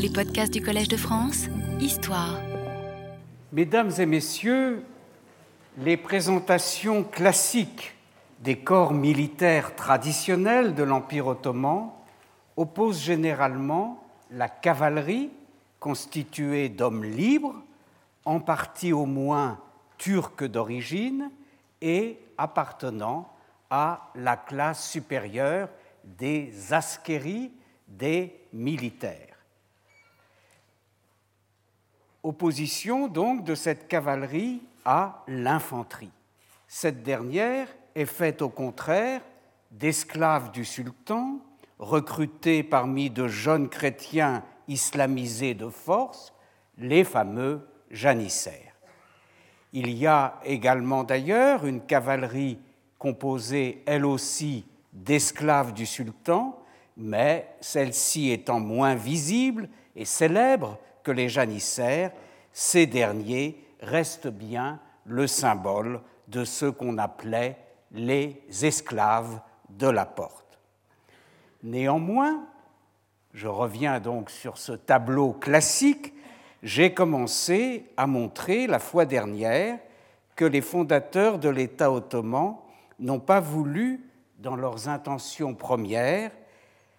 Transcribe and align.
Les 0.00 0.10
podcasts 0.10 0.52
du 0.52 0.62
Collège 0.62 0.86
de 0.86 0.96
France, 0.96 1.48
Histoire. 1.80 2.38
Mesdames 3.52 3.90
et 3.98 4.06
messieurs, 4.06 4.84
les 5.78 5.96
présentations 5.96 7.02
classiques 7.02 7.96
des 8.38 8.56
corps 8.58 8.94
militaires 8.94 9.74
traditionnels 9.74 10.76
de 10.76 10.84
l'Empire 10.84 11.26
ottoman 11.26 11.90
opposent 12.56 13.02
généralement 13.02 14.04
la 14.30 14.48
cavalerie, 14.48 15.30
constituée 15.80 16.68
d'hommes 16.68 17.04
libres, 17.04 17.56
en 18.24 18.38
partie 18.38 18.92
au 18.92 19.04
moins 19.04 19.58
turcs 19.96 20.44
d'origine 20.44 21.28
et 21.82 22.20
appartenant 22.36 23.32
à 23.68 24.12
la 24.14 24.36
classe 24.36 24.88
supérieure 24.88 25.68
des 26.04 26.72
askéries, 26.72 27.50
des 27.88 28.32
militaires. 28.52 29.27
Opposition 32.22 33.06
donc 33.06 33.44
de 33.44 33.54
cette 33.54 33.86
cavalerie 33.86 34.60
à 34.84 35.22
l'infanterie. 35.28 36.10
Cette 36.66 37.02
dernière 37.02 37.68
est 37.94 38.06
faite 38.06 38.42
au 38.42 38.48
contraire 38.48 39.22
d'esclaves 39.70 40.50
du 40.50 40.64
sultan, 40.64 41.40
recrutés 41.78 42.62
parmi 42.62 43.08
de 43.08 43.28
jeunes 43.28 43.68
chrétiens 43.68 44.42
islamisés 44.66 45.54
de 45.54 45.68
force, 45.68 46.32
les 46.76 47.04
fameux 47.04 47.66
janissaires. 47.90 48.74
Il 49.72 49.90
y 49.90 50.06
a 50.06 50.40
également 50.44 51.04
d'ailleurs 51.04 51.66
une 51.66 51.82
cavalerie 51.82 52.58
composée 52.98 53.82
elle 53.86 54.04
aussi 54.04 54.66
d'esclaves 54.92 55.72
du 55.72 55.86
sultan, 55.86 56.58
mais 56.96 57.48
celle-ci 57.60 58.30
étant 58.30 58.60
moins 58.60 58.94
visible 58.94 59.68
et 59.94 60.04
célèbre 60.04 60.78
que 61.02 61.10
les 61.10 61.28
janissaires, 61.28 62.12
ces 62.52 62.86
derniers 62.86 63.64
restent 63.80 64.28
bien 64.28 64.80
le 65.04 65.26
symbole 65.26 66.00
de 66.28 66.44
ce 66.44 66.66
qu'on 66.66 66.98
appelait 66.98 67.56
les 67.92 68.42
esclaves 68.62 69.40
de 69.70 69.88
la 69.88 70.04
porte. 70.04 70.58
Néanmoins, 71.62 72.44
je 73.32 73.48
reviens 73.48 74.00
donc 74.00 74.30
sur 74.30 74.58
ce 74.58 74.72
tableau 74.72 75.32
classique, 75.32 76.14
j'ai 76.62 76.92
commencé 76.92 77.86
à 77.96 78.06
montrer 78.06 78.66
la 78.66 78.78
fois 78.78 79.04
dernière 79.04 79.78
que 80.34 80.44
les 80.44 80.60
fondateurs 80.60 81.38
de 81.38 81.48
l'État 81.48 81.92
ottoman 81.92 82.56
n'ont 82.98 83.20
pas 83.20 83.40
voulu, 83.40 84.04
dans 84.38 84.56
leurs 84.56 84.88
intentions 84.88 85.54
premières, 85.54 86.30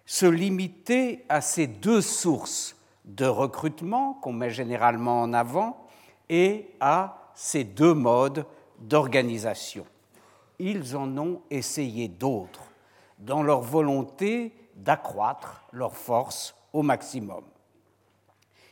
se 0.04 0.26
limiter 0.26 1.24
à 1.28 1.40
ces 1.40 1.66
deux 1.66 2.00
sources 2.00 2.76
de 3.04 3.26
recrutement 3.26 4.14
qu'on 4.14 4.32
met 4.32 4.50
généralement 4.50 5.22
en 5.22 5.32
avant 5.32 5.86
et 6.28 6.70
à 6.80 7.30
ces 7.34 7.64
deux 7.64 7.94
modes 7.94 8.46
d'organisation. 8.78 9.86
Ils 10.58 10.96
en 10.96 11.16
ont 11.18 11.42
essayé 11.50 12.08
d'autres 12.08 12.70
dans 13.18 13.42
leur 13.42 13.60
volonté 13.60 14.54
d'accroître 14.76 15.64
leur 15.72 15.96
force 15.96 16.54
au 16.72 16.82
maximum. 16.82 17.44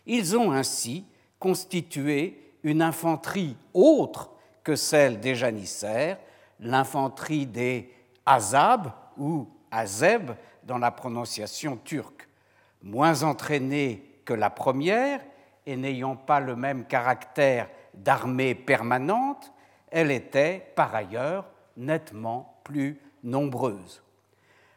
Ils 0.06 0.36
ont 0.36 0.52
ainsi 0.52 1.04
constitué 1.38 2.54
une 2.62 2.82
infanterie 2.82 3.56
autre 3.74 4.30
que 4.64 4.76
celle 4.76 5.20
des 5.20 5.34
janissaires, 5.34 6.18
l'infanterie 6.60 7.46
des 7.46 7.92
Azab 8.26 8.92
ou 9.16 9.48
Azeb 9.70 10.32
dans 10.64 10.78
la 10.78 10.90
prononciation 10.90 11.78
turque, 11.84 12.28
moins 12.82 13.22
entraînée 13.22 14.07
la 14.34 14.50
première 14.50 15.20
et 15.66 15.76
n'ayant 15.76 16.16
pas 16.16 16.40
le 16.40 16.56
même 16.56 16.86
caractère 16.86 17.68
d'armée 17.94 18.54
permanente, 18.54 19.52
elle 19.90 20.10
était 20.10 20.72
par 20.74 20.94
ailleurs 20.94 21.46
nettement 21.76 22.60
plus 22.64 23.00
nombreuse. 23.22 24.02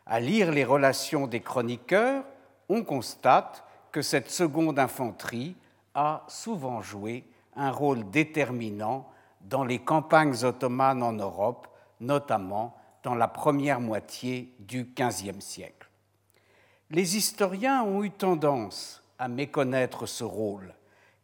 À 0.05 0.19
lire 0.19 0.51
les 0.51 0.65
relations 0.65 1.27
des 1.27 1.39
chroniqueurs, 1.39 2.23
on 2.69 2.83
constate 2.83 3.63
que 3.91 4.01
cette 4.01 4.29
seconde 4.29 4.79
infanterie 4.79 5.55
a 5.93 6.23
souvent 6.27 6.81
joué 6.81 7.25
un 7.55 7.71
rôle 7.71 8.09
déterminant 8.09 9.09
dans 9.41 9.63
les 9.63 9.79
campagnes 9.79 10.43
ottomanes 10.43 11.03
en 11.03 11.13
Europe, 11.13 11.67
notamment 11.99 12.77
dans 13.03 13.15
la 13.15 13.27
première 13.27 13.81
moitié 13.81 14.53
du 14.59 14.93
XVe 14.95 15.39
siècle. 15.39 15.89
Les 16.89 17.17
historiens 17.17 17.83
ont 17.83 18.03
eu 18.03 18.11
tendance 18.11 19.00
à 19.21 19.27
méconnaître 19.27 20.07
ce 20.07 20.23
rôle, 20.23 20.73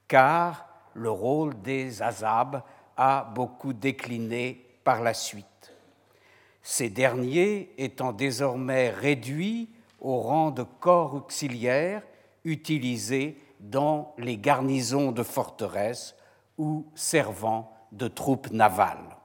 car 0.08 0.68
le 0.94 1.10
rôle 1.10 1.60
des 1.64 2.04
Azab 2.04 2.62
a 2.96 3.24
beaucoup 3.34 3.74
décliné 3.74 4.64
par 4.84 5.02
la 5.02 5.16
suite. 5.16 5.74
Ces 6.62 6.92
derniers 6.92 7.74
étant 7.80 8.14
désormais 8.14 8.92
réduits 8.92 9.70
au 10.00 10.20
rang 10.20 10.52
de 10.52 10.62
corps 10.62 11.16
auxiliaires 11.16 12.04
utilisés 12.44 13.42
dans 13.60 14.14
les 14.20 14.38
garnisons 14.38 15.12
de 15.12 15.24
forteresses 15.24 16.16
ou 16.60 16.86
servant 16.94 17.76
de 17.92 18.08
troupes 18.08 18.52
navales. 18.52 19.18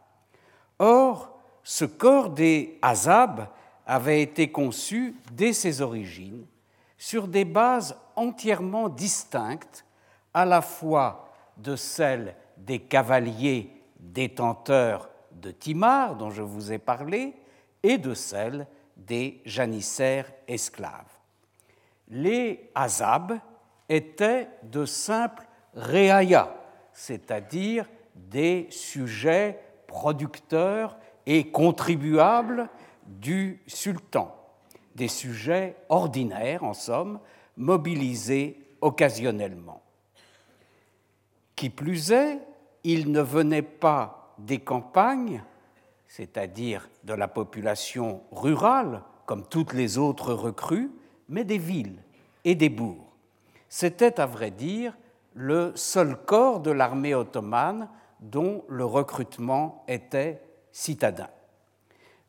Or, 0.78 1.38
ce 1.62 1.84
corps 1.84 2.30
des 2.30 2.78
Azab 2.80 3.48
avait 3.86 4.22
été 4.22 4.50
conçu 4.50 5.14
dès 5.30 5.52
ses 5.52 5.82
origines 5.82 6.46
sur 7.02 7.26
des 7.26 7.44
bases 7.44 7.96
entièrement 8.14 8.88
distinctes 8.88 9.84
à 10.32 10.44
la 10.44 10.62
fois 10.62 11.32
de 11.56 11.74
celles 11.74 12.36
des 12.56 12.78
cavaliers 12.78 13.72
détenteurs 13.98 15.10
de 15.32 15.50
Timar, 15.50 16.14
dont 16.14 16.30
je 16.30 16.42
vous 16.42 16.70
ai 16.70 16.78
parlé, 16.78 17.34
et 17.82 17.98
de 17.98 18.14
celles 18.14 18.68
des 18.96 19.42
janissaires 19.44 20.30
esclaves. 20.46 21.10
Les 22.06 22.70
Azab 22.72 23.36
étaient 23.88 24.48
de 24.62 24.84
simples 24.84 25.48
réaya, 25.74 26.54
c'est-à-dire 26.92 27.88
des 28.14 28.68
sujets 28.70 29.58
producteurs 29.88 30.96
et 31.26 31.50
contribuables 31.50 32.68
du 33.04 33.60
sultan, 33.66 34.32
des 34.94 35.08
sujets 35.08 35.76
ordinaires 35.88 36.64
en 36.64 36.74
somme, 36.74 37.20
mobilisés 37.56 38.60
occasionnellement. 38.80 39.82
Qui 41.56 41.70
plus 41.70 42.12
est, 42.12 42.40
ils 42.84 43.10
ne 43.10 43.20
venaient 43.20 43.62
pas 43.62 44.34
des 44.38 44.58
campagnes, 44.58 45.42
c'est-à-dire 46.08 46.88
de 47.04 47.14
la 47.14 47.28
population 47.28 48.22
rurale, 48.32 49.02
comme 49.26 49.46
toutes 49.46 49.72
les 49.72 49.98
autres 49.98 50.34
recrues, 50.34 50.90
mais 51.28 51.44
des 51.44 51.58
villes 51.58 52.02
et 52.44 52.54
des 52.54 52.68
bourgs. 52.68 53.06
C'était, 53.68 54.20
à 54.20 54.26
vrai 54.26 54.50
dire, 54.50 54.96
le 55.34 55.72
seul 55.74 56.16
corps 56.16 56.60
de 56.60 56.70
l'armée 56.70 57.14
ottomane 57.14 57.88
dont 58.20 58.64
le 58.68 58.84
recrutement 58.84 59.84
était 59.88 60.42
citadin. 60.72 61.28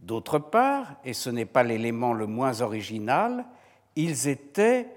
D'autre 0.03 0.37
part, 0.37 0.95
et 1.05 1.13
ce 1.13 1.29
n'est 1.29 1.45
pas 1.45 1.63
l'élément 1.63 2.11
le 2.11 2.27
moins 2.27 2.59
original, 2.59 3.45
ils 3.95 4.27
étaient, 4.27 4.89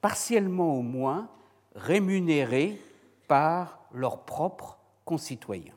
partiellement 0.00 0.74
au 0.74 0.80
moins, 0.80 1.28
rémunérés 1.74 2.80
par 3.28 3.80
leurs 3.92 4.24
propres 4.24 4.78
concitoyens. 5.04 5.74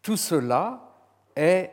Tout 0.00 0.16
cela 0.16 0.94
est 1.36 1.72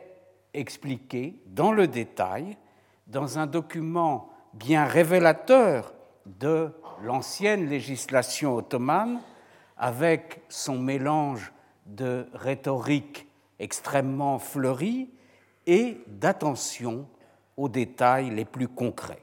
expliqué 0.52 1.38
dans 1.46 1.72
le 1.72 1.88
détail 1.88 2.58
dans 3.06 3.38
un 3.38 3.46
document 3.46 4.28
bien 4.52 4.84
révélateur 4.84 5.94
de 6.26 6.72
l'ancienne 7.02 7.70
législation 7.70 8.54
ottomane 8.56 9.22
avec 9.78 10.42
son 10.50 10.78
mélange 10.78 11.52
de 11.86 12.26
rhétorique 12.34 13.26
extrêmement 13.58 14.38
fleurie 14.38 15.08
et 15.66 16.00
d'attention 16.06 17.08
aux 17.56 17.68
détails 17.68 18.30
les 18.30 18.44
plus 18.44 18.68
concrets. 18.68 19.22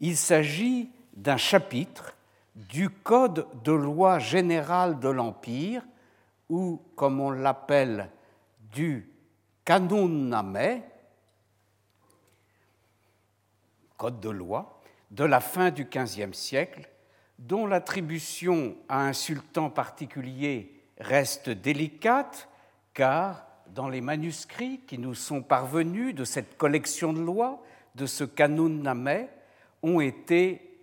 Il 0.00 0.16
s'agit 0.16 0.90
d'un 1.14 1.36
chapitre 1.36 2.16
du 2.54 2.90
Code 2.90 3.46
de 3.64 3.72
loi 3.72 4.18
générale 4.18 4.98
de 4.98 5.08
l'Empire, 5.08 5.82
ou 6.48 6.82
comme 6.96 7.20
on 7.20 7.30
l'appelle, 7.30 8.10
du 8.72 9.08
Kanunname, 9.64 10.82
Code 13.96 14.20
de 14.20 14.30
loi, 14.30 14.80
de 15.10 15.24
la 15.24 15.40
fin 15.40 15.70
du 15.70 15.84
XVe 15.84 16.32
siècle, 16.32 16.88
dont 17.38 17.66
l'attribution 17.66 18.76
à 18.88 19.06
un 19.06 19.12
sultan 19.12 19.70
particulier 19.70 20.80
reste 20.98 21.50
délicate, 21.50 22.48
car 22.94 23.46
dans 23.74 23.88
les 23.88 24.00
manuscrits 24.00 24.80
qui 24.86 24.98
nous 24.98 25.14
sont 25.14 25.42
parvenus 25.42 26.14
de 26.14 26.24
cette 26.24 26.56
collection 26.56 27.12
de 27.12 27.20
lois, 27.20 27.62
de 27.94 28.06
ce 28.06 28.24
Kanunname, 28.24 29.28
ont 29.82 30.00
été 30.00 30.78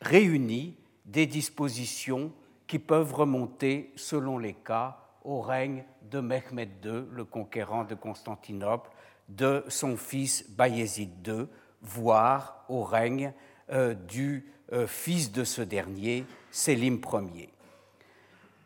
réunis 0.00 0.76
des 1.04 1.26
dispositions 1.26 2.32
qui 2.66 2.78
peuvent 2.78 3.14
remonter, 3.14 3.92
selon 3.96 4.38
les 4.38 4.54
cas, 4.54 4.98
au 5.24 5.40
règne 5.40 5.84
de 6.10 6.20
Mehmed 6.20 6.70
II, 6.84 7.04
le 7.12 7.24
conquérant 7.24 7.84
de 7.84 7.94
Constantinople, 7.94 8.90
de 9.28 9.64
son 9.68 9.96
fils 9.96 10.48
Bayezid 10.50 11.26
II, 11.26 11.46
voire 11.82 12.64
au 12.68 12.82
règne 12.82 13.32
euh, 13.70 13.94
du 13.94 14.46
euh, 14.72 14.86
fils 14.86 15.32
de 15.32 15.44
ce 15.44 15.62
dernier, 15.62 16.24
Sélim 16.50 17.00
Ier. 17.34 17.50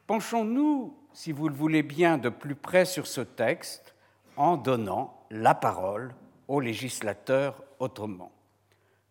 Penchons-nous, 0.06 0.94
si 1.14 1.32
vous 1.32 1.48
le 1.48 1.54
voulez 1.54 1.82
bien, 1.82 2.18
de 2.18 2.28
plus 2.28 2.54
près 2.54 2.84
sur 2.84 3.06
ce 3.06 3.20
texte 3.20 3.94
en 4.36 4.56
donnant 4.56 5.24
la 5.30 5.54
parole 5.54 6.14
au 6.48 6.60
législateur 6.60 7.62
ottoman. 7.78 8.30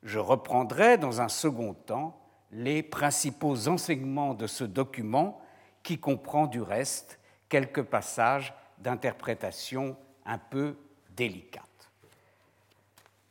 Je 0.03 0.19
reprendrai 0.19 0.97
dans 0.97 1.21
un 1.21 1.29
second 1.29 1.73
temps 1.73 2.19
les 2.51 2.83
principaux 2.83 3.67
enseignements 3.67 4.33
de 4.33 4.47
ce 4.47 4.63
document 4.63 5.41
qui 5.83 5.99
comprend 5.99 6.47
du 6.47 6.61
reste 6.61 7.19
quelques 7.49 7.83
passages 7.83 8.53
d'interprétation 8.79 9.95
un 10.25 10.37
peu 10.37 10.75
délicates. 11.15 11.65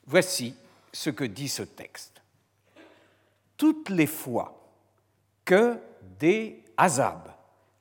Voici 0.06 0.54
ce 0.92 1.10
que 1.10 1.24
dit 1.24 1.48
ce 1.48 1.62
texte. 1.62 2.22
Toutes 3.56 3.90
les 3.90 4.06
fois 4.06 4.60
que 5.44 5.78
des 6.18 6.64
azabs 6.76 7.30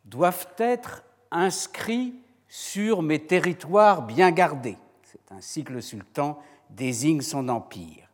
doivent 0.09 0.47
être 0.57 1.03
inscrits 1.31 2.15
sur 2.47 3.03
mes 3.03 3.19
territoires 3.19 4.01
bien 4.01 4.31
gardés, 4.31 4.77
c'est 5.03 5.31
ainsi 5.31 5.63
que 5.63 5.73
le 5.73 5.81
sultan 5.81 6.41
désigne 6.69 7.21
son 7.21 7.47
empire, 7.47 8.09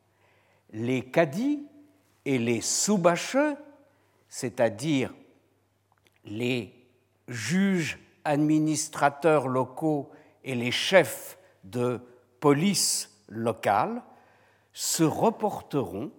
les 0.73 1.03
cadis 1.03 1.63
et 2.25 2.37
les 2.37 2.59
soubacheux, 2.59 3.55
c'est-à-dire 4.27 5.13
les 6.25 6.73
juges 7.29 7.99
administrateurs 8.25 9.47
locaux 9.47 10.09
et 10.43 10.55
les 10.55 10.71
chefs 10.71 11.37
de 11.63 12.01
police 12.41 13.09
locale, 13.29 14.03
se 14.73 15.03
reporteront 15.03 16.11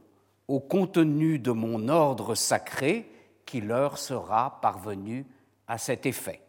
au 0.49 0.61
contenu 0.61 1.39
de 1.39 1.51
mon 1.51 1.89
ordre 1.89 2.35
sacré 2.35 3.11
qui 3.45 3.61
leur 3.61 3.99
sera 3.99 4.61
parvenu 4.63 5.27
à 5.69 5.79
cet 5.79 6.07
effet. 6.07 6.41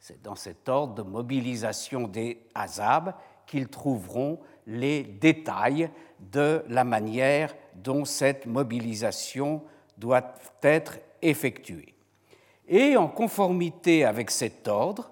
C'est 0.00 0.22
dans 0.22 0.34
cet 0.34 0.68
ordre 0.68 0.94
de 0.94 1.02
mobilisation 1.02 2.06
des 2.06 2.40
Hazab 2.54 3.14
qu'ils 3.46 3.68
trouveront 3.68 4.38
les 4.66 5.02
détails 5.02 5.90
de 6.20 6.62
la 6.68 6.84
manière 6.84 7.54
dont 7.74 8.04
cette 8.04 8.46
mobilisation 8.46 9.62
doit 9.98 10.34
être 10.62 10.98
effectuée. 11.22 11.94
Et 12.68 12.96
en 12.96 13.08
conformité 13.08 14.04
avec 14.04 14.30
cet 14.30 14.68
ordre, 14.68 15.10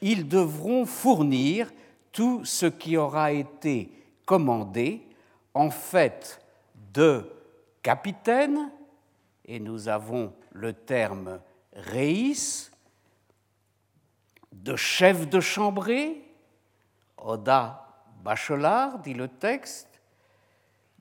ils 0.00 0.28
devront 0.28 0.86
fournir 0.86 1.70
tout 2.12 2.44
ce 2.44 2.66
qui 2.66 2.96
aura 2.96 3.32
été 3.32 3.90
commandé 4.24 5.06
en 5.54 5.70
fait 5.70 6.40
de 6.92 7.24
capitaine, 7.82 8.70
et 9.44 9.58
nous 9.58 9.88
avons 9.88 10.32
le 10.52 10.72
terme 10.72 11.40
reis, 11.74 12.70
de 14.62 14.76
chef 14.76 15.28
de 15.28 15.40
chambrée, 15.40 16.22
Oda 17.18 17.86
Bachelard, 18.22 19.00
dit 19.00 19.14
le 19.14 19.28
texte, 19.28 20.00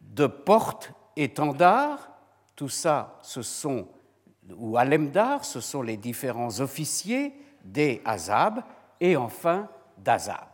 de 0.02 0.26
porte-étendard, 0.26 2.12
tout 2.56 2.70
ça, 2.70 3.20
ce 3.22 3.44
sont, 3.44 3.88
ou 4.56 4.78
alemdar, 4.78 5.46
ce 5.46 5.62
sont 5.62 5.84
les 5.84 5.98
différents 5.98 6.60
officiers 6.60 7.34
des 7.64 8.02
Azab, 8.04 8.64
et 9.00 9.16
enfin 9.16 9.68
d'Azab. 9.98 10.48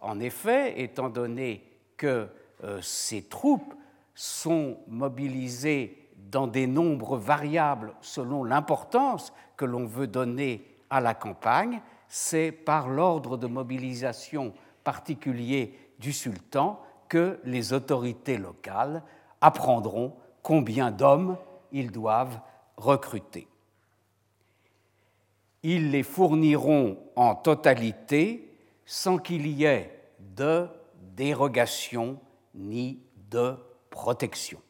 En 0.00 0.18
effet, 0.20 0.80
étant 0.80 1.08
donné 1.08 1.64
que 1.96 2.28
euh, 2.64 2.80
ces 2.82 3.22
troupes 3.22 3.74
sont 4.14 4.78
mobilisées 4.88 6.08
dans 6.16 6.48
des 6.48 6.66
nombres 6.66 7.16
variables 7.16 7.94
selon 8.00 8.42
l'importance 8.42 9.32
que 9.56 9.64
l'on 9.64 9.86
veut 9.86 10.06
donner 10.08 10.64
à 10.90 11.00
la 11.00 11.14
campagne, 11.14 11.80
c'est 12.08 12.52
par 12.52 12.88
l'ordre 12.88 13.36
de 13.36 13.46
mobilisation 13.46 14.54
particulier 14.84 15.78
du 15.98 16.12
sultan 16.12 16.80
que 17.08 17.40
les 17.44 17.72
autorités 17.72 18.38
locales 18.38 19.02
apprendront 19.40 20.16
combien 20.42 20.90
d'hommes 20.90 21.36
ils 21.72 21.90
doivent 21.90 22.40
recruter. 22.76 23.48
Ils 25.62 25.90
les 25.90 26.02
fourniront 26.02 26.98
en 27.16 27.34
totalité 27.34 28.56
sans 28.86 29.18
qu'il 29.18 29.46
y 29.46 29.64
ait 29.64 30.00
de 30.18 30.66
dérogation 31.16 32.18
ni 32.54 33.02
de 33.30 33.56
protection, 33.90 34.60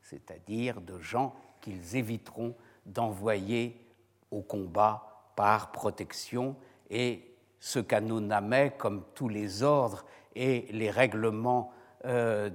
c'est-à-dire 0.00 0.80
de 0.80 0.98
gens 0.98 1.34
qu'ils 1.60 1.96
éviteront 1.96 2.54
d'envoyer 2.86 3.84
au 4.30 4.40
combat 4.40 5.32
par 5.36 5.72
protection 5.72 6.56
et 6.90 7.34
ce 7.60 7.78
qu'Anounameh, 7.78 8.72
comme 8.78 9.04
tous 9.14 9.28
les 9.28 9.62
ordres 9.62 10.04
et 10.34 10.66
les 10.70 10.90
règlements 10.90 11.72
euh, 12.04 12.50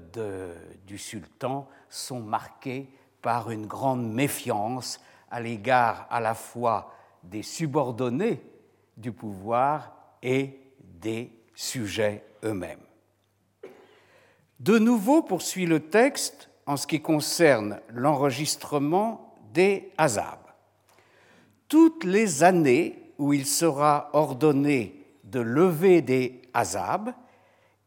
du 0.87 0.97
sultan, 0.97 1.67
sont 1.89 2.21
marqués 2.21 2.89
par 3.21 3.51
une 3.51 3.65
grande 3.65 4.11
méfiance 4.11 4.99
à 5.29 5.39
l'égard 5.41 6.07
à 6.09 6.19
la 6.19 6.33
fois 6.33 6.93
des 7.23 7.43
subordonnés 7.43 8.41
du 8.97 9.11
pouvoir 9.11 9.93
et 10.21 10.59
des 10.79 11.31
sujets 11.55 12.23
eux-mêmes. 12.43 12.79
De 14.59 14.77
nouveau, 14.77 15.23
poursuit 15.23 15.65
le 15.65 15.89
texte 15.89 16.49
en 16.65 16.77
ce 16.77 16.87
qui 16.87 17.01
concerne 17.01 17.81
l'enregistrement 17.89 19.35
des 19.53 19.91
Hazab. 19.97 20.39
Toutes 21.67 22.03
les 22.03 22.43
années 22.43 23.02
où 23.23 23.31
il 23.31 23.45
sera 23.45 24.09
ordonné 24.11 25.01
de 25.23 25.39
lever 25.39 26.01
des 26.01 26.41
Hazab, 26.53 27.13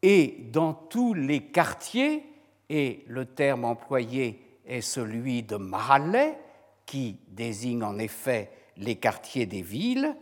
et 0.01 0.49
dans 0.51 0.73
tous 0.73 1.13
les 1.13 1.43
quartiers, 1.49 2.25
et 2.71 3.05
le 3.07 3.27
terme 3.27 3.67
employé 3.67 4.41
est 4.65 4.81
celui 4.81 5.43
de 5.43 5.57
Mahaleh, 5.57 6.39
qui 6.87 7.19
désigne 7.29 7.83
en 7.83 7.99
effet 7.99 8.51
les 8.79 8.97
quartiers 8.97 9.45
des 9.45 9.61
villes, 9.61 10.17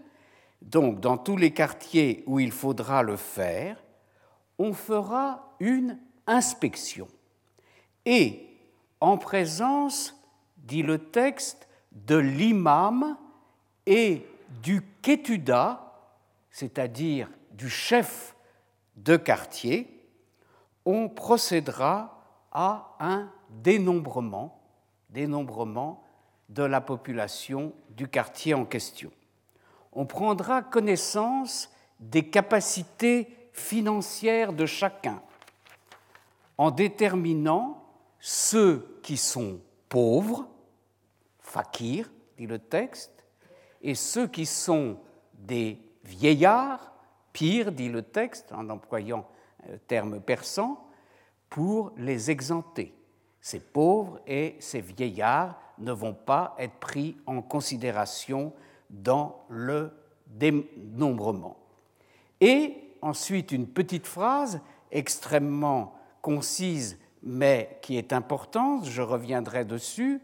donc 0.61 0.99
dans 0.99 1.16
tous 1.16 1.37
les 1.37 1.52
quartiers 1.52 2.25
où 2.26 2.40
il 2.40 2.50
faudra 2.50 3.04
le 3.04 3.16
faire, 3.16 3.80
on 4.59 4.73
fera 4.73 5.54
une 5.61 6.00
inspection. 6.26 7.06
Et 8.04 8.49
en 9.00 9.16
présence, 9.16 10.21
dit 10.56 10.83
le 10.83 10.99
texte, 10.99 11.68
de 11.92 12.16
l'imam 12.16 13.16
et 13.87 14.26
du 14.62 14.82
ketuda, 15.02 15.92
c'est-à-dire 16.50 17.28
du 17.52 17.68
chef 17.68 18.37
de 18.96 19.16
quartier, 19.16 20.08
on 20.84 21.08
procédera 21.08 22.25
à 22.52 22.94
un 23.00 23.30
dénombrement, 23.50 24.62
dénombrement 25.11 26.04
de 26.49 26.62
la 26.62 26.80
population 26.80 27.73
du 27.90 28.08
quartier 28.08 28.54
en 28.54 28.64
question. 28.64 29.11
On 29.92 30.06
prendra 30.06 30.62
connaissance 30.62 31.70
des 32.00 32.28
capacités 32.28 33.50
financières 33.52 34.52
de 34.52 34.66
chacun, 34.66 35.23
en 36.58 36.70
déterminant 36.70 37.84
ceux 38.20 39.00
qui 39.02 39.16
sont 39.16 39.61
pauvres, 39.88 40.49
fakir, 41.40 42.11
dit 42.37 42.46
le 42.46 42.58
texte, 42.58 43.24
et 43.84 43.94
ceux 43.94 44.26
qui 44.26 44.46
sont 44.46 44.96
des 45.34 45.78
vieillards, 46.04 46.92
pire, 47.32 47.70
dit 47.70 47.88
le 47.88 48.02
texte, 48.02 48.50
en 48.52 48.68
employant 48.70 49.28
un 49.68 49.76
terme 49.86 50.20
persan, 50.20 50.80
pour 51.50 51.92
les 51.96 52.30
exempter. 52.30 52.94
Ces 53.40 53.60
pauvres 53.60 54.20
et 54.26 54.56
ces 54.58 54.80
vieillards 54.80 55.60
ne 55.78 55.92
vont 55.92 56.14
pas 56.14 56.56
être 56.58 56.76
pris 56.80 57.16
en 57.26 57.42
considération 57.42 58.52
dans 58.88 59.44
le 59.48 59.92
dénombrement. 60.26 61.56
Et 62.40 62.96
ensuite, 63.02 63.52
une 63.52 63.68
petite 63.68 64.06
phrase 64.06 64.60
extrêmement 64.90 65.94
concise 66.22 66.98
mais 67.24 67.78
qui 67.80 67.96
est 67.96 68.12
importante, 68.12 68.84
je 68.84 69.00
reviendrai 69.00 69.64
dessus, 69.64 70.20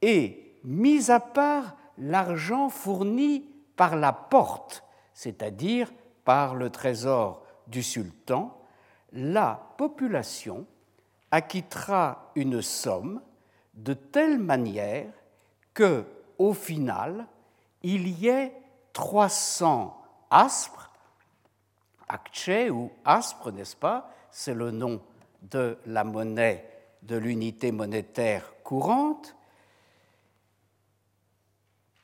et 0.00 0.58
mis 0.64 1.10
à 1.10 1.20
part 1.20 1.76
l'argent 1.98 2.68
fourni 2.68 3.44
par 3.76 3.96
la 3.96 4.12
porte, 4.12 4.84
c'est-à-dire 5.14 5.92
par 6.24 6.54
le 6.54 6.70
trésor 6.70 7.42
du 7.66 7.82
sultan, 7.82 8.56
la 9.12 9.60
population 9.76 10.66
acquittera 11.30 12.30
une 12.34 12.62
somme 12.62 13.20
de 13.74 13.94
telle 13.94 14.38
manière 14.38 15.12
que 15.74 16.04
au 16.38 16.52
final, 16.52 17.26
il 17.82 18.08
y 18.08 18.28
ait 18.28 18.52
300 18.92 19.96
aspres, 20.30 20.90
acce 22.08 22.70
ou 22.70 22.90
aspres, 23.04 23.50
n'est-ce 23.50 23.76
pas? 23.76 24.10
C'est 24.30 24.54
le 24.54 24.70
nom 24.70 25.00
de 25.42 25.78
la 25.86 26.04
monnaie 26.04 26.68
de 27.02 27.16
l'unité 27.16 27.72
monétaire 27.72 28.52
courante, 28.64 29.36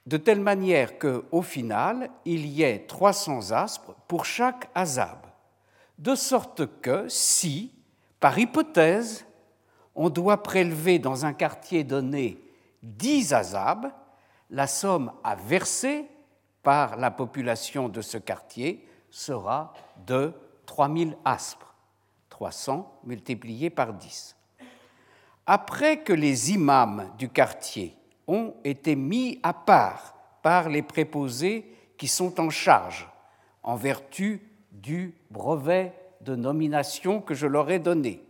de 0.06 0.16
telle 0.16 0.40
manière 0.40 0.98
qu'au 0.98 1.42
final, 1.42 2.10
il 2.24 2.46
y 2.46 2.62
ait 2.62 2.86
300 2.86 3.52
aspres 3.52 3.94
pour 4.06 4.24
chaque 4.24 4.68
azab, 4.74 5.26
de 5.98 6.14
sorte 6.14 6.80
que 6.80 7.08
si, 7.08 7.72
par 8.20 8.38
hypothèse, 8.38 9.24
on 9.94 10.10
doit 10.10 10.42
prélever 10.42 10.98
dans 10.98 11.24
un 11.24 11.32
quartier 11.32 11.84
donné 11.84 12.38
10 12.82 13.32
azabs, 13.32 13.92
la 14.50 14.66
somme 14.66 15.12
à 15.22 15.36
verser 15.36 16.06
par 16.62 16.96
la 16.96 17.10
population 17.10 17.88
de 17.88 18.00
ce 18.00 18.18
quartier 18.18 18.86
sera 19.10 19.72
de 20.06 20.32
3000 20.66 21.16
aspres, 21.24 21.74
300 22.28 23.00
multiplié 23.04 23.70
par 23.70 23.94
10. 23.94 24.36
Après 25.46 26.02
que 26.02 26.12
les 26.12 26.52
imams 26.52 27.10
du 27.18 27.28
quartier 27.28 27.96
ont 28.26 28.54
été 28.64 28.96
mis 28.96 29.38
à 29.42 29.52
part 29.52 30.14
par 30.42 30.68
les 30.68 30.82
préposés 30.82 31.70
qui 31.96 32.08
sont 32.08 32.40
en 32.40 32.50
charge, 32.50 33.08
en 33.62 33.76
vertu 33.76 34.42
du 34.72 35.14
brevet 35.30 35.92
de 36.20 36.34
nomination 36.34 37.20
que 37.20 37.34
je 37.34 37.46
leur 37.46 37.70
ai 37.70 37.78
donné. 37.78 38.22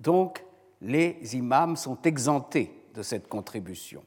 Donc, 0.00 0.44
les 0.80 1.18
imams 1.34 1.76
sont 1.76 2.00
exemptés 2.02 2.72
de 2.94 3.02
cette 3.02 3.28
contribution. 3.28 4.04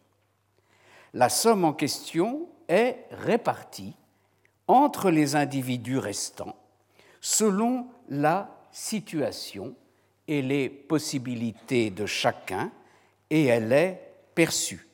La 1.14 1.30
somme 1.30 1.66
en 1.66 1.74
question 1.74 2.48
est 2.68 3.06
répartie 3.12 3.96
entre 4.68 5.10
les 5.10 5.36
individus 5.36 5.98
restants 5.98 6.56
selon 7.22 7.88
la 8.10 8.50
situation 8.72 9.76
et 10.28 10.42
les 10.42 10.70
possibilités 10.70 11.92
de 11.92 12.06
chacun, 12.06 12.72
et 13.30 13.46
elle 13.46 13.72
est 13.72 14.02
perçue. 14.34 14.88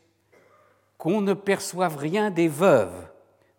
Qu'on 0.97 1.21
ne 1.21 1.33
perçoive 1.33 1.97
rien 1.97 2.31
des 2.31 2.47
veuves, 2.47 3.09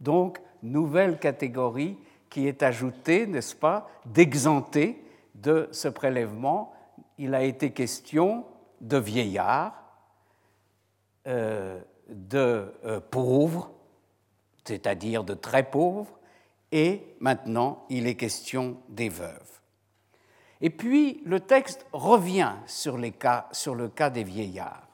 donc 0.01 0.41
nouvelle 0.63 1.19
catégorie 1.19 1.97
qui 2.31 2.47
est 2.47 2.63
ajoutée, 2.63 3.27
n'est-ce 3.27 3.55
pas, 3.55 3.89
d'exenter 4.07 5.03
de 5.35 5.69
ce 5.73 5.89
prélèvement. 5.89 6.75
Il 7.17 7.35
a 7.35 7.43
été 7.43 7.71
question 7.71 8.45
de 8.81 8.97
vieillards, 8.97 9.83
euh, 11.27 11.81
de 12.09 12.73
euh, 12.85 13.01
pauvres, 13.01 13.71
c'est-à-dire 14.65 15.25
de 15.25 15.35
très 15.35 15.63
pauvres, 15.63 16.19
et 16.73 17.03
maintenant 17.21 17.85
il 17.89 18.07
est 18.07 18.17
question 18.17 18.77
des 18.89 19.09
veuves. 19.09 19.61
Et 20.61 20.71
puis 20.71 21.23
le 21.25 21.41
texte 21.41 21.87
revient 21.93 22.55
sur 22.67 22.97
le 22.97 23.11
cas 23.11 24.11
des 24.11 24.25
vieillards. 24.25 24.87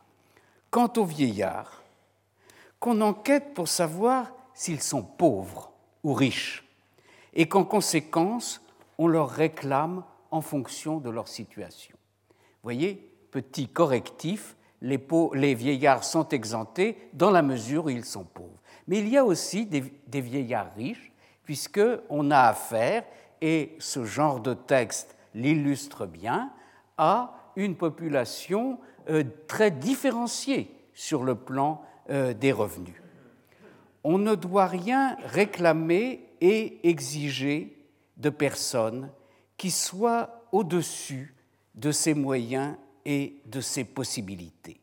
Quant 0.71 0.93
aux 0.97 1.05
vieillards, 1.05 1.84
qu'on 2.85 3.01
enquête 3.01 3.55
pour 3.55 3.67
savoir 3.67 4.31
s'ils 4.53 4.83
sont 4.83 5.03
pauvres 5.03 5.73
ou 6.03 6.13
riches, 6.13 6.69
et 7.33 7.49
qu'en 7.49 7.65
conséquence, 7.65 8.61
on 8.99 9.09
leur 9.09 9.31
réclame 9.31 10.05
en 10.31 10.43
fonction 10.43 10.99
de 10.99 11.09
leur 11.09 11.27
situation. 11.27 11.97
Voyez, 12.63 13.11
petit 13.31 13.69
correctif, 13.69 14.55
les, 14.83 15.03
les 15.33 15.55
vieillards 15.55 16.05
sont 16.05 16.29
exemptés 16.29 16.99
dans 17.15 17.31
la 17.31 17.41
mesure 17.41 17.87
où 17.87 17.89
ils 17.89 18.05
sont 18.05 18.25
pauvres. 18.25 18.61
Mais 18.87 18.99
il 18.99 19.09
y 19.09 19.17
a 19.17 19.25
aussi 19.25 19.65
des, 19.65 20.21
vieillards 20.21 20.75
riches, 20.77 21.11
puisqu'on 21.43 22.31
a 22.31 22.41
affaire, 22.41 23.05
et 23.41 23.77
ce 23.79 24.05
genre 24.05 24.41
de 24.41 24.53
texte 24.53 25.17
l'illustre 25.35 26.05
bien, 26.05 26.53
à 26.99 27.33
une 27.57 27.77
population 27.77 28.79
euh, 29.09 29.25
très 29.49 29.71
différenciée 29.71 30.71
sur 30.93 31.25
le 31.25 31.35
plan 31.35 31.81
des 32.09 32.53
revenus. 32.53 32.95
On 34.03 34.19
ne 34.19 34.35
doit 34.35 34.67
rien 34.67 35.17
réclamer 35.25 36.29
et 36.41 36.87
exiger 36.89 37.77
de 38.17 38.31
personnes 38.31 39.11
qui 39.57 39.71
soient 39.71 40.43
au-dessus 40.53 41.35
de 41.75 41.91
ses 41.91 42.15
moyens 42.15 42.77
et 43.05 43.41
de 43.47 43.61
ses 43.61 43.85
possibilités. 43.85 44.81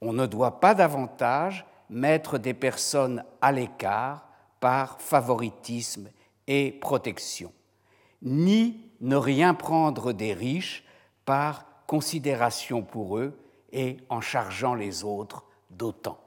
On 0.00 0.12
ne 0.12 0.26
doit 0.26 0.60
pas 0.60 0.74
davantage 0.74 1.66
mettre 1.90 2.38
des 2.38 2.54
personnes 2.54 3.24
à 3.40 3.50
l'écart 3.50 4.28
par 4.60 5.00
favoritisme 5.00 6.10
et 6.46 6.72
protection, 6.72 7.52
ni 8.22 8.80
ne 9.00 9.16
rien 9.16 9.54
prendre 9.54 10.12
des 10.12 10.34
riches 10.34 10.84
par 11.24 11.64
considération 11.86 12.82
pour 12.82 13.18
eux 13.18 13.38
et 13.72 13.98
en 14.08 14.20
chargeant 14.20 14.74
les 14.74 15.04
autres 15.04 15.44
d'autant. 15.70 16.18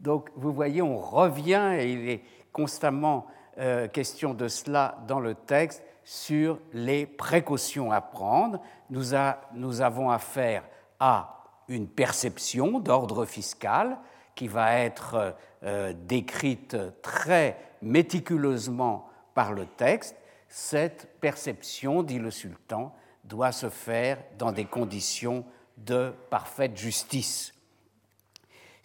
Donc 0.00 0.30
vous 0.36 0.52
voyez, 0.52 0.82
on 0.82 0.98
revient, 0.98 1.76
et 1.78 1.92
il 1.92 2.08
est 2.08 2.22
constamment 2.52 3.26
euh, 3.58 3.88
question 3.88 4.34
de 4.34 4.48
cela 4.48 4.98
dans 5.06 5.20
le 5.20 5.34
texte, 5.34 5.82
sur 6.04 6.58
les 6.72 7.04
précautions 7.04 7.92
à 7.92 8.00
prendre. 8.00 8.60
Nous, 8.88 9.12
avons 9.14 10.10
affaire 10.10 10.64
à 10.98 11.44
une 11.68 11.86
perception 11.86 12.80
d'ordre 12.80 13.26
fiscal 13.26 13.98
qui 14.34 14.48
va 14.48 14.78
être 14.78 15.34
euh, 15.64 15.92
décrite 16.06 16.76
très 17.02 17.58
méticuleusement 17.82 19.08
par 19.34 19.52
le 19.52 19.66
texte 19.66 20.16
cette 20.48 21.20
perception, 21.20 22.02
dit 22.02 22.18
le 22.18 22.30
sultan, 22.30 22.94
doit 23.24 23.52
se 23.52 23.68
faire 23.68 24.18
dans 24.38 24.52
des 24.52 24.64
conditions 24.64 25.44
de 25.76 26.12
parfaite 26.30 26.76
justice. 26.76 27.52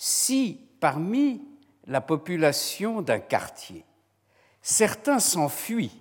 Si 0.05 0.59
parmi 0.81 1.41
la 1.87 2.01
population 2.01 3.01
d'un 3.01 3.19
quartier, 3.19 3.85
certains 4.61 5.19
s'enfuient 5.19 5.97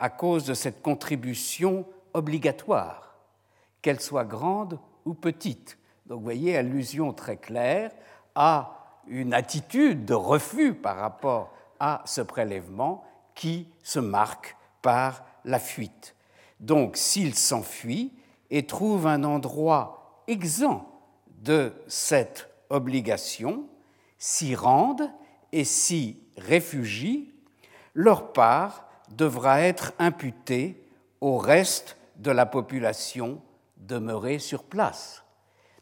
à 0.00 0.10
cause 0.10 0.44
de 0.44 0.54
cette 0.54 0.82
contribution 0.82 1.86
obligatoire, 2.14 3.14
qu'elle 3.80 4.00
soit 4.00 4.24
grande 4.24 4.80
ou 5.04 5.14
petite, 5.14 5.78
donc 6.06 6.18
vous 6.18 6.24
voyez, 6.24 6.56
allusion 6.56 7.12
très 7.12 7.36
claire 7.36 7.92
à 8.34 8.88
une 9.06 9.34
attitude 9.34 10.04
de 10.04 10.14
refus 10.14 10.74
par 10.74 10.96
rapport 10.96 11.54
à 11.78 12.02
ce 12.06 12.22
prélèvement 12.22 13.04
qui 13.36 13.68
se 13.84 14.00
marque 14.00 14.56
par 14.82 15.24
la 15.44 15.60
fuite. 15.60 16.16
Donc 16.58 16.96
s'il 16.96 17.36
s'enfuit 17.36 18.12
et 18.50 18.66
trouve 18.66 19.06
un 19.06 19.22
endroit 19.22 20.24
exempt 20.26 20.90
de 21.44 21.72
cette 21.86 22.50
obligation, 22.70 23.66
s'y 24.18 24.54
rendent 24.54 25.10
et 25.52 25.64
s'y 25.64 26.20
réfugient, 26.36 27.32
leur 27.94 28.32
part 28.32 28.88
devra 29.10 29.60
être 29.60 29.92
imputée 29.98 30.82
au 31.20 31.36
reste 31.36 31.96
de 32.16 32.30
la 32.30 32.46
population 32.46 33.40
demeurée 33.76 34.38
sur 34.38 34.64
place. 34.64 35.24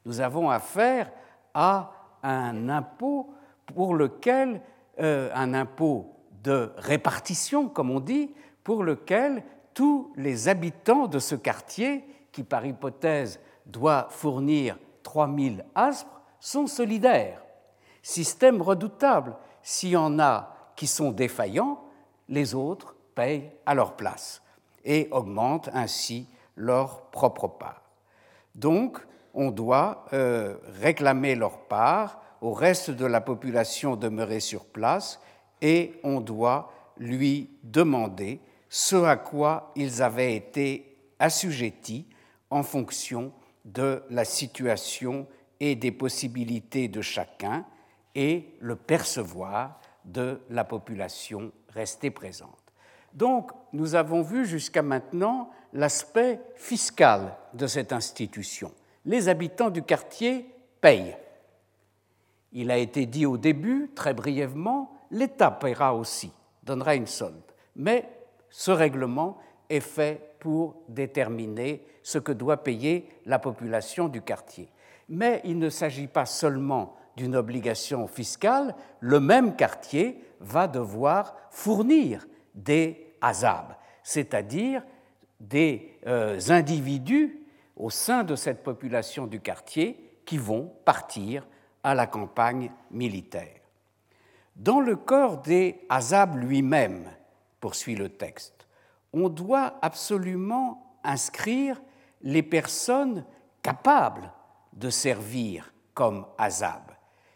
Nous 0.04 0.20
avons 0.20 0.50
affaire 0.50 1.10
à 1.54 1.92
un 2.22 2.68
impôt 2.68 3.32
pour 3.66 3.94
lequel, 3.94 4.60
euh, 5.00 5.30
un 5.34 5.54
impôt 5.54 6.14
de 6.42 6.72
répartition, 6.76 7.68
comme 7.68 7.90
on 7.90 8.00
dit, 8.00 8.30
pour 8.64 8.82
lequel 8.82 9.42
tous 9.74 10.12
les 10.16 10.48
habitants 10.48 11.06
de 11.06 11.18
ce 11.18 11.34
quartier, 11.34 12.04
qui 12.32 12.42
par 12.42 12.66
hypothèse 12.66 13.40
doit 13.66 14.08
fournir 14.10 14.78
3000 15.02 15.64
aspres, 15.74 16.11
sont 16.42 16.66
solidaires. 16.66 17.40
Système 18.02 18.60
redoutable. 18.60 19.36
S'il 19.62 19.90
y 19.90 19.96
en 19.96 20.18
a 20.18 20.56
qui 20.74 20.88
sont 20.88 21.12
défaillants, 21.12 21.80
les 22.28 22.56
autres 22.56 22.96
payent 23.14 23.52
à 23.64 23.74
leur 23.74 23.94
place 23.94 24.42
et 24.84 25.06
augmentent 25.12 25.70
ainsi 25.72 26.26
leur 26.56 27.02
propre 27.10 27.46
part. 27.46 27.82
Donc, 28.56 28.98
on 29.34 29.52
doit 29.52 30.04
euh, 30.12 30.56
réclamer 30.80 31.36
leur 31.36 31.60
part 31.68 32.20
au 32.40 32.52
reste 32.52 32.90
de 32.90 33.06
la 33.06 33.20
population 33.20 33.94
demeurée 33.94 34.40
sur 34.40 34.64
place 34.64 35.20
et 35.60 36.00
on 36.02 36.20
doit 36.20 36.72
lui 36.98 37.50
demander 37.62 38.40
ce 38.68 38.96
à 38.96 39.14
quoi 39.16 39.70
ils 39.76 40.02
avaient 40.02 40.34
été 40.34 40.96
assujettis 41.20 42.08
en 42.50 42.64
fonction 42.64 43.32
de 43.64 44.02
la 44.10 44.24
situation 44.24 45.28
et 45.62 45.76
des 45.76 45.92
possibilités 45.92 46.88
de 46.88 47.00
chacun 47.00 47.64
et 48.16 48.56
le 48.58 48.74
percevoir 48.74 49.80
de 50.04 50.40
la 50.50 50.64
population 50.64 51.52
restée 51.68 52.10
présente. 52.10 52.58
Donc, 53.14 53.52
nous 53.72 53.94
avons 53.94 54.22
vu 54.22 54.44
jusqu'à 54.44 54.82
maintenant 54.82 55.50
l'aspect 55.72 56.40
fiscal 56.56 57.36
de 57.54 57.68
cette 57.68 57.92
institution. 57.92 58.72
Les 59.04 59.28
habitants 59.28 59.70
du 59.70 59.84
quartier 59.84 60.46
payent. 60.80 61.16
Il 62.50 62.72
a 62.72 62.78
été 62.78 63.06
dit 63.06 63.24
au 63.24 63.38
début, 63.38 63.92
très 63.94 64.14
brièvement, 64.14 64.92
l'État 65.12 65.52
paiera 65.52 65.94
aussi, 65.94 66.32
donnera 66.64 66.96
une 66.96 67.06
solde. 67.06 67.40
Mais 67.76 68.08
ce 68.50 68.72
règlement 68.72 69.38
est 69.70 69.78
fait 69.78 70.34
pour 70.40 70.74
déterminer 70.88 71.86
ce 72.02 72.18
que 72.18 72.32
doit 72.32 72.64
payer 72.64 73.08
la 73.26 73.38
population 73.38 74.08
du 74.08 74.22
quartier. 74.22 74.68
Mais 75.12 75.42
il 75.44 75.58
ne 75.58 75.68
s'agit 75.68 76.06
pas 76.06 76.24
seulement 76.24 76.96
d'une 77.18 77.36
obligation 77.36 78.06
fiscale, 78.06 78.74
le 79.00 79.20
même 79.20 79.56
quartier 79.56 80.24
va 80.40 80.66
devoir 80.66 81.36
fournir 81.50 82.26
des 82.54 83.14
azabs, 83.20 83.76
c'est-à-dire 84.02 84.82
des 85.38 85.98
euh, 86.06 86.40
individus 86.48 87.44
au 87.76 87.90
sein 87.90 88.24
de 88.24 88.34
cette 88.36 88.62
population 88.62 89.26
du 89.26 89.38
quartier 89.40 90.18
qui 90.24 90.38
vont 90.38 90.72
partir 90.86 91.46
à 91.82 91.94
la 91.94 92.06
campagne 92.06 92.70
militaire. 92.90 93.60
Dans 94.56 94.80
le 94.80 94.96
corps 94.96 95.42
des 95.42 95.78
azabs 95.90 96.36
lui-même, 96.36 97.04
poursuit 97.60 97.96
le 97.96 98.08
texte, 98.08 98.66
on 99.12 99.28
doit 99.28 99.74
absolument 99.82 100.96
inscrire 101.04 101.82
les 102.22 102.42
personnes 102.42 103.26
capables 103.60 104.32
de 104.72 104.90
servir 104.90 105.72
comme 105.94 106.26
azab, 106.38 106.82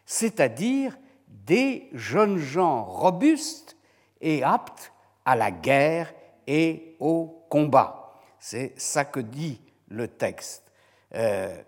c'est-à-dire 0.05 0.97
des 1.29 1.89
jeunes 1.93 2.39
gens 2.39 2.85
robustes 2.85 3.77
et 4.21 4.43
aptes 4.43 4.93
à 5.25 5.37
la 5.37 5.51
guerre 5.51 6.13
et 6.47 6.97
au 7.01 7.47
combat. 7.49 8.15
C'est 8.39 8.75
ça 8.77 9.05
que 9.05 9.21
dit 9.21 9.61
le 9.89 10.09
texte. 10.09 10.71
Euh, 11.15 11.63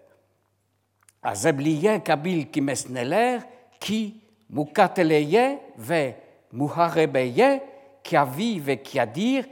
Azabliyen 1.22 1.98
kabil 2.00 2.48
kimesneler 2.50 3.38
qui 3.80 4.20
mukateleye 4.50 5.58
ve 5.76 6.14
muharebeye 6.52 7.60
qui 8.02 8.16
avive 8.16 8.68
et 8.70 8.80
qui 8.80 8.98
a 8.98 9.06
dire 9.06 9.44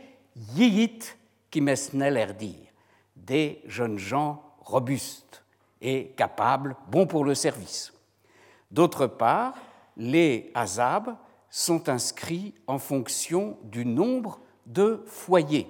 yiyit 0.54 1.16
kimesneler. 1.50 2.26
Des 3.16 3.62
jeunes 3.66 3.98
gens 3.98 4.42
robustes 4.60 5.42
et 5.80 6.12
capables, 6.16 6.76
bons 6.88 7.06
pour 7.06 7.24
le 7.24 7.34
service. 7.34 7.92
D'autre 8.70 9.06
part, 9.06 9.54
les 9.96 10.50
azabs 10.54 11.16
sont 11.50 11.88
inscrits 11.88 12.54
en 12.66 12.78
fonction 12.78 13.58
du 13.62 13.86
nombre 13.86 14.40
de 14.66 15.02
foyers. 15.06 15.68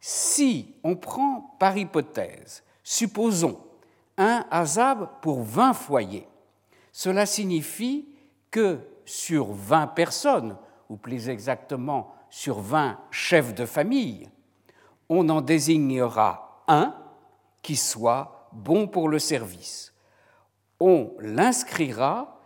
Si 0.00 0.74
on 0.82 0.96
prend 0.96 1.56
par 1.58 1.76
hypothèse, 1.76 2.62
supposons 2.82 3.60
un 4.16 4.44
azab 4.50 5.08
pour 5.22 5.42
20 5.42 5.74
foyers, 5.74 6.26
cela 6.92 7.26
signifie 7.26 8.08
que 8.50 8.80
sur 9.04 9.52
20 9.52 9.88
personnes, 9.88 10.56
ou 10.88 10.96
plus 10.96 11.28
exactement 11.28 12.14
sur 12.30 12.60
20 12.60 12.98
chefs 13.10 13.54
de 13.54 13.64
famille, 13.64 14.28
on 15.08 15.28
en 15.28 15.40
désignera 15.40 16.62
un 16.68 16.94
qui 17.62 17.76
soit 17.76 18.39
bon 18.52 18.86
pour 18.86 19.08
le 19.08 19.18
service. 19.18 19.94
On 20.78 21.12
l'inscrira 21.20 22.40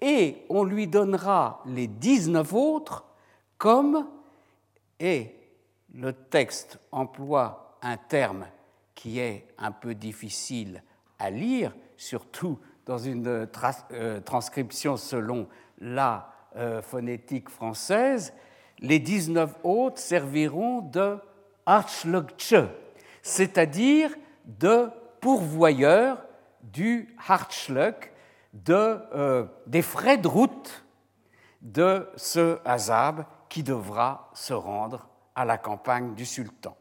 et 0.00 0.44
on 0.48 0.64
lui 0.64 0.86
donnera 0.86 1.62
les 1.66 1.86
19 1.86 2.52
autres 2.52 3.04
comme, 3.58 4.06
et 5.00 5.34
le 5.94 6.12
texte 6.12 6.78
emploie 6.92 7.78
un 7.82 7.96
terme 7.96 8.46
qui 8.94 9.18
est 9.18 9.46
un 9.58 9.72
peu 9.72 9.94
difficile 9.94 10.82
à 11.18 11.30
lire, 11.30 11.74
surtout 11.96 12.58
dans 12.84 12.98
une 12.98 13.26
euh, 13.26 14.20
transcription 14.20 14.96
selon 14.96 15.48
la 15.78 16.32
euh, 16.56 16.82
phonétique 16.82 17.48
française, 17.48 18.32
les 18.78 18.98
19 18.98 19.56
autres 19.64 19.98
serviront 19.98 20.80
de 20.80 21.18
Hartschlugche, 21.64 22.54
c'est-à-dire 23.22 24.14
de 24.44 24.88
pourvoyeurs 25.26 26.24
du 26.62 27.16
Hartschluck, 27.26 28.12
de, 28.52 28.72
euh, 29.12 29.44
des 29.66 29.82
frais 29.82 30.18
de 30.18 30.28
route 30.28 30.84
de 31.62 32.08
ce 32.14 32.60
Hazab 32.64 33.24
qui 33.48 33.64
devra 33.64 34.30
se 34.34 34.52
rendre 34.52 35.08
à 35.34 35.44
la 35.44 35.58
campagne 35.58 36.14
du 36.14 36.24
sultan. 36.24 36.76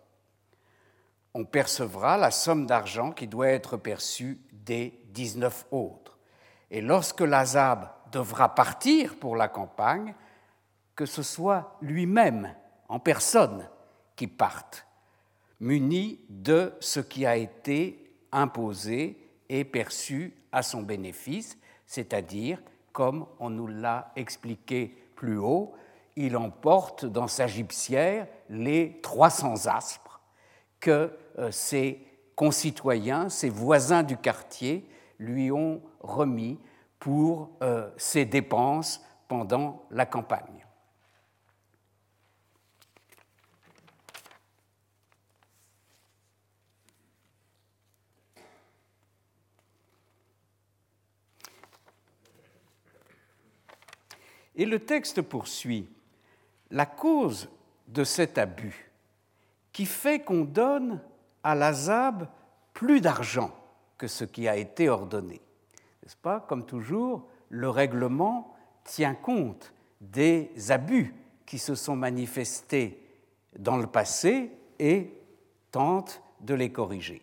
On 1.34 1.43
percevra 1.43 2.17
la 2.17 2.29
somme 2.29 2.67
d'argent 2.67 3.12
qui 3.12 3.25
doit 3.25 3.47
être 3.47 3.77
perçue 3.77 4.39
des 4.51 5.01
19 5.08 5.65
autres. 5.71 6.19
Et 6.69 6.81
lorsque 6.81 7.21
l'Azab 7.21 7.89
devra 8.12 8.53
partir 8.53 9.15
pour 9.15 9.36
la 9.36 9.47
campagne, 9.47 10.13
que 10.95 11.08
ce 11.08 11.23
soit 11.23 11.77
lui-même, 11.81 12.53
en 12.89 12.99
personne, 12.99 13.67
qui 14.15 14.27
parte, 14.27 14.86
muni 15.60 16.19
de 16.29 16.75
ce 16.79 16.99
qui 16.99 17.25
a 17.25 17.38
été 17.38 18.04
imposé 18.35 19.17
et 19.49 19.63
perçu 19.63 20.33
à 20.51 20.61
son 20.61 20.81
bénéfice, 20.81 21.57
c'est-à-dire, 21.85 22.61
comme 22.91 23.25
on 23.39 23.49
nous 23.49 23.67
l'a 23.67 24.11
expliqué 24.15 24.95
plus 25.15 25.37
haut, 25.37 25.73
il 26.15 26.37
emporte 26.37 27.05
dans 27.05 27.27
sa 27.27 27.47
gypsière 27.47 28.27
les 28.49 28.99
300 29.01 29.67
aspres 29.67 30.21
que 30.79 31.11
euh, 31.39 31.51
ses 31.51 32.05
concitoyens, 32.35 33.29
ses 33.29 33.49
voisins 33.49 34.03
du 34.03 34.17
quartier 34.17 34.87
lui 35.19 35.51
ont 35.51 35.81
remis 35.99 36.59
pour 36.99 37.49
euh, 37.61 37.89
ses 37.97 38.25
dépenses 38.25 39.03
pendant 39.27 39.85
la 39.91 40.05
campagne. 40.05 40.64
Et 54.55 54.65
le 54.65 54.79
texte 54.79 55.21
poursuit 55.21 55.87
la 56.71 56.85
cause 56.85 57.49
de 57.87 58.03
cet 58.03 58.37
abus 58.37 58.91
qui 59.71 59.85
fait 59.85 60.19
qu'on 60.19 60.45
donne 60.45 61.01
à 61.43 61.55
l'azab 61.55 62.27
plus 62.73 63.01
d'argent 63.01 63.51
que 63.97 64.07
ce 64.07 64.23
qui 64.23 64.47
a 64.47 64.55
été 64.55 64.89
ordonné. 64.89 65.41
N'est-ce 66.03 66.15
pas? 66.15 66.39
Comme 66.39 66.65
toujours, 66.65 67.27
le 67.49 67.69
règlement 67.69 68.55
tient 68.83 69.15
compte 69.15 69.73
des 70.01 70.51
abus 70.69 71.13
qui 71.45 71.59
se 71.59 71.75
sont 71.75 71.95
manifestés 71.95 73.01
dans 73.57 73.77
le 73.77 73.87
passé 73.87 74.51
et 74.79 75.11
tente 75.71 76.21
de 76.41 76.53
les 76.53 76.71
corriger. 76.71 77.21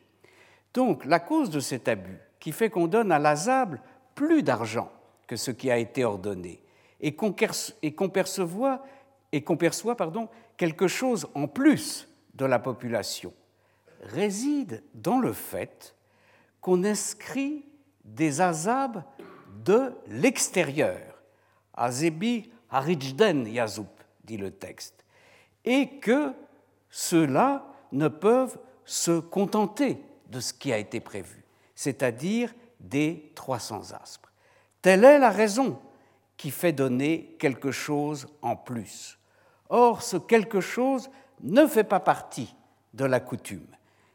Donc, 0.74 1.04
la 1.04 1.20
cause 1.20 1.50
de 1.50 1.60
cet 1.60 1.88
abus, 1.88 2.18
qui 2.40 2.52
fait 2.52 2.70
qu'on 2.70 2.86
donne 2.86 3.12
à 3.12 3.18
l'azab 3.18 3.78
plus 4.14 4.42
d'argent 4.42 4.90
que 5.26 5.36
ce 5.36 5.50
qui 5.50 5.70
a 5.70 5.78
été 5.78 6.04
ordonné, 6.04 6.61
et 7.02 7.14
qu'on 7.14 7.32
perçoit 7.32 8.80
quelque 10.56 10.88
chose 10.88 11.28
en 11.34 11.48
plus 11.48 12.08
de 12.34 12.44
la 12.46 12.58
population 12.58 13.34
réside 14.02 14.82
dans 14.94 15.18
le 15.18 15.32
fait 15.32 15.94
qu'on 16.60 16.84
inscrit 16.84 17.64
des 18.04 18.40
azabs 18.40 19.02
de 19.64 19.92
l'extérieur, 20.08 21.22
Azebi 21.74 22.50
Harijden 22.70 23.46
Yazub, 23.46 23.86
dit 24.24 24.36
le 24.36 24.50
texte, 24.50 25.04
et 25.64 25.98
que 25.98 26.32
ceux-là 26.90 27.66
ne 27.92 28.08
peuvent 28.08 28.58
se 28.84 29.20
contenter 29.20 30.02
de 30.28 30.40
ce 30.40 30.52
qui 30.52 30.72
a 30.72 30.78
été 30.78 31.00
prévu, 31.00 31.44
c'est-à-dire 31.74 32.52
des 32.80 33.30
300 33.34 33.92
aspres. 33.92 34.32
Telle 34.80 35.04
est 35.04 35.18
la 35.18 35.30
raison 35.30 35.78
qui 36.42 36.50
fait 36.50 36.72
donner 36.72 37.36
quelque 37.38 37.70
chose 37.70 38.26
en 38.42 38.56
plus. 38.56 39.16
Or, 39.68 40.02
ce 40.02 40.16
quelque 40.16 40.60
chose 40.60 41.08
ne 41.40 41.68
fait 41.68 41.84
pas 41.84 42.00
partie 42.00 42.52
de 42.94 43.04
la 43.04 43.20
coutume. 43.20 43.68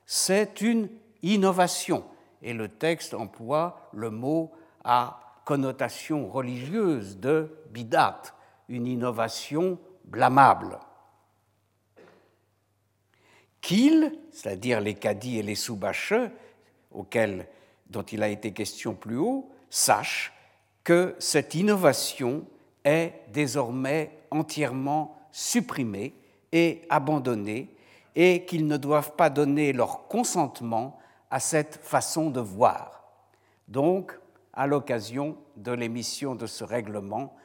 C'est 0.05 0.59
une 0.59 0.89
innovation. 1.21 2.03
Et 2.41 2.51
le 2.51 2.67
texte 2.67 3.13
emploie 3.13 3.89
le 3.93 4.09
mot 4.09 4.51
à 4.83 5.21
connotation 5.45 6.27
religieuse 6.27 7.17
de 7.17 7.49
bidat, 7.69 8.21
une 8.67 8.87
innovation 8.87 9.79
blâmable. 10.03 10.79
Qu'ils, 13.61 14.11
c'est-à-dire 14.33 14.81
les 14.81 14.95
cadis 14.95 15.37
et 15.37 15.43
les 15.43 15.55
soubacheux, 15.55 16.29
auxquels, 16.91 17.47
dont 17.89 18.03
il 18.03 18.21
a 18.21 18.27
été 18.27 18.51
question 18.51 18.95
plus 18.95 19.15
haut, 19.15 19.49
sachent 19.69 20.33
que 20.87 21.17
cette 21.19 21.53
innovation 21.53 22.45
est 22.85 23.11
désormais 23.33 24.19
entièrement 24.31 25.19
supprimés 25.33 26.15
et 26.53 26.83
abandonnés 26.89 27.75
et 28.15 28.45
qu'ils 28.45 28.67
ne 28.67 28.77
doivent 28.77 29.11
pas 29.17 29.29
donner 29.29 29.73
leur 29.73 30.07
consentement 30.07 30.97
à 31.29 31.41
cette 31.41 31.75
façon 31.83 32.29
de 32.29 32.39
voir. 32.39 33.03
Donc, 33.67 34.17
à 34.53 34.65
l'occasion 34.65 35.35
de 35.57 35.73
l'émission 35.73 36.35
de 36.35 36.47
ce 36.47 36.63
règlement, 36.63 37.35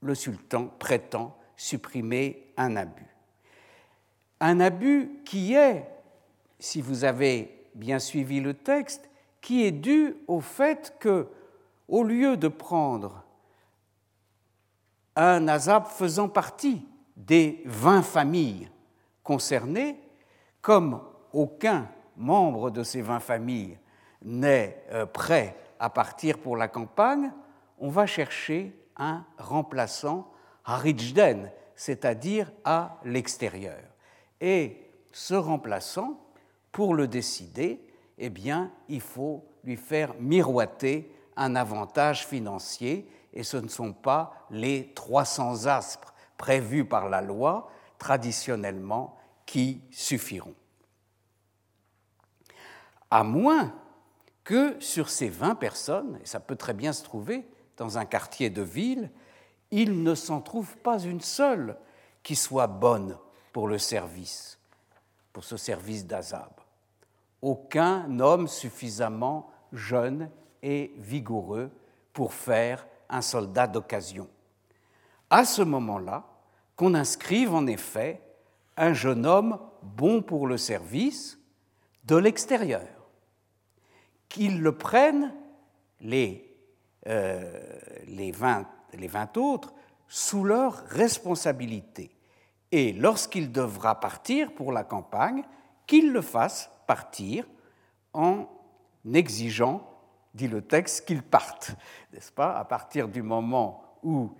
le 0.00 0.14
sultan 0.14 0.68
prétend 0.78 1.36
supprimer 1.56 2.52
un 2.56 2.76
abus. 2.76 3.12
Un 4.38 4.60
abus 4.60 5.20
qui 5.24 5.54
est, 5.54 5.84
si 6.60 6.80
vous 6.80 7.02
avez 7.02 7.66
bien 7.74 7.98
suivi 7.98 8.40
le 8.40 8.54
texte, 8.54 9.10
qui 9.40 9.64
est 9.64 9.72
dû 9.72 10.14
au 10.28 10.40
fait 10.40 10.94
que, 11.00 11.26
au 11.90 12.04
lieu 12.04 12.36
de 12.36 12.48
prendre 12.48 13.24
un 15.16 15.48
azab 15.48 15.86
faisant 15.86 16.28
partie 16.28 16.86
des 17.16 17.62
20 17.66 18.02
familles 18.02 18.70
concernées, 19.22 20.00
comme 20.62 21.02
aucun 21.32 21.88
membre 22.16 22.70
de 22.70 22.82
ces 22.82 23.02
20 23.02 23.20
familles 23.20 23.76
n'est 24.22 24.84
euh, 24.92 25.04
prêt 25.04 25.56
à 25.78 25.90
partir 25.90 26.38
pour 26.38 26.56
la 26.56 26.68
campagne, 26.68 27.32
on 27.78 27.88
va 27.88 28.06
chercher 28.06 28.72
un 28.96 29.24
remplaçant 29.38 30.30
à 30.64 30.76
Rijdden, 30.76 31.50
c'est-à-dire 31.74 32.52
à, 32.64 33.00
l'extérieur. 33.04 33.80
Et 34.40 34.76
ce 35.10 35.34
remplaçant, 35.34 36.20
pour 36.70 36.94
le 36.94 37.08
décider, 37.08 37.80
eh 38.18 38.30
bien, 38.30 38.70
il 38.88 39.00
faut 39.00 39.44
lui 39.64 39.76
faire 39.76 40.14
miroiter 40.20 41.10
un 41.40 41.56
avantage 41.56 42.26
financier, 42.26 43.10
et 43.32 43.42
ce 43.42 43.56
ne 43.56 43.68
sont 43.68 43.94
pas 43.94 44.46
les 44.50 44.92
300 44.94 45.66
aspres 45.66 46.14
prévus 46.36 46.84
par 46.84 47.08
la 47.08 47.22
loi 47.22 47.70
traditionnellement 47.98 49.16
qui 49.46 49.80
suffiront. 49.90 50.54
À 53.10 53.24
moins 53.24 53.72
que 54.44 54.78
sur 54.80 55.08
ces 55.08 55.30
20 55.30 55.54
personnes, 55.54 56.18
et 56.22 56.26
ça 56.26 56.40
peut 56.40 56.56
très 56.56 56.74
bien 56.74 56.92
se 56.92 57.02
trouver 57.02 57.48
dans 57.78 57.96
un 57.96 58.04
quartier 58.04 58.50
de 58.50 58.62
ville, 58.62 59.10
il 59.70 60.02
ne 60.02 60.14
s'en 60.14 60.42
trouve 60.42 60.76
pas 60.78 60.98
une 60.98 61.22
seule 61.22 61.76
qui 62.22 62.36
soit 62.36 62.66
bonne 62.66 63.16
pour 63.52 63.66
le 63.66 63.78
service, 63.78 64.58
pour 65.32 65.44
ce 65.44 65.56
service 65.56 66.06
d'Azab. 66.06 66.52
Aucun 67.40 68.20
homme 68.20 68.46
suffisamment 68.46 69.50
jeune 69.72 70.30
et 70.62 70.92
vigoureux 70.98 71.70
pour 72.12 72.34
faire 72.34 72.86
un 73.08 73.22
soldat 73.22 73.66
d'occasion. 73.66 74.28
À 75.28 75.44
ce 75.44 75.62
moment-là, 75.62 76.24
qu'on 76.76 76.94
inscrive 76.94 77.54
en 77.54 77.66
effet 77.66 78.22
un 78.76 78.92
jeune 78.92 79.26
homme 79.26 79.58
bon 79.82 80.22
pour 80.22 80.46
le 80.46 80.56
service 80.56 81.38
de 82.04 82.16
l'extérieur, 82.16 82.88
qu'il 84.28 84.62
le 84.62 84.76
prenne 84.76 85.34
les, 86.00 86.56
euh, 87.06 87.62
les, 88.06 88.32
20, 88.32 88.66
les 88.94 89.08
20 89.08 89.36
autres 89.36 89.74
sous 90.08 90.44
leur 90.44 90.84
responsabilité. 90.86 92.10
Et 92.72 92.92
lorsqu'il 92.92 93.52
devra 93.52 94.00
partir 94.00 94.52
pour 94.54 94.72
la 94.72 94.84
campagne, 94.84 95.42
qu'il 95.86 96.12
le 96.12 96.22
fasse 96.22 96.70
partir 96.86 97.46
en 98.12 98.46
exigeant, 99.12 99.89
dit 100.34 100.48
le 100.48 100.62
texte, 100.62 101.06
qu'il 101.06 101.22
parte, 101.22 101.74
n'est-ce 102.12 102.32
pas, 102.32 102.56
à 102.56 102.64
partir 102.64 103.08
du 103.08 103.22
moment 103.22 103.82
où 104.02 104.32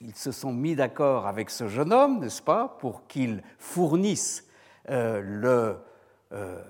ils 0.00 0.14
se 0.14 0.30
sont 0.30 0.52
mis 0.52 0.76
d'accord 0.76 1.26
avec 1.26 1.50
ce 1.50 1.68
jeune 1.68 1.92
homme, 1.92 2.20
n'est-ce 2.20 2.42
pas, 2.42 2.76
pour 2.78 3.06
qu'il 3.06 3.42
fournisse 3.58 4.44
euh, 4.90 5.20
le, 5.22 5.78
euh, 6.32 6.62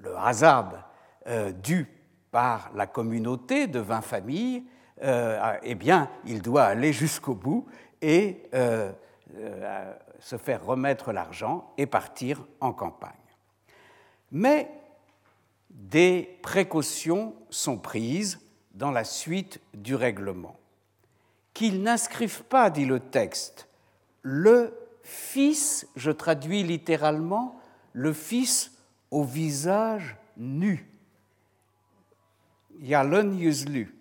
le, 0.00 0.16
hazard 0.16 0.88
euh, 1.26 1.52
dû 1.52 1.88
par 2.30 2.70
la 2.74 2.86
communauté 2.86 3.66
de 3.66 3.80
20 3.80 4.00
familles, 4.02 4.64
eh 5.62 5.74
bien, 5.74 6.08
il 6.24 6.40
doit 6.40 6.64
aller 6.64 6.92
jusqu'au 6.92 7.34
bout 7.34 7.66
et 8.00 8.48
se 10.18 10.36
faire 10.36 10.64
remettre 10.64 11.12
l'argent 11.12 11.72
et 11.76 11.86
partir 11.86 12.46
en 12.60 12.72
campagne. 12.72 13.12
Mais 14.32 14.70
des 15.70 16.38
précautions 16.42 17.34
sont 17.50 17.78
prises 17.78 18.40
dans 18.74 18.90
la 18.90 19.04
suite 19.04 19.60
du 19.74 19.94
règlement. 19.94 20.58
Qu'ils 21.54 21.82
n'inscrivent 21.82 22.44
pas, 22.44 22.70
dit 22.70 22.84
le 22.84 23.00
texte, 23.00 23.68
le 24.22 24.76
Fils, 25.02 25.86
je 25.94 26.10
traduis 26.10 26.62
littéralement, 26.62 27.60
le 27.92 28.12
Fils 28.12 28.72
au 29.10 29.22
visage 29.22 30.16
nu. 30.36 30.90
Yalon 32.80 33.32
Yuzlu, 33.32 33.94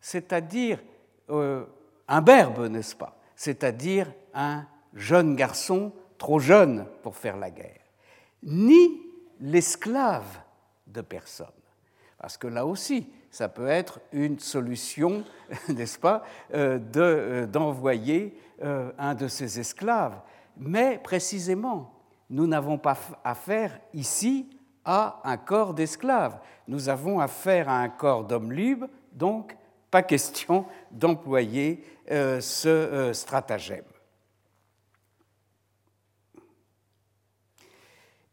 c'est-à-dire 0.00 0.78
euh, 1.28 1.64
un 2.08 2.22
berbe, 2.22 2.68
n'est-ce 2.68 2.94
pas? 2.94 3.18
C'est-à-dire 3.34 4.10
un 4.32 4.66
jeune 4.94 5.36
garçon 5.36 5.92
trop 6.16 6.38
jeune 6.38 6.86
pour 7.02 7.16
faire 7.16 7.36
la 7.36 7.50
guerre, 7.50 7.82
ni 8.42 9.02
l'esclave 9.40 10.40
de 10.86 11.00
personne. 11.00 11.46
Parce 12.18 12.36
que 12.36 12.46
là 12.46 12.64
aussi, 12.64 13.08
ça 13.30 13.48
peut 13.48 13.68
être 13.68 14.00
une 14.12 14.38
solution, 14.38 15.24
n'est-ce 15.68 15.98
pas, 15.98 16.24
euh, 16.54 16.78
euh, 16.96 17.46
d'envoyer 17.46 18.38
euh, 18.62 18.90
un 18.98 19.14
de 19.14 19.28
ses 19.28 19.60
esclaves. 19.60 20.18
Mais 20.56 20.98
précisément, 21.02 21.92
nous 22.30 22.46
n'avons 22.46 22.78
pas 22.78 22.96
affaire 23.22 23.78
ici 23.92 24.48
à 24.84 25.20
un 25.24 25.36
corps 25.36 25.74
d'esclaves. 25.74 26.38
Nous 26.66 26.88
avons 26.88 27.20
affaire 27.20 27.68
à 27.68 27.80
un 27.80 27.88
corps 27.88 28.24
d'hommes 28.24 28.52
libres, 28.52 28.88
donc 29.12 29.56
pas 29.90 30.02
question 30.02 30.64
d'employer 30.90 31.84
ce 32.08 33.10
stratagème. 33.12 33.84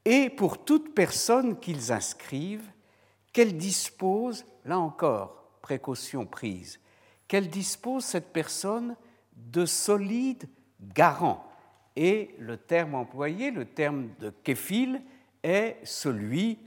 Et 0.05 0.29
pour 0.29 0.63
toute 0.63 0.93
personne 0.93 1.59
qu'ils 1.59 1.91
inscrivent, 1.91 2.69
qu'elle 3.31 3.57
dispose 3.57 4.45
là 4.65 4.79
encore, 4.79 5.43
précaution 5.61 6.25
prise, 6.25 6.79
qu'elle 7.27 7.49
dispose 7.49 8.03
cette 8.03 8.33
personne 8.33 8.95
de 9.35 9.65
solides 9.65 10.47
garants. 10.79 11.49
Et 11.95 12.35
le 12.39 12.57
terme 12.57 12.95
employé, 12.95 13.51
le 13.51 13.65
terme 13.65 14.09
de 14.19 14.29
kéfil, 14.29 15.01
est 15.41 15.77
celui 15.83 16.59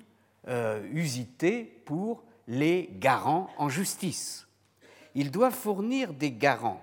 euh, 0.49 0.87
usité 0.93 1.65
pour 1.85 2.23
les 2.47 2.91
garants 2.99 3.49
en 3.59 3.69
justice. 3.69 4.47
Il 5.15 5.31
doit 5.31 5.51
fournir 5.51 6.13
des 6.13 6.31
garants, 6.31 6.83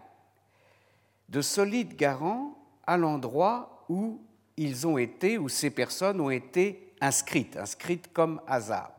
de 1.29 1.41
solides 1.41 1.95
garants 1.95 2.57
à 2.85 2.97
l'endroit 2.97 3.85
où 3.89 4.19
ils 4.57 4.87
ont 4.87 4.97
été, 4.97 5.37
où 5.37 5.49
ces 5.49 5.69
personnes 5.69 6.21
ont 6.21 6.29
été 6.29 6.93
inscrites, 7.01 7.57
inscrites 7.57 8.11
comme 8.13 8.41
azab. 8.47 8.91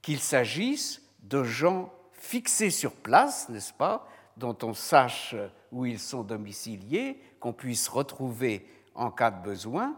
Qu'il 0.00 0.20
s'agisse 0.20 1.00
de 1.22 1.44
gens 1.44 1.92
fixés 2.12 2.70
sur 2.70 2.92
place, 2.92 3.48
n'est-ce 3.48 3.72
pas, 3.72 4.08
dont 4.36 4.56
on 4.62 4.74
sache 4.74 5.34
où 5.70 5.86
ils 5.86 5.98
sont 5.98 6.22
domiciliés, 6.22 7.20
qu'on 7.40 7.52
puisse 7.52 7.88
retrouver 7.88 8.66
en 8.94 9.10
cas 9.10 9.30
de 9.30 9.42
besoin. 9.42 9.96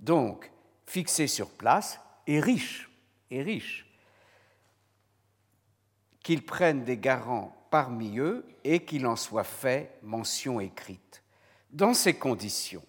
Donc, 0.00 0.50
fixés 0.86 1.26
sur 1.26 1.50
place 1.50 2.00
et 2.26 2.40
riches, 2.40 2.90
et 3.30 3.42
riches. 3.42 3.86
Qu'ils 6.22 6.44
prennent 6.44 6.84
des 6.84 6.98
garants 6.98 7.56
parmi 7.70 8.18
eux 8.18 8.44
et 8.64 8.84
qu'il 8.84 9.06
en 9.06 9.16
soit 9.16 9.44
fait 9.44 9.98
mention 10.02 10.60
écrite. 10.60 11.22
Dans 11.70 11.94
ces 11.94 12.14
conditions, 12.14 12.82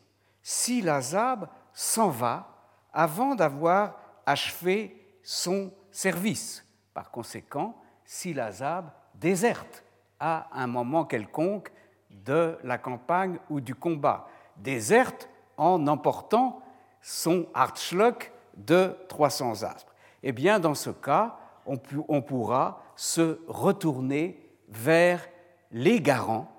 si 0.50 0.82
l'Azab 0.82 1.50
s'en 1.74 2.08
va 2.08 2.48
avant 2.94 3.36
d'avoir 3.36 4.00
achevé 4.26 4.96
son 5.22 5.74
service, 5.92 6.66
par 6.94 7.12
conséquent, 7.12 7.76
si 8.06 8.34
l'Azab 8.34 8.90
déserte 9.16 9.84
à 10.22 10.48
un 10.54 10.68
moment 10.68 11.04
quelconque 11.04 11.70
de 12.10 12.58
la 12.64 12.78
campagne 12.78 13.40
ou 13.50 13.60
du 13.60 13.76
combat, 13.76 14.30
déserte 14.56 15.28
en 15.58 15.86
emportant 15.86 16.62
son 17.02 17.48
Hartschluck 17.54 18.32
de 18.56 18.96
300 19.10 19.64
aspres. 19.64 19.94
Eh 20.24 20.32
bien, 20.32 20.62
dans 20.62 20.76
ce 20.76 20.92
cas, 20.92 21.36
on, 21.66 22.22
pourra 22.22 22.82
se 22.96 23.42
retourner 23.50 24.40
vers 24.70 25.28
les 25.72 26.00
garants 26.00 26.50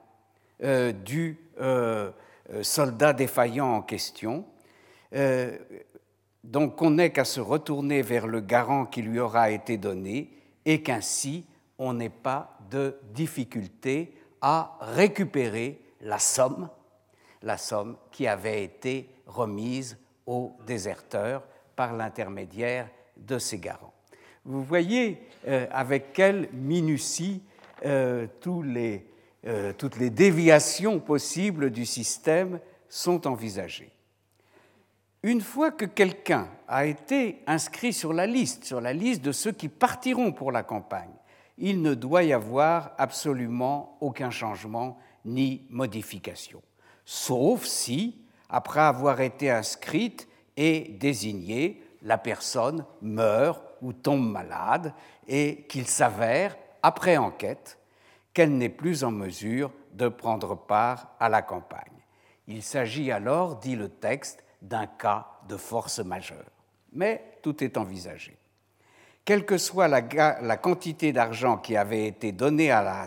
euh, 0.63 0.93
du 0.93 1.39
euh, 1.59 2.13
soldat 2.63 3.13
défaillant 3.13 3.75
en 3.75 3.83
question. 3.83 4.45
Donc 6.45 6.81
on 6.81 6.91
n'est 6.91 7.11
qu'à 7.11 7.25
se 7.25 7.41
retourner 7.41 8.03
vers 8.03 8.27
le 8.27 8.41
garant 8.41 8.87
qui 8.87 9.03
lui 9.03 9.19
aura 9.19 9.51
été 9.51 9.77
donné 9.77 10.31
et 10.65 10.83
qu'ainsi 10.83 11.45
on 11.79 11.93
n'ait 11.93 12.09
pas 12.09 12.59
de 12.71 12.99
difficulté 13.13 14.15
à 14.41 14.79
récupérer 14.81 15.81
la 16.01 16.19
somme, 16.19 16.69
la 17.43 17.57
somme 17.57 17.97
qui 18.11 18.27
avait 18.27 18.65
été 18.65 19.09
remise 19.27 19.97
aux 20.27 20.53
déserteurs 20.67 21.43
par 21.77 21.95
l'intermédiaire 21.95 22.89
de 23.17 23.39
ces 23.39 23.59
garants. 23.59 23.93
Vous 24.45 24.63
voyez 24.63 25.21
euh, 25.47 25.67
avec 25.71 26.13
quelle 26.13 26.49
minutie 26.53 27.43
euh, 27.85 28.27
tous 28.41 28.63
les, 28.63 29.07
euh, 29.47 29.73
toutes 29.73 29.99
les 29.99 30.11
déviations 30.11 31.01
possibles 31.01 31.71
du 31.71 31.87
système 31.87 32.61
sont 32.89 33.27
envisagées. 33.27 33.93
Une 35.23 35.41
fois 35.41 35.71
que 35.71 35.85
quelqu'un 35.85 36.49
a 36.69 36.87
été 36.87 37.43
inscrit 37.47 37.93
sur 37.93 38.13
la 38.13 38.27
liste, 38.27 38.65
sur 38.65 38.81
la 38.81 38.93
liste 38.93 39.23
de 39.23 39.33
ceux 39.33 39.53
qui 39.53 39.69
partiront 39.69 40.33
pour 40.33 40.53
la 40.53 40.63
campagne, 40.63 41.15
il 41.57 41.83
ne 41.83 41.95
doit 41.95 42.23
y 42.23 42.33
avoir 42.33 42.93
absolument 42.99 43.97
aucun 44.01 44.31
changement 44.31 44.99
ni 45.25 45.67
modification, 45.71 46.63
sauf 47.05 47.65
si, 47.65 48.23
après 48.49 48.81
avoir 48.81 49.21
été 49.21 49.51
inscrite 49.51 50.29
et 50.57 50.97
désignée, 51.01 51.83
la 52.03 52.17
personne 52.17 52.85
meurt 53.03 53.63
ou 53.83 53.93
tombe 53.93 54.31
malade 54.31 54.93
et 55.27 55.67
qu'il 55.69 55.87
s'avère, 55.87 56.57
après 56.83 57.17
enquête, 57.17 57.78
qu'elle 58.33 58.57
n'est 58.57 58.69
plus 58.69 59.05
en 59.05 59.11
mesure 59.11 59.71
de 59.93 60.09
prendre 60.09 60.55
part 60.55 61.09
à 61.19 61.29
la 61.29 61.43
campagne. 61.43 61.83
Il 62.47 62.63
s'agit 62.63 63.11
alors, 63.11 63.57
dit 63.57 63.77
le 63.77 63.89
texte, 63.89 64.45
d'un 64.63 64.87
cas 64.87 65.27
de 65.49 65.57
force 65.57 65.99
majeure. 65.99 66.51
Mais 66.93 67.39
tout 67.43 67.63
est 67.63 67.77
envisagé. 67.77 68.37
Quelle 69.25 69.45
que 69.45 69.59
soit 69.59 69.89
la, 69.89 70.57
quantité 70.57 71.13
d'argent 71.13 71.59
qui 71.59 71.77
avait 71.77 72.07
été 72.07 72.33
donnée 72.33 72.71
à 72.71 73.07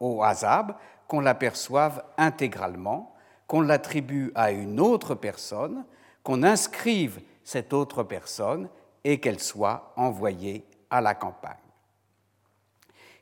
au 0.00 0.22
Hazab, 0.22 0.74
qu'on 1.06 1.20
l'aperçoive 1.20 2.02
intégralement, 2.16 3.14
qu'on 3.46 3.60
l'attribue 3.60 4.32
à 4.34 4.50
une 4.50 4.80
autre 4.80 5.14
personne, 5.14 5.84
qu'on 6.22 6.42
inscrive 6.42 7.20
cette 7.44 7.72
autre 7.72 8.02
personne 8.02 8.68
et 9.04 9.20
qu'elle 9.20 9.40
soit 9.40 9.92
envoyée 9.96 10.64
à 10.88 11.00
la 11.00 11.14
campagne. 11.14 11.56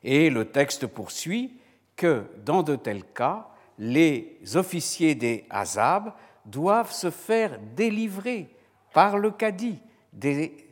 Et 0.05 0.31
le 0.31 0.47
texte 0.47 0.87
poursuit 0.87 1.59
que 1.97 2.25
dans 2.45 2.63
de 2.63 2.77
tels 2.77 3.05
cas, 3.05 3.49
les 3.79 4.39
officiers 4.55 5.15
des 5.15 5.45
Hazab 5.51 6.13
doivent 6.45 6.93
se 6.93 7.11
faire 7.11 7.59
délivrer 7.77 8.49
par 8.93 9.19
le 9.19 9.31
cadi, 9.31 9.79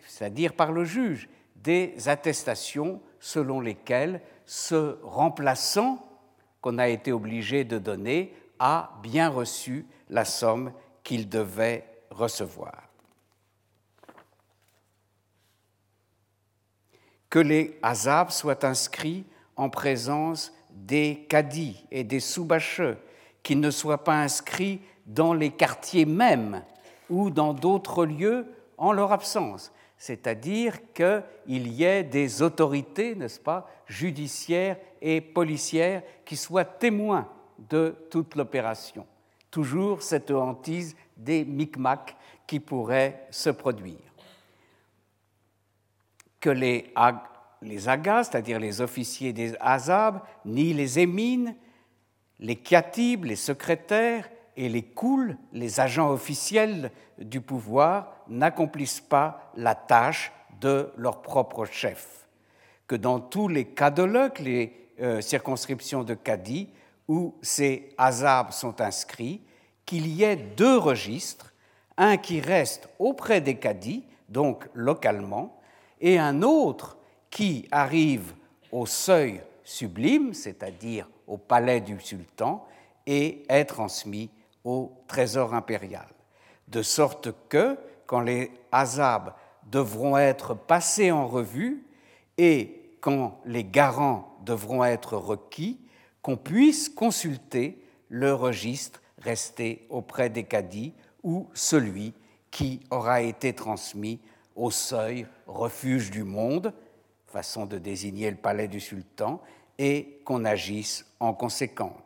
c'est-à-dire 0.06 0.54
par 0.54 0.72
le 0.72 0.84
juge, 0.84 1.28
des 1.56 1.94
attestations 2.06 3.00
selon 3.20 3.60
lesquelles 3.60 4.20
ce 4.44 4.98
remplaçant 5.02 6.02
qu'on 6.60 6.78
a 6.78 6.88
été 6.88 7.12
obligé 7.12 7.64
de 7.64 7.78
donner 7.78 8.32
a 8.58 8.92
bien 9.02 9.28
reçu 9.28 9.86
la 10.08 10.24
somme 10.24 10.72
qu'il 11.02 11.28
devait 11.28 11.84
recevoir. 12.10 12.88
Que 17.30 17.38
les 17.38 17.78
Hazab 17.82 18.30
soient 18.30 18.64
inscrits 18.64 19.24
en 19.56 19.68
présence 19.68 20.52
des 20.70 21.26
cadis 21.28 21.84
et 21.90 22.04
des 22.04 22.20
soubacheux, 22.20 22.98
qu'ils 23.42 23.60
ne 23.60 23.70
soient 23.70 24.04
pas 24.04 24.20
inscrits 24.20 24.80
dans 25.06 25.32
les 25.32 25.50
quartiers 25.50 26.04
mêmes 26.04 26.62
ou 27.08 27.30
dans 27.30 27.54
d'autres 27.54 28.04
lieux 28.04 28.46
en 28.76 28.92
leur 28.92 29.12
absence, 29.12 29.72
c'est-à-dire 29.96 30.74
qu'il 30.92 31.68
y 31.72 31.84
ait 31.84 32.02
des 32.02 32.42
autorités, 32.42 33.14
n'est-ce 33.14 33.40
pas, 33.40 33.70
judiciaires 33.86 34.76
et 35.00 35.20
policières 35.20 36.02
qui 36.24 36.36
soient 36.36 36.64
témoins 36.64 37.28
de 37.70 37.94
toute 38.10 38.34
l'opération. 38.34 39.06
Toujours 39.50 40.02
cette 40.02 40.30
hantise 40.30 40.96
des 41.16 41.44
micmacs 41.44 42.16
qui 42.46 42.60
pourrait 42.60 43.26
se 43.30 43.50
produire 43.50 44.05
que 46.46 46.50
les, 46.50 47.88
agas, 47.88 48.24
c'est-à-dire 48.24 48.60
les 48.60 48.80
officiers 48.80 49.32
des 49.32 49.56
Azab, 49.58 50.20
ni 50.44 50.72
les 50.72 51.00
émines, 51.00 51.56
les 52.38 52.54
katibs, 52.54 53.24
les 53.24 53.34
secrétaires 53.34 54.30
et 54.56 54.68
les 54.68 54.82
kouls, 54.82 55.36
les 55.52 55.80
agents 55.80 56.12
officiels 56.12 56.92
du 57.18 57.40
pouvoir, 57.40 58.22
n'accomplissent 58.28 59.00
pas 59.00 59.50
la 59.56 59.74
tâche 59.74 60.30
de 60.60 60.92
leur 60.96 61.20
propre 61.20 61.64
chef. 61.64 62.28
Que 62.86 62.94
dans 62.94 63.18
tous 63.18 63.48
les 63.48 63.64
cadologues, 63.64 64.38
les 64.38 64.88
euh, 65.00 65.20
circonscriptions 65.20 66.04
de 66.04 66.14
Cadi, 66.14 66.68
où 67.08 67.34
ces 67.42 67.88
Azab 67.98 68.52
sont 68.52 68.80
inscrits, 68.80 69.42
qu'il 69.84 70.06
y 70.06 70.22
ait 70.22 70.36
deux 70.36 70.78
registres, 70.78 71.52
un 71.96 72.16
qui 72.16 72.40
reste 72.40 72.88
auprès 73.00 73.40
des 73.40 73.56
Cadis, 73.56 74.04
donc 74.28 74.68
localement, 74.74 75.55
et 76.00 76.18
un 76.18 76.42
autre 76.42 76.96
qui 77.30 77.66
arrive 77.70 78.34
au 78.72 78.86
seuil 78.86 79.42
sublime, 79.64 80.34
c'est-à-dire 80.34 81.08
au 81.26 81.36
palais 81.38 81.80
du 81.80 82.00
sultan, 82.00 82.66
et 83.06 83.44
est 83.48 83.64
transmis 83.64 84.30
au 84.64 84.92
trésor 85.06 85.54
impérial. 85.54 86.06
De 86.68 86.82
sorte 86.82 87.28
que, 87.48 87.78
quand 88.06 88.20
les 88.20 88.50
azabs 88.72 89.32
devront 89.70 90.16
être 90.16 90.54
passés 90.54 91.10
en 91.10 91.26
revue 91.26 91.84
et 92.38 92.96
quand 93.00 93.40
les 93.44 93.64
garants 93.64 94.36
devront 94.44 94.84
être 94.84 95.16
requis, 95.16 95.80
qu'on 96.22 96.36
puisse 96.36 96.88
consulter 96.88 97.82
le 98.08 98.34
registre 98.34 99.00
resté 99.18 99.86
auprès 99.90 100.30
des 100.30 100.44
cadis 100.44 100.92
ou 101.22 101.48
celui 101.54 102.14
qui 102.50 102.80
aura 102.90 103.22
été 103.22 103.52
transmis 103.52 104.20
au 104.56 104.70
seuil 104.70 105.26
refuge 105.46 106.10
du 106.10 106.24
monde, 106.24 106.72
façon 107.26 107.66
de 107.66 107.78
désigner 107.78 108.30
le 108.30 108.36
palais 108.36 108.68
du 108.68 108.80
sultan, 108.80 109.40
et 109.78 110.20
qu'on 110.24 110.44
agisse 110.44 111.06
en 111.20 111.34
conséquence. 111.34 112.00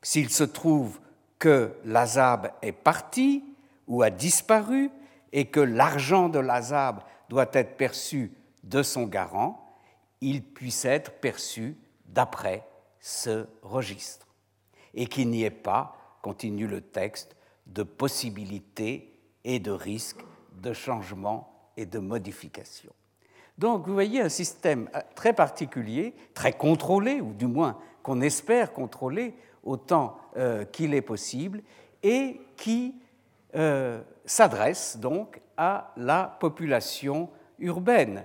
S'il 0.00 0.30
se 0.30 0.44
trouve 0.44 1.00
que 1.38 1.74
l'azab 1.84 2.52
est 2.62 2.72
parti 2.72 3.44
ou 3.88 4.02
a 4.02 4.10
disparu 4.10 4.90
et 5.32 5.46
que 5.46 5.60
l'argent 5.60 6.28
de 6.28 6.38
l'azab 6.38 7.02
doit 7.28 7.50
être 7.52 7.76
perçu 7.76 8.32
de 8.62 8.82
son 8.82 9.04
garant, 9.04 9.66
il 10.20 10.42
puisse 10.42 10.84
être 10.84 11.12
perçu 11.12 11.76
d'après 12.06 12.66
ce 13.00 13.46
registre. 13.62 14.28
Et 14.94 15.06
qu'il 15.06 15.30
n'y 15.30 15.44
ait 15.44 15.50
pas, 15.50 16.18
continue 16.22 16.66
le 16.66 16.80
texte, 16.80 17.36
de 17.66 17.82
possibilité 17.82 19.18
et 19.44 19.58
de 19.58 19.70
risque 19.70 20.20
de 20.52 20.72
changement 20.72 21.49
de 21.86 21.98
modification. 21.98 22.92
Donc 23.60 23.86
vous 23.86 23.92
voyez 23.92 24.22
un 24.22 24.30
système 24.30 24.88
euh, 24.94 25.00
très 25.14 25.34
particulier, 25.34 26.14
très 26.32 26.52
contrôlé, 26.52 27.20
ou 27.20 27.34
du 27.34 27.46
moins 27.46 27.78
qu'on 28.02 28.22
espère 28.22 28.72
contrôler 28.72 29.34
autant 29.62 30.16
euh, 30.38 30.64
qu'il 30.64 30.94
est 30.94 31.02
possible, 31.02 31.62
et 32.02 32.40
qui 32.56 32.94
euh, 33.54 34.00
s'adresse 34.24 34.96
donc 34.96 35.42
à 35.58 35.92
la 35.98 36.36
population 36.40 37.28
urbaine. 37.58 38.24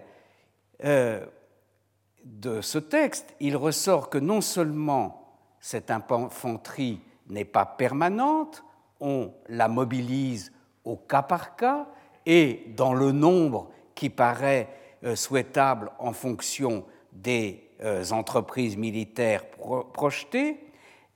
de 0.81 2.61
ce 2.61 2.77
texte, 2.77 3.35
il 3.41 3.57
ressort 3.57 4.09
que 4.09 4.17
non 4.17 4.39
seulement 4.39 5.37
cette 5.59 5.91
infanterie 5.91 7.01
n'est 7.27 7.43
pas 7.43 7.65
permanente, 7.65 8.63
on 9.01 9.33
la 9.49 9.67
mobilise 9.67 10.53
au 10.85 10.95
cas 10.95 11.23
par 11.23 11.57
cas, 11.57 11.87
et 12.25 12.65
dans 12.75 12.93
le 12.93 13.11
nombre 13.11 13.69
qui 13.93 14.09
paraît 14.09 14.69
euh, 15.03 15.15
souhaitable 15.15 15.91
en 15.99 16.13
fonction 16.13 16.85
des 17.11 17.69
euh, 17.83 18.03
entreprises 18.11 18.77
militaires 18.77 19.45
projetées, 19.93 20.57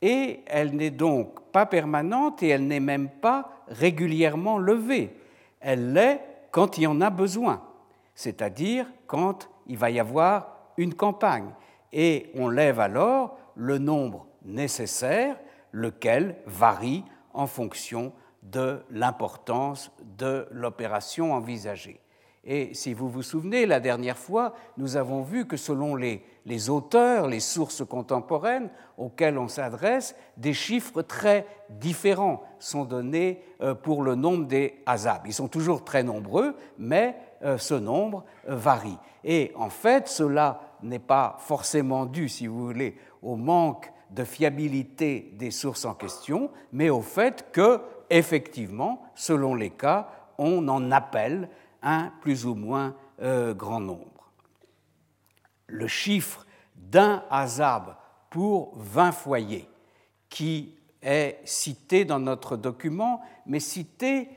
et 0.02 0.42
elle 0.46 0.76
n'est 0.76 0.92
donc 0.92 1.40
pas 1.52 1.66
permanente 1.66 2.42
et 2.42 2.50
elle 2.50 2.68
n'est 2.68 2.80
même 2.80 3.10
pas 3.10 3.52
régulièrement 3.68 4.58
levée. 4.58 5.16
Elle 5.60 5.94
l'est 5.94 6.22
quand 6.52 6.78
il 6.78 6.84
y 6.84 6.88
en 6.88 7.02
a 7.02 7.10
besoin, 7.10 7.64
c'est-à-dire 8.16 8.86
quand 9.08 9.50
il 9.68 9.78
va 9.78 9.90
y 9.90 10.00
avoir 10.00 10.56
une 10.78 10.94
campagne. 10.94 11.50
Et 11.92 12.32
on 12.36 12.48
lève 12.48 12.80
alors 12.80 13.38
le 13.56 13.78
nombre 13.78 14.26
nécessaire, 14.44 15.38
lequel 15.72 16.38
varie 16.46 17.04
en 17.34 17.48
fonction 17.48 18.14
de 18.52 18.82
l'importance 18.92 19.92
de 20.18 20.48
l'opération 20.52 21.34
envisagée. 21.34 22.00
Et 22.46 22.74
si 22.74 22.94
vous 22.94 23.10
vous 23.10 23.22
souvenez, 23.22 23.66
la 23.66 23.80
dernière 23.80 24.18
fois, 24.18 24.54
nous 24.78 24.96
avons 24.96 25.22
vu 25.22 25.46
que 25.46 25.58
selon 25.58 25.96
les, 25.96 26.24
auteurs, 26.70 27.28
les 27.28 27.42
sources 27.42 27.86
contemporaines 27.86 28.70
auxquelles 28.98 29.38
on 29.38 29.48
s'adresse, 29.48 30.16
des 30.38 30.54
chiffres 30.54 31.02
très 31.02 31.46
différents 31.70 32.44
sont 32.58 32.86
donnés 32.86 33.44
euh, 33.62 33.76
pour 33.76 34.04
le 34.04 34.16
nombre 34.16 34.46
des 34.46 34.82
Hazab. 34.86 35.24
Ils 35.26 35.34
sont 35.34 35.50
toujours 35.50 35.84
très 35.84 36.02
nombreux, 36.02 36.56
mais 36.78 37.18
euh, 37.44 37.58
ce 37.58 37.74
nombre 37.74 38.24
euh, 38.48 38.56
varie. 38.56 38.98
Et 39.24 39.52
en 39.56 39.70
fait, 39.70 40.08
cela 40.08 40.62
n'est 40.82 40.98
pas 40.98 41.36
forcément 41.40 42.06
dû, 42.06 42.30
si 42.30 42.48
vous 42.48 42.66
voulez, 42.66 42.98
au 43.22 43.36
manque 43.36 43.92
de 44.12 44.24
fiabilité 44.24 45.34
des 45.38 45.52
sources 45.52 45.86
en 45.86 45.94
question, 45.94 46.50
mais 46.72 46.90
au 46.90 47.02
fait 47.02 47.52
que 47.52 47.82
effectivement, 48.10 49.04
selon 49.16 49.56
les 49.56 49.70
cas, 49.70 50.10
on 50.38 50.68
en 50.68 50.92
appelle 50.92 51.50
un 51.82 52.12
plus 52.22 52.46
ou 52.46 52.56
moins 52.56 52.96
euh, 53.22 53.54
grand 53.54 53.80
nombre. 53.80 54.32
le 55.68 55.88
chiffre 55.88 56.48
d'un 56.76 57.24
azab 57.30 57.96
pour 58.30 58.74
20 58.76 59.12
foyers, 59.12 59.70
qui 60.30 60.76
est 61.02 61.40
cité 61.46 62.06
dans 62.06 62.20
notre 62.20 62.58
document, 62.58 63.22
mais 63.46 63.60
cité, 63.60 64.30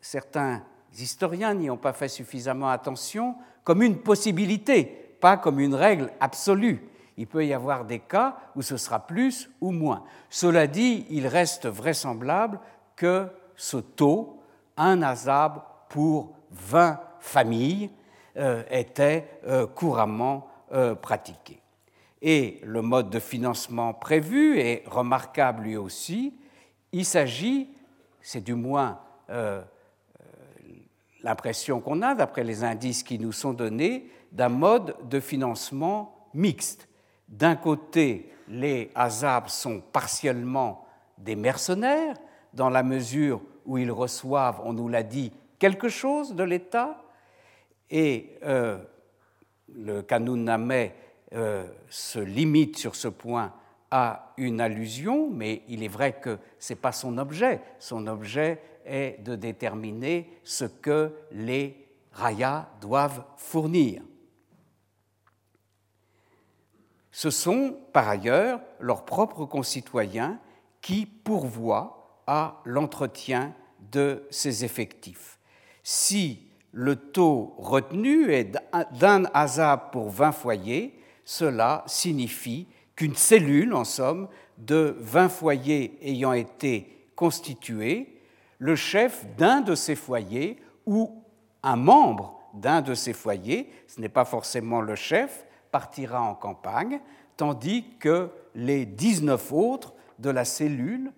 certains 0.00 0.62
historiens 0.98 1.54
n'y 1.54 1.70
ont 1.70 1.76
pas 1.76 1.92
fait 1.92 2.08
suffisamment 2.08 2.68
attention, 2.68 3.36
comme 3.64 3.82
une 3.82 3.98
possibilité, 3.98 4.84
pas 5.20 5.36
comme 5.36 5.60
une 5.60 5.74
règle 5.74 6.12
absolue. 6.20 6.88
Il 7.16 7.26
peut 7.26 7.46
y 7.46 7.54
avoir 7.54 7.84
des 7.84 7.98
cas 7.98 8.36
où 8.54 8.62
ce 8.62 8.76
sera 8.76 9.06
plus 9.06 9.50
ou 9.60 9.70
moins. 9.70 10.04
Cela 10.28 10.66
dit, 10.66 11.06
il 11.10 11.26
reste 11.26 11.66
vraisemblable 11.66 12.60
que 12.96 13.28
ce 13.54 13.76
taux, 13.76 14.40
un 14.76 15.02
azab 15.02 15.62
pour 15.88 16.34
20 16.50 17.00
familles, 17.20 17.90
euh, 18.36 18.62
était 18.70 19.40
euh, 19.46 19.66
couramment 19.66 20.46
euh, 20.72 20.94
pratiqué. 20.94 21.60
Et 22.20 22.60
le 22.64 22.82
mode 22.82 23.08
de 23.08 23.18
financement 23.18 23.94
prévu 23.94 24.58
est 24.58 24.84
remarquable 24.86 25.64
lui 25.64 25.76
aussi. 25.76 26.34
Il 26.92 27.04
s'agit, 27.04 27.70
c'est 28.20 28.42
du 28.42 28.54
moins 28.54 29.00
l'impression 31.22 31.80
qu'on 31.80 32.02
a 32.02 32.14
d'après 32.14 32.44
les 32.44 32.62
indices 32.62 33.02
qui 33.02 33.18
nous 33.18 33.32
sont 33.32 33.52
donnés, 33.52 34.10
d'un 34.32 34.48
mode 34.48 34.94
de 35.08 35.18
financement 35.18 36.28
mixte. 36.34 36.88
D'un 37.28 37.56
côté, 37.56 38.32
les 38.48 38.90
Azab 38.94 39.48
sont 39.48 39.80
partiellement 39.80 40.86
des 41.18 41.36
mercenaires, 41.36 42.14
dans 42.56 42.70
la 42.70 42.82
mesure 42.82 43.40
où 43.66 43.78
ils 43.78 43.92
reçoivent, 43.92 44.60
on 44.64 44.72
nous 44.72 44.88
l'a 44.88 45.02
dit, 45.02 45.30
quelque 45.58 45.88
chose 45.88 46.34
de 46.34 46.42
l'État, 46.42 47.02
et 47.90 48.38
euh, 48.44 48.78
le 49.72 50.02
Nameh 50.18 50.94
euh, 51.34 51.66
se 51.88 52.18
limite 52.18 52.78
sur 52.78 52.96
ce 52.96 53.08
point 53.08 53.52
à 53.90 54.32
une 54.36 54.60
allusion, 54.60 55.30
mais 55.30 55.62
il 55.68 55.84
est 55.84 55.88
vrai 55.88 56.18
que 56.20 56.38
ce 56.58 56.72
n'est 56.72 56.78
pas 56.78 56.92
son 56.92 57.18
objet. 57.18 57.60
Son 57.78 58.06
objet 58.06 58.60
est 58.84 59.22
de 59.22 59.36
déterminer 59.36 60.28
ce 60.42 60.64
que 60.64 61.12
les 61.30 61.86
rayas 62.12 62.68
doivent 62.80 63.24
fournir. 63.36 64.02
Ce 67.12 67.30
sont 67.30 67.76
par 67.92 68.08
ailleurs 68.08 68.60
leurs 68.80 69.04
propres 69.04 69.44
concitoyens 69.44 70.38
qui 70.80 71.06
pourvoient 71.06 71.95
à 72.26 72.60
l'entretien 72.64 73.54
de 73.92 74.24
ces 74.30 74.64
effectifs. 74.64 75.38
Si 75.82 76.48
le 76.72 76.96
taux 76.96 77.54
retenu 77.58 78.30
est 78.32 78.56
d'un 78.92 79.24
hasard 79.32 79.90
pour 79.90 80.10
20 80.10 80.32
foyers, 80.32 80.98
cela 81.24 81.84
signifie 81.86 82.66
qu'une 82.94 83.14
cellule, 83.14 83.74
en 83.74 83.84
somme, 83.84 84.28
de 84.58 84.96
20 85.00 85.28
foyers 85.28 85.98
ayant 86.02 86.32
été 86.32 87.10
constituée 87.14 88.20
le 88.58 88.74
chef 88.74 89.26
d'un 89.36 89.60
de 89.60 89.74
ces 89.74 89.96
foyers 89.96 90.56
ou 90.86 91.22
un 91.62 91.76
membre 91.76 92.40
d'un 92.54 92.80
de 92.80 92.94
ces 92.94 93.12
foyers, 93.12 93.70
ce 93.86 94.00
n'est 94.00 94.08
pas 94.08 94.24
forcément 94.24 94.80
le 94.80 94.94
chef, 94.94 95.44
partira 95.70 96.22
en 96.22 96.34
campagne, 96.34 97.00
tandis 97.36 97.84
que 97.98 98.30
les 98.54 98.86
19 98.86 99.52
autres 99.52 99.92
de 100.18 100.30
la 100.30 100.44
cellule, 100.44 101.12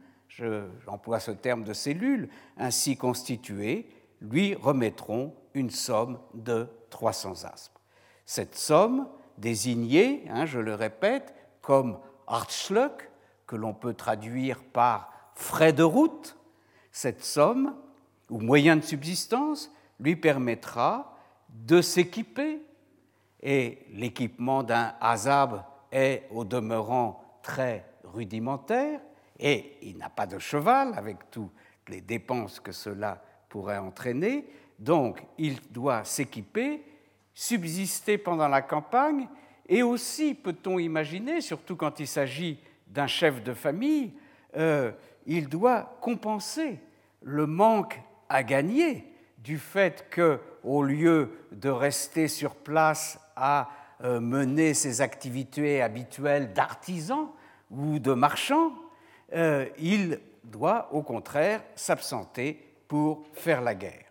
j'emploie 0.85 1.21
ce 1.21 1.31
terme 1.31 1.65
de 1.65 1.73
cellule, 1.73 2.29
ainsi 2.57 2.97
constituée, 2.97 3.89
lui 4.21 4.55
remettront 4.55 5.35
une 5.55 5.71
somme 5.71 6.19
de 6.35 6.69
300 6.91 7.45
aspres. 7.45 7.81
Cette 8.25 8.55
somme, 8.55 9.09
désignée, 9.39 10.25
hein, 10.29 10.47
je 10.47 10.59
le 10.59 10.75
répète, 10.75 11.35
comme 11.63 11.99
Artschluck, 12.27 13.11
que 13.47 13.57
l'on 13.57 13.75
peut 13.75 13.95
traduire 13.95 14.63
par 14.63 15.11
frais 15.35 15.73
de 15.73 15.83
route, 15.83 16.37
cette 16.93 17.25
somme, 17.25 17.75
ou 18.29 18.41
moyen 18.41 18.77
de 18.77 18.83
subsistance, 18.83 19.73
lui 20.01 20.17
permettra 20.17 21.17
de 21.49 21.81
s'équiper, 21.81 22.61
et 23.41 23.87
l'équipement 23.91 24.63
d'un 24.63 24.95
Hazab 25.01 25.63
est 25.93 26.29
au 26.31 26.45
demeurant 26.45 27.23
très 27.43 27.87
rudimentaire, 28.05 29.01
et 29.39 29.77
il 29.83 29.99
n'a 29.99 30.11
pas 30.11 30.27
de 30.27 30.39
cheval 30.39 30.93
avec 30.97 31.31
toutes 31.31 31.53
les 31.89 32.01
dépenses 32.01 32.61
que 32.61 32.73
cela 32.73 33.23
pourrait 33.49 33.79
entraîner, 33.79 34.47
donc 34.79 35.23
il 35.39 35.61
doit 35.71 36.05
s'équiper, 36.05 36.83
subsister 37.35 38.19
pendant 38.19 38.49
la 38.49 38.63
campagne, 38.63 39.29
et 39.69 39.83
aussi, 39.83 40.35
peut-on 40.35 40.79
imaginer, 40.79 41.41
surtout 41.41 41.77
quand 41.77 42.01
il 42.01 42.07
s'agit 42.07 42.59
d'un 42.87 43.07
chef 43.07 43.43
de 43.43 43.53
famille, 43.53 44.13
euh, 44.57 44.91
il 45.27 45.49
doit 45.49 45.99
compenser 46.01 46.81
le 47.23 47.47
manque 47.47 48.01
à 48.31 48.43
gagner 48.43 49.05
du 49.39 49.59
fait 49.59 50.09
que, 50.11 50.41
au 50.65 50.83
lieu 50.83 51.31
de 51.53 51.69
rester 51.69 52.29
sur 52.29 52.55
place 52.55 53.21
à 53.37 53.69
euh, 54.03 54.21
mener 54.21 54.75
ses 54.75 55.01
activités 55.01 55.83
habituelles 55.83 56.53
d'artisan 56.53 57.35
ou 57.71 57.99
de 57.99 58.13
marchand, 58.13 58.73
euh, 59.35 59.67
il 59.79 60.21
doit 60.45 60.89
au 60.93 61.03
contraire 61.03 61.63
s'absenter 61.75 62.65
pour 62.87 63.27
faire 63.35 63.61
la 63.61 63.75
guerre. 63.75 64.05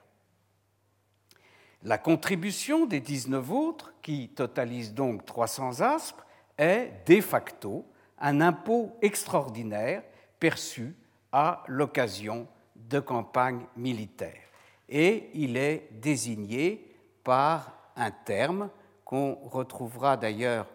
La 1.83 1.97
contribution 1.97 2.85
des 2.85 2.99
19 2.99 3.51
autres, 3.51 3.93
qui 4.01 4.29
totalise 4.29 4.93
donc 4.93 5.25
300 5.25 5.81
aspres, 5.81 6.25
est 6.57 6.91
de 7.05 7.21
facto 7.21 7.85
un 8.19 8.41
impôt 8.41 8.95
extraordinaire 9.01 10.03
perçu 10.39 10.95
à 11.31 11.63
l'occasion 11.67 12.47
de 12.75 12.99
campagne 12.99 13.65
militaire. 13.75 14.41
Et 14.89 15.29
il 15.33 15.57
est 15.57 15.89
désigné 15.91 16.95
par 17.23 17.73
un 17.95 18.11
terme 18.11 18.69
qu'on 19.03 19.35
retrouvera 19.35 20.17
d'ailleurs 20.17 20.67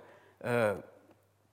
euh, 0.45 0.75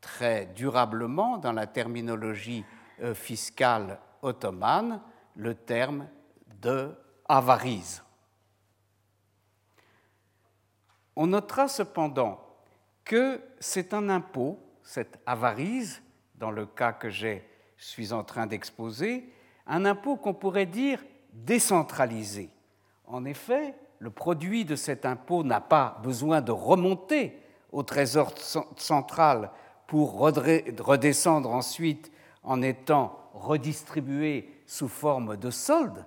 très 0.02 0.48
durablement 0.48 1.38
dans 1.38 1.54
la 1.54 1.68
terminologie 1.68 2.66
fiscale 3.14 4.00
ottomane, 4.22 5.02
le 5.36 5.56
terme 5.56 6.08
de 6.62 6.92
avarise. 7.28 8.04
On 11.16 11.28
notera 11.28 11.68
cependant 11.68 12.40
que 13.04 13.42
c'est 13.60 13.94
un 13.94 14.10
impôt, 14.10 14.60
cette 14.84 15.20
avarise, 15.26 16.02
dans 16.36 16.52
le 16.52 16.66
cas 16.66 16.94
que 16.94 17.10
je 17.10 17.38
suis 17.78 18.14
en 18.14 18.24
train 18.24 18.48
d'exposer, 18.48 19.34
un 19.68 19.86
impôt 19.86 20.16
qu'on 20.16 20.34
pourrait 20.34 20.66
dire 20.66 21.04
décentralisé. 21.34 22.50
En 23.06 23.26
effet, 23.26 23.76
le 24.00 24.10
produit 24.10 24.66
de 24.66 24.76
cet 24.76 25.06
impôt 25.06 25.44
n'a 25.44 25.62
pas 25.62 26.00
besoin 26.04 26.42
de 26.42 26.52
remonter 26.52 27.38
au 27.72 27.84
Trésor 27.84 28.34
central 28.78 29.52
pour 29.88 30.20
redescendre 30.20 31.52
ensuite 31.52 32.12
en 32.44 32.62
étant 32.62 33.30
redistribué 33.34 34.62
sous 34.66 34.88
forme 34.88 35.38
de 35.38 35.50
solde, 35.50 36.06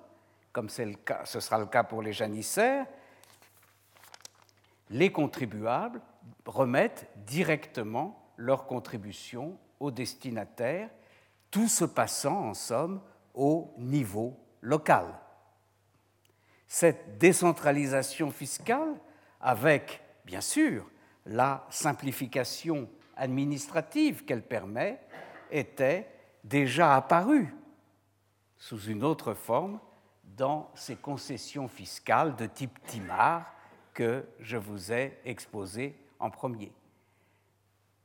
comme 0.52 0.68
ce 0.68 1.40
sera 1.40 1.58
le 1.58 1.66
cas 1.66 1.84
pour 1.84 2.02
les 2.02 2.12
janissaires, 2.12 2.86
les 4.90 5.10
contribuables 5.10 6.00
remettent 6.44 7.08
directement 7.26 8.30
leur 8.36 8.66
contribution 8.66 9.58
aux 9.80 9.90
destinataires, 9.90 10.90
tout 11.50 11.68
se 11.68 11.84
passant 11.84 12.48
en 12.48 12.54
somme 12.54 13.00
au 13.34 13.72
niveau 13.78 14.38
local. 14.60 15.06
Cette 16.66 17.18
décentralisation 17.18 18.30
fiscale, 18.30 18.94
avec 19.40 20.02
bien 20.24 20.40
sûr 20.40 20.90
la 21.26 21.66
simplification 21.70 22.88
administrative 23.16 24.24
qu'elle 24.24 24.42
permet, 24.42 25.00
était 25.50 26.08
déjà 26.44 26.96
apparue 26.96 27.54
sous 28.56 28.80
une 28.80 29.04
autre 29.04 29.34
forme 29.34 29.80
dans 30.24 30.70
ces 30.74 30.96
concessions 30.96 31.68
fiscales 31.68 32.36
de 32.36 32.46
type 32.46 32.78
Timar 32.86 33.52
que 33.92 34.24
je 34.40 34.56
vous 34.56 34.92
ai 34.92 35.18
exposées 35.24 35.96
en 36.18 36.30
premier. 36.30 36.72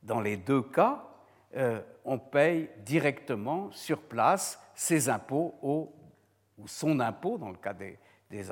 Dans 0.04 0.20
les 0.20 0.38
deux 0.38 0.62
cas, 0.62 1.08
euh, 1.56 1.82
on 2.04 2.20
paye 2.20 2.70
directement 2.80 3.72
sur 3.72 4.02
place 4.02 4.60
ses 4.76 5.10
impôts 5.10 5.56
ou 5.62 6.68
son 6.68 7.00
impôt, 7.00 7.38
dans 7.38 7.50
le 7.50 7.58
cas 7.58 7.74
des, 7.74 7.98
des 8.30 8.50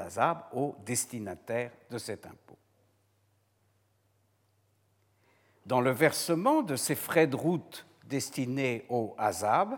au 0.54 0.76
destinataire 0.86 1.72
de 1.90 1.98
cet 1.98 2.26
impôt. 2.26 2.58
Dans 5.66 5.82
le 5.82 5.92
versement 5.92 6.62
de 6.62 6.76
ces 6.76 6.96
frais 6.96 7.28
de 7.28 7.36
route 7.36 7.86
destinés 8.08 8.86
au 8.90 9.16
ASAB, 9.18 9.78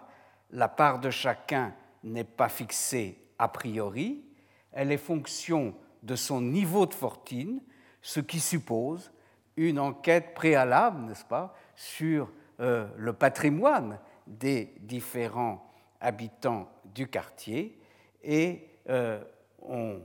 la 0.51 0.67
part 0.67 0.99
de 0.99 1.09
chacun 1.09 1.73
n'est 2.03 2.23
pas 2.23 2.49
fixée 2.49 3.19
a 3.39 3.47
priori, 3.47 4.23
elle 4.71 4.91
est 4.91 4.97
fonction 4.97 5.75
de 6.03 6.15
son 6.15 6.41
niveau 6.41 6.85
de 6.85 6.93
fortune, 6.93 7.61
ce 8.01 8.19
qui 8.19 8.39
suppose 8.39 9.11
une 9.55 9.79
enquête 9.79 10.33
préalable, 10.33 11.01
n'est-ce 11.01 11.25
pas, 11.25 11.55
sur 11.75 12.31
euh, 12.59 12.87
le 12.95 13.13
patrimoine 13.13 13.99
des 14.25 14.73
différents 14.79 15.71
habitants 15.99 16.69
du 16.85 17.07
quartier. 17.07 17.79
Et 18.23 18.67
euh, 18.89 19.23
on 19.61 20.01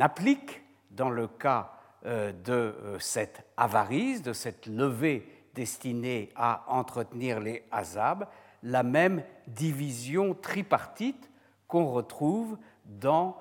applique 0.00 0.62
dans 0.90 1.10
le 1.10 1.28
cas 1.28 1.72
euh, 2.06 2.32
de 2.32 2.74
cette 2.98 3.44
avarice, 3.56 4.22
de 4.22 4.32
cette 4.32 4.66
levée 4.66 5.26
destinée 5.58 6.30
à 6.36 6.64
entretenir 6.68 7.40
les 7.40 7.64
hazabs, 7.72 8.28
la 8.62 8.84
même 8.84 9.24
division 9.48 10.34
tripartite 10.34 11.28
qu'on 11.66 11.86
retrouve 11.86 12.56
dans 12.84 13.36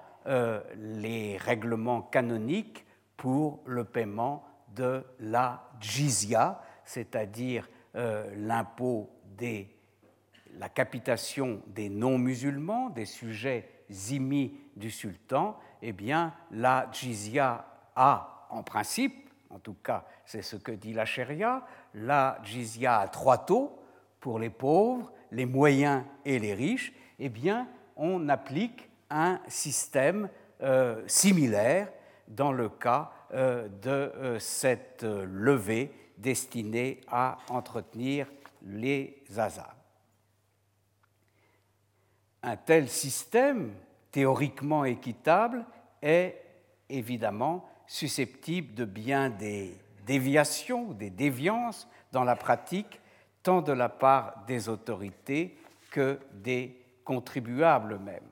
les 0.76 1.38
règlements 1.38 2.01
canoniques 2.01 2.86
pour 3.15 3.61
le 3.65 3.86
paiement 3.86 4.43
de 4.76 5.05
la 5.20 5.63
jizya, 5.80 6.61
c'est-à-dire 6.84 7.70
euh, 7.95 8.30
l'impôt 8.36 9.09
des 9.38 9.78
la 10.59 10.70
capitation 10.70 11.61
des 11.68 11.89
non-musulmans, 11.89 12.89
des 12.89 13.05
sujets 13.05 13.70
zimmis 13.91 14.57
du 14.76 14.89
sultan, 14.89 15.57
eh 15.82 15.93
bien, 15.93 16.34
la 16.51 16.89
jizya 16.91 17.65
a, 17.95 18.47
en 18.49 18.63
principe, 18.63 19.26
en 19.58 19.60
tout 19.60 19.78
cas, 19.84 20.05
c'est 20.24 20.43
ce 20.43 20.55
que 20.55 20.72
dit 20.72 20.93
la 20.93 21.05
charia, 21.05 21.66
la 21.95 22.38
jizya 22.43 22.99
a 22.99 23.08
trois 23.08 23.39
taux 23.39 23.76
pour 24.20 24.38
les 24.38 24.51
pauvres, 24.51 25.12
les 25.32 25.47
moyens 25.47 26.03
et 26.26 26.38
les 26.38 26.53
riches. 26.53 26.93
Eh 27.18 27.30
bien, 27.30 27.68
on 27.95 28.30
applique 28.30 28.88
un 29.10 29.39
système 29.47 30.30
euh, 30.62 31.01
similaire 31.08 31.91
dans 32.28 32.51
le 32.51 32.70
cas 32.70 33.10
euh, 33.34 33.68
de 33.82 33.89
euh, 33.89 34.38
cette 34.38 35.01
levée 35.01 35.91
destinée 36.20 37.01
à 37.08 37.39
entretenir 37.49 38.28
les 38.62 39.24
azars. 39.38 39.76
Un 42.43 42.58
tel 42.58 42.88
système, 42.89 43.74
théoriquement 44.12 44.86
équitable, 44.86 45.66
est 46.03 46.43
évidemment 46.89 47.68
susceptible 47.88 48.73
de 48.73 48.85
bien 48.85 49.29
des 49.29 49.77
déviations, 50.05 50.91
des 50.91 51.09
déviances 51.09 51.88
dans 52.11 52.23
la 52.23 52.35
pratique, 52.35 53.01
tant 53.43 53.61
de 53.61 53.71
la 53.71 53.89
part 53.89 54.43
des 54.45 54.69
autorités 54.69 55.57
que 55.91 56.19
des 56.33 56.79
contribuables 57.03 57.99
même. 57.99 58.27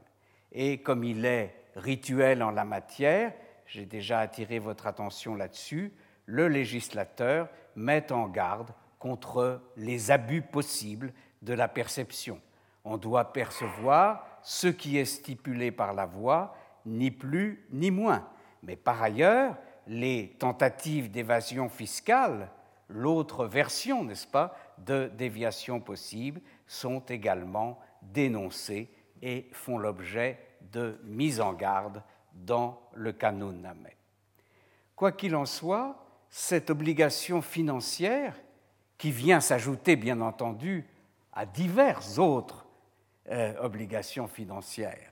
Et 0.51 0.79
comme 0.79 1.03
il 1.03 1.25
est 1.25 1.55
rituel 1.75 2.43
en 2.43 2.51
la 2.51 2.65
matière, 2.65 3.33
j'ai 3.65 3.85
déjà 3.85 4.19
attiré 4.19 4.59
votre 4.59 4.87
attention 4.87 5.35
là-dessus, 5.35 5.91
le 6.25 6.47
législateur 6.47 7.49
met 7.75 8.11
en 8.11 8.27
garde 8.27 8.71
contre 8.99 9.61
les 9.77 10.11
abus 10.11 10.41
possibles 10.41 11.13
de 11.41 11.53
la 11.53 11.67
perception. 11.67 12.39
On 12.83 12.97
doit 12.97 13.33
percevoir 13.33 14.25
ce 14.41 14.67
qui 14.67 14.97
est 14.97 15.05
stipulé 15.05 15.71
par 15.71 15.93
la 15.93 16.05
voix, 16.05 16.55
ni 16.85 17.11
plus 17.11 17.65
ni 17.71 17.91
moins. 17.91 18.27
Mais 18.65 18.75
par 18.75 19.01
ailleurs, 19.01 19.55
les 19.87 20.35
tentatives 20.39 21.11
d'évasion 21.11 21.69
fiscale, 21.69 22.49
l'autre 22.89 23.45
version, 23.45 24.03
n'est-ce 24.03 24.27
pas, 24.27 24.57
de 24.79 25.11
déviation 25.15 25.79
possible, 25.79 26.41
sont 26.67 26.99
également 27.01 27.79
dénoncées 28.01 28.89
et 29.21 29.47
font 29.53 29.77
l'objet 29.77 30.39
de 30.71 30.99
mise 31.03 31.39
en 31.39 31.53
garde 31.53 32.03
dans 32.33 32.81
le 32.93 33.13
canon 33.13 33.51
Namé. 33.51 33.95
Quoi 34.95 35.11
qu'il 35.11 35.35
en 35.35 35.45
soit, 35.45 36.03
cette 36.29 36.69
obligation 36.69 37.41
financière, 37.41 38.35
qui 38.97 39.11
vient 39.11 39.41
s'ajouter 39.41 39.95
bien 39.95 40.21
entendu 40.21 40.85
à 41.33 41.45
diverses 41.45 42.17
autres 42.17 42.65
euh, 43.29 43.53
obligations 43.61 44.27
financières, 44.27 45.11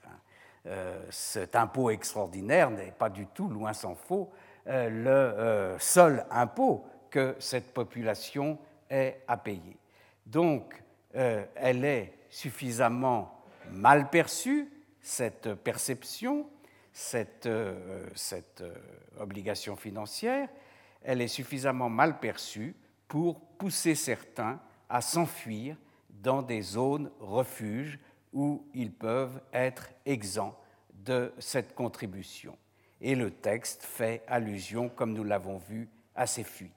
cet 1.09 1.55
impôt 1.55 1.89
extraordinaire 1.89 2.69
n'est 2.69 2.91
pas 2.91 3.09
du 3.09 3.27
tout, 3.27 3.49
loin 3.49 3.73
s'en 3.73 3.95
faut, 3.95 4.31
euh, 4.67 5.73
le 5.73 5.79
seul 5.79 6.25
impôt 6.31 6.85
que 7.09 7.35
cette 7.39 7.73
population 7.73 8.57
ait 8.89 9.21
à 9.27 9.37
payer. 9.37 9.77
Donc, 10.25 10.81
elle 11.13 11.85
est 11.85 12.13
suffisamment 12.29 13.43
mal 13.69 14.09
perçue, 14.09 14.69
cette 15.01 15.53
perception, 15.55 16.47
cette, 16.93 17.47
euh, 17.47 18.07
cette 18.15 18.61
euh, 18.61 18.73
obligation 19.19 19.75
financière, 19.75 20.47
elle 21.03 21.21
est 21.21 21.27
suffisamment 21.27 21.89
mal 21.89 22.19
perçue 22.19 22.75
pour 23.07 23.39
pousser 23.39 23.95
certains 23.95 24.59
à 24.89 25.01
s'enfuir 25.01 25.75
dans 26.09 26.41
des 26.41 26.61
zones 26.61 27.11
refuges 27.19 27.99
où 28.33 28.65
ils 28.73 28.91
peuvent 28.91 29.41
être 29.53 29.89
exempts 30.05 30.59
de 30.93 31.33
cette 31.39 31.75
contribution. 31.75 32.57
Et 33.01 33.15
le 33.15 33.31
texte 33.31 33.83
fait 33.83 34.23
allusion, 34.27 34.89
comme 34.89 35.13
nous 35.13 35.23
l'avons 35.23 35.57
vu, 35.57 35.89
à 36.15 36.25
ces 36.25 36.43
fuites. 36.43 36.71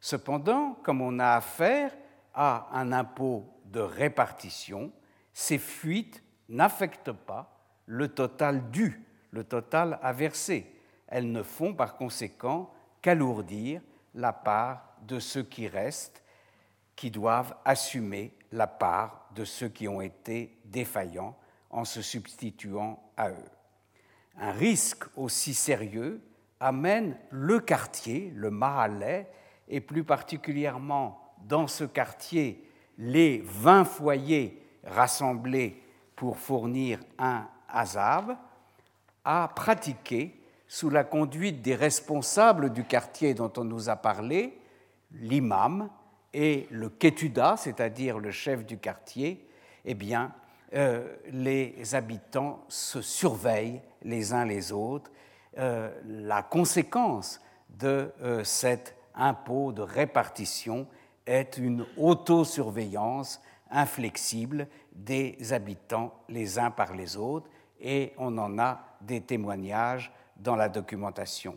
Cependant, 0.00 0.74
comme 0.82 1.02
on 1.02 1.18
a 1.18 1.34
affaire 1.34 1.94
à 2.34 2.68
un 2.72 2.92
impôt 2.92 3.44
de 3.66 3.80
répartition, 3.80 4.92
ces 5.32 5.58
fuites 5.58 6.22
n'affectent 6.48 7.12
pas 7.12 7.60
le 7.86 8.08
total 8.08 8.70
dû 8.70 9.04
le 9.30 9.44
total 9.44 9.98
à 10.02 10.12
verser. 10.12 10.66
Elles 11.06 11.30
ne 11.30 11.42
font 11.42 11.74
par 11.74 11.96
conséquent 11.96 12.72
qu'alourdir 13.02 13.80
la 14.14 14.32
part 14.32 14.96
de 15.02 15.18
ceux 15.18 15.42
qui 15.42 15.68
restent, 15.68 16.19
qui 17.00 17.10
doivent 17.10 17.54
assumer 17.64 18.30
la 18.52 18.66
part 18.66 19.24
de 19.34 19.46
ceux 19.46 19.70
qui 19.70 19.88
ont 19.88 20.02
été 20.02 20.58
défaillants 20.66 21.34
en 21.70 21.86
se 21.86 22.02
substituant 22.02 23.02
à 23.16 23.30
eux. 23.30 23.50
Un 24.38 24.52
risque 24.52 25.04
aussi 25.16 25.54
sérieux 25.54 26.20
amène 26.60 27.16
le 27.30 27.58
quartier, 27.58 28.30
le 28.36 28.50
Mahalais, 28.50 29.30
et 29.66 29.80
plus 29.80 30.04
particulièrement 30.04 31.32
dans 31.38 31.68
ce 31.68 31.84
quartier, 31.84 32.68
les 32.98 33.40
20 33.46 33.86
foyers 33.86 34.62
rassemblés 34.84 35.82
pour 36.14 36.36
fournir 36.36 37.00
un 37.18 37.48
azab, 37.70 38.36
à 39.24 39.50
pratiquer 39.56 40.38
sous 40.68 40.90
la 40.90 41.04
conduite 41.04 41.62
des 41.62 41.76
responsables 41.76 42.74
du 42.74 42.84
quartier 42.84 43.32
dont 43.32 43.52
on 43.56 43.64
nous 43.64 43.88
a 43.88 43.96
parlé, 43.96 44.60
l'imam 45.12 45.88
et 46.32 46.66
le 46.70 46.88
ketuda, 46.88 47.56
c'est-à-dire 47.56 48.18
le 48.18 48.30
chef 48.30 48.64
du 48.64 48.78
quartier, 48.78 49.46
eh 49.84 49.94
bien, 49.94 50.32
euh, 50.74 51.16
les 51.32 51.94
habitants 51.94 52.64
se 52.68 53.02
surveillent 53.02 53.82
les 54.02 54.32
uns 54.32 54.44
les 54.44 54.72
autres. 54.72 55.10
Euh, 55.58 55.90
la 56.06 56.42
conséquence 56.42 57.40
de 57.68 58.12
euh, 58.22 58.44
cet 58.44 58.96
impôt 59.14 59.72
de 59.72 59.82
répartition 59.82 60.86
est 61.26 61.58
une 61.58 61.84
autosurveillance 61.96 63.42
inflexible 63.70 64.68
des 64.92 65.52
habitants 65.52 66.14
les 66.28 66.58
uns 66.58 66.70
par 66.70 66.94
les 66.94 67.16
autres, 67.16 67.48
et 67.80 68.12
on 68.18 68.36
en 68.38 68.58
a 68.58 68.80
des 69.00 69.20
témoignages 69.20 70.12
dans 70.36 70.56
la 70.56 70.68
documentation. 70.68 71.56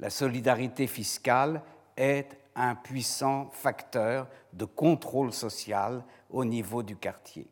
La 0.00 0.10
solidarité 0.10 0.86
fiscale 0.86 1.62
est 1.96 2.37
un 2.58 2.74
puissant 2.74 3.48
facteur 3.52 4.26
de 4.52 4.64
contrôle 4.64 5.32
social 5.32 6.02
au 6.30 6.44
niveau 6.44 6.82
du 6.82 6.96
quartier. 6.96 7.46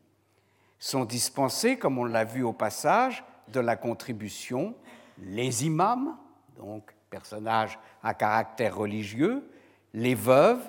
Sont 0.79 1.05
dispensés, 1.05 1.77
comme 1.77 1.97
on 1.97 2.05
l'a 2.05 2.23
vu 2.23 2.43
au 2.43 2.53
passage, 2.53 3.23
de 3.47 3.59
la 3.59 3.75
contribution 3.75 4.75
les 5.19 5.65
imams, 5.65 6.15
donc 6.57 6.93
personnages 7.09 7.79
à 8.03 8.13
caractère 8.13 8.75
religieux, 8.75 9.49
les 9.93 10.15
veuves, 10.15 10.63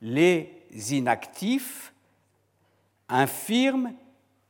les 0.00 0.64
inactifs, 0.90 1.92
infirmes 3.08 3.92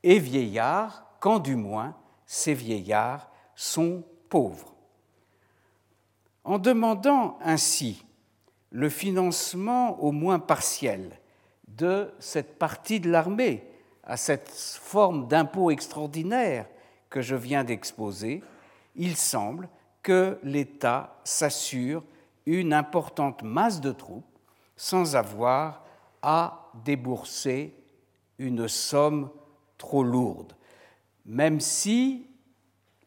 et 0.02 0.18
vieillards, 0.18 1.06
quand 1.20 1.38
du 1.38 1.56
moins 1.56 1.96
ces 2.26 2.54
vieillards 2.54 3.30
sont 3.54 4.04
pauvres. 4.28 4.74
En 6.44 6.58
demandant 6.58 7.38
ainsi 7.42 8.04
le 8.70 8.88
financement 8.88 10.00
au 10.00 10.12
moins 10.12 10.38
partiel 10.38 11.18
de 11.68 12.12
cette 12.18 12.58
partie 12.58 13.00
de 13.00 13.10
l'armée 13.10 13.64
à 14.04 14.16
cette 14.16 14.50
forme 14.50 15.28
d'impôt 15.28 15.70
extraordinaire 15.70 16.66
que 17.10 17.20
je 17.20 17.36
viens 17.36 17.64
d'exposer, 17.64 18.42
il 18.96 19.16
semble 19.16 19.68
que 20.02 20.38
l'État 20.42 21.16
s'assure 21.24 22.02
une 22.46 22.72
importante 22.72 23.42
masse 23.42 23.80
de 23.80 23.92
troupes 23.92 24.24
sans 24.76 25.14
avoir 25.14 25.84
à 26.22 26.70
débourser 26.84 27.74
une 28.38 28.68
somme 28.68 29.30
trop 29.78 30.02
lourde, 30.02 30.54
même 31.26 31.60
si 31.60 32.26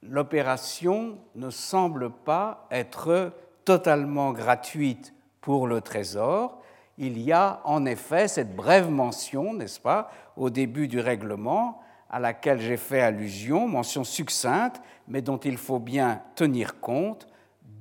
l'opération 0.02 1.18
ne 1.36 1.50
semble 1.50 2.12
pas 2.12 2.68
être 2.72 3.34
totalement 3.66 4.34
gratuite 4.34 5.14
pour 5.44 5.68
le 5.68 5.82
Trésor, 5.82 6.58
il 6.98 7.20
y 7.20 7.34
a 7.34 7.62
en 7.66 7.86
effet 7.86 8.28
cette 8.30 8.56
brève 8.56 8.90
mention, 8.90 9.54
n'est-ce 9.54 9.80
pas, 9.80 10.10
au 10.38 10.50
début 10.50 10.88
du 10.88 11.02
règlement, 11.02 11.82
à 12.10 12.20
laquelle 12.20 12.62
j'ai 12.62 12.78
fait 12.78 13.02
allusion, 13.02 13.68
mention 13.68 14.06
succincte, 14.06 14.82
mais 15.08 15.22
dont 15.22 15.38
il 15.38 15.58
faut 15.58 15.80
bien 15.80 16.22
tenir 16.36 16.80
compte, 16.80 17.28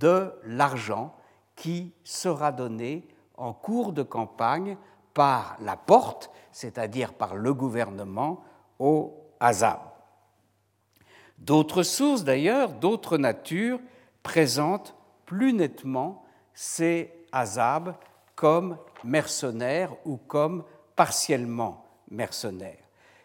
de 0.00 0.32
l'argent 0.44 1.14
qui 1.54 1.92
sera 2.02 2.50
donné 2.50 3.06
en 3.36 3.52
cours 3.52 3.92
de 3.92 4.02
campagne 4.02 4.76
par 5.14 5.56
la 5.60 5.76
porte, 5.76 6.32
c'est-à-dire 6.50 7.14
par 7.14 7.36
le 7.36 7.54
gouvernement, 7.54 8.42
au 8.80 9.14
Hazab. 9.38 9.78
D'autres 11.38 11.84
sources, 11.84 12.24
d'ailleurs, 12.24 12.72
d'autres 12.72 13.18
natures, 13.18 13.78
présentent 14.24 14.96
plus 15.26 15.52
nettement 15.52 16.24
ces 16.54 17.21
Hazab 17.32 17.94
comme 18.34 18.76
mercenaires 19.04 19.94
ou 20.04 20.16
comme 20.16 20.64
partiellement 20.94 21.84
mercenaires. 22.10 22.76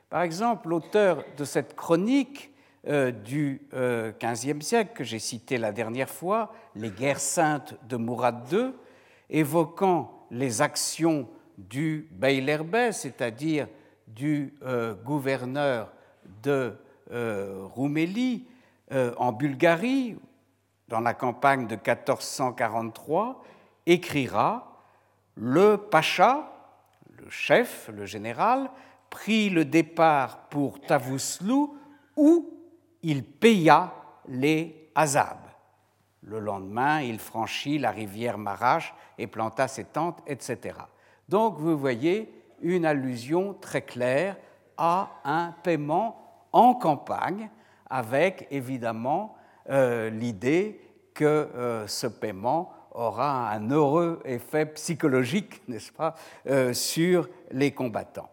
Par 0.10 0.22
exemple, 0.22 0.70
l'auteur 0.70 1.24
de 1.38 1.44
cette 1.44 1.76
chronique 1.76 2.52
euh, 2.88 3.12
du 3.12 3.62
XVe 3.74 4.58
euh, 4.58 4.62
siècle 4.62 4.92
que 4.94 5.04
j'ai 5.04 5.20
citée 5.20 5.58
la 5.58 5.74
dernière 5.74 6.10
fois, 6.10 6.54
Les 6.76 6.90
guerres 6.90 7.20
saintes 7.20 7.76
de 7.90 7.98
Mourad 7.98 8.48
II, 8.52 8.72
évoquant 9.30 10.26
les 10.32 10.62
actions 10.62 11.28
du 11.58 12.08
Beylerbey, 12.12 12.94
c'est-à-dire 12.94 13.68
du 14.08 14.54
euh, 14.64 14.94
gouverneur 14.94 15.92
de 16.44 16.74
Roumélie 17.10 18.46
en 18.92 19.32
Bulgarie, 19.32 20.18
dans 20.90 21.00
la 21.00 21.14
campagne 21.14 21.68
de 21.68 21.76
1443, 21.76 23.44
écrira 23.88 24.84
Le 25.36 25.78
Pacha, 25.78 26.52
le 27.18 27.30
chef, 27.30 27.90
le 27.94 28.06
général, 28.06 28.70
prit 29.10 29.50
le 29.50 29.66
départ 29.66 30.50
pour 30.50 30.80
Tavousslou 30.82 31.76
où 32.16 32.54
il 33.02 33.24
paya 33.24 33.94
les 34.28 34.92
Azabs. 34.94 35.48
Le 36.24 36.40
lendemain, 36.40 37.02
il 37.02 37.20
franchit 37.20 37.80
la 37.80 37.92
rivière 37.92 38.38
Marache 38.38 38.94
et 39.18 39.28
planta 39.28 39.68
ses 39.68 39.86
tentes, 39.86 40.22
etc. 40.28 40.78
Donc 41.30 41.58
vous 41.58 41.78
voyez 41.78 42.34
une 42.62 42.86
allusion 42.86 43.54
très 43.54 43.84
claire 43.84 44.36
à 44.78 45.10
un 45.24 45.54
paiement 45.64 46.48
en 46.52 46.74
campagne, 46.74 47.50
avec 47.90 48.48
évidemment 48.52 49.36
euh, 49.70 50.10
l'idée 50.10 50.82
que 51.14 51.24
euh, 51.26 51.88
ce 51.88 52.08
paiement 52.08 52.74
aura 52.98 53.52
un 53.52 53.70
heureux 53.70 54.20
effet 54.26 54.66
psychologique, 54.66 55.62
n'est-ce 55.68 55.92
pas, 55.92 56.16
euh, 56.48 56.74
sur 56.74 57.30
les 57.52 57.72
combattants. 57.72 58.30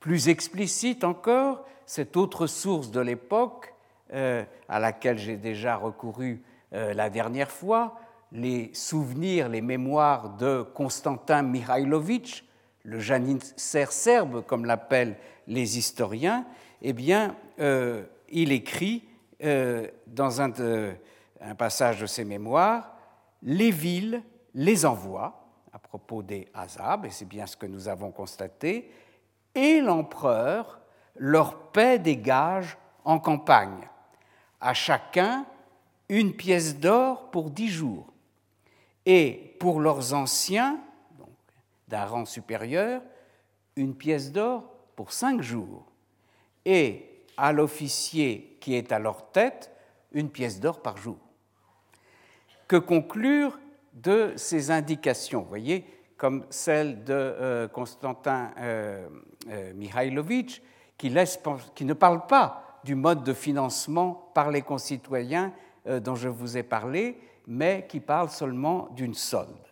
Plus 0.00 0.28
explicite 0.28 1.04
encore, 1.04 1.64
cette 1.86 2.16
autre 2.16 2.46
source 2.46 2.90
de 2.90 3.00
l'époque, 3.00 3.72
euh, 4.12 4.44
à 4.68 4.80
laquelle 4.80 5.18
j'ai 5.18 5.36
déjà 5.36 5.76
recouru 5.76 6.42
euh, 6.72 6.92
la 6.92 7.08
dernière 7.08 7.50
fois, 7.50 7.98
les 8.32 8.70
souvenirs, 8.74 9.48
les 9.48 9.60
mémoires 9.60 10.36
de 10.36 10.62
Constantin 10.74 11.42
Mihailovitch, 11.42 12.44
le 12.84 12.98
janissaire 12.98 13.92
serbe, 13.92 14.44
comme 14.44 14.64
l'appellent 14.64 15.16
les 15.46 15.78
historiens, 15.78 16.46
eh 16.82 16.92
bien, 16.92 17.36
il 18.30 18.52
écrit 18.52 19.04
dans 20.06 20.40
un, 20.40 20.52
passage 21.58 22.00
de 22.00 22.06
ses 22.06 22.24
mémoires 22.24 22.94
Les 23.42 23.70
villes 23.70 24.22
les 24.54 24.84
envoient, 24.84 25.46
à 25.72 25.78
propos 25.78 26.22
des 26.22 26.48
Hazab, 26.52 27.06
et 27.06 27.10
c'est 27.10 27.24
bien 27.24 27.46
ce 27.46 27.56
que 27.56 27.66
nous 27.66 27.88
avons 27.88 28.10
constaté, 28.10 28.90
et 29.54 29.80
l'empereur 29.80 30.80
leur 31.16 31.70
paie 31.70 31.98
des 31.98 32.16
gages 32.16 32.76
en 33.04 33.18
campagne, 33.18 33.88
à 34.60 34.74
chacun 34.74 35.46
une 36.08 36.34
pièce 36.34 36.78
d'or 36.78 37.30
pour 37.30 37.50
dix 37.50 37.68
jours, 37.68 38.12
et 39.06 39.56
pour 39.60 39.80
leurs 39.80 40.12
anciens, 40.12 40.80
d'un 41.88 42.04
rang 42.04 42.24
supérieur, 42.24 43.02
une 43.76 43.96
pièce 43.96 44.30
d'or 44.30 44.70
pour 44.96 45.12
cinq 45.12 45.40
jours, 45.40 45.86
et 46.64 47.24
à 47.36 47.52
l'officier 47.52 48.58
qui 48.60 48.74
est 48.74 48.92
à 48.92 48.98
leur 48.98 49.30
tête, 49.32 49.72
une 50.12 50.30
pièce 50.30 50.60
d'or 50.60 50.82
par 50.82 50.96
jour. 50.98 51.18
Que 52.70 52.76
conclure 52.76 53.58
de 53.94 54.32
ces 54.36 54.70
indications 54.70 55.42
voyez, 55.42 55.84
comme 56.16 56.44
celle 56.50 57.02
de 57.02 57.12
euh, 57.12 57.66
Constantin 57.66 58.52
euh, 58.60 59.08
euh, 59.48 59.72
Mihailovitch, 59.74 60.62
qui, 60.96 61.10
ne 61.10 61.92
parle 61.94 62.28
pas 62.28 62.78
du 62.84 62.94
mode 62.94 63.24
de 63.24 63.32
financement 63.32 64.30
par 64.34 64.52
les 64.52 64.62
concitoyens 64.62 65.52
dont 65.84 66.14
je 66.14 66.28
vous 66.28 66.56
ai 66.56 66.62
parlé, 66.62 67.18
mais 67.48 67.86
qui 67.88 67.98
parle 67.98 68.28
seulement 68.28 68.88
d'une 68.92 69.14
solde. 69.14 69.66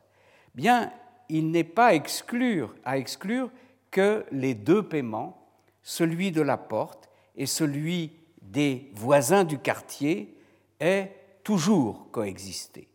Bien, 0.57 0.91
il 1.29 1.53
n'est 1.53 1.63
pas 1.63 1.93
à 1.93 1.95
exclure 2.97 3.51
que 3.93 4.27
les 4.33 4.55
deux 4.57 4.83
paiements, 4.83 5.47
celui 5.85 6.33
de 6.33 6.43
la 6.43 6.57
porte 6.57 7.09
et 7.37 7.47
celui 7.47 8.11
des 8.43 8.91
voisins 8.97 9.45
du 9.45 9.61
quartier, 9.61 10.37
aient 10.81 11.18
toujours 11.49 12.11
coexisté. 12.13 12.91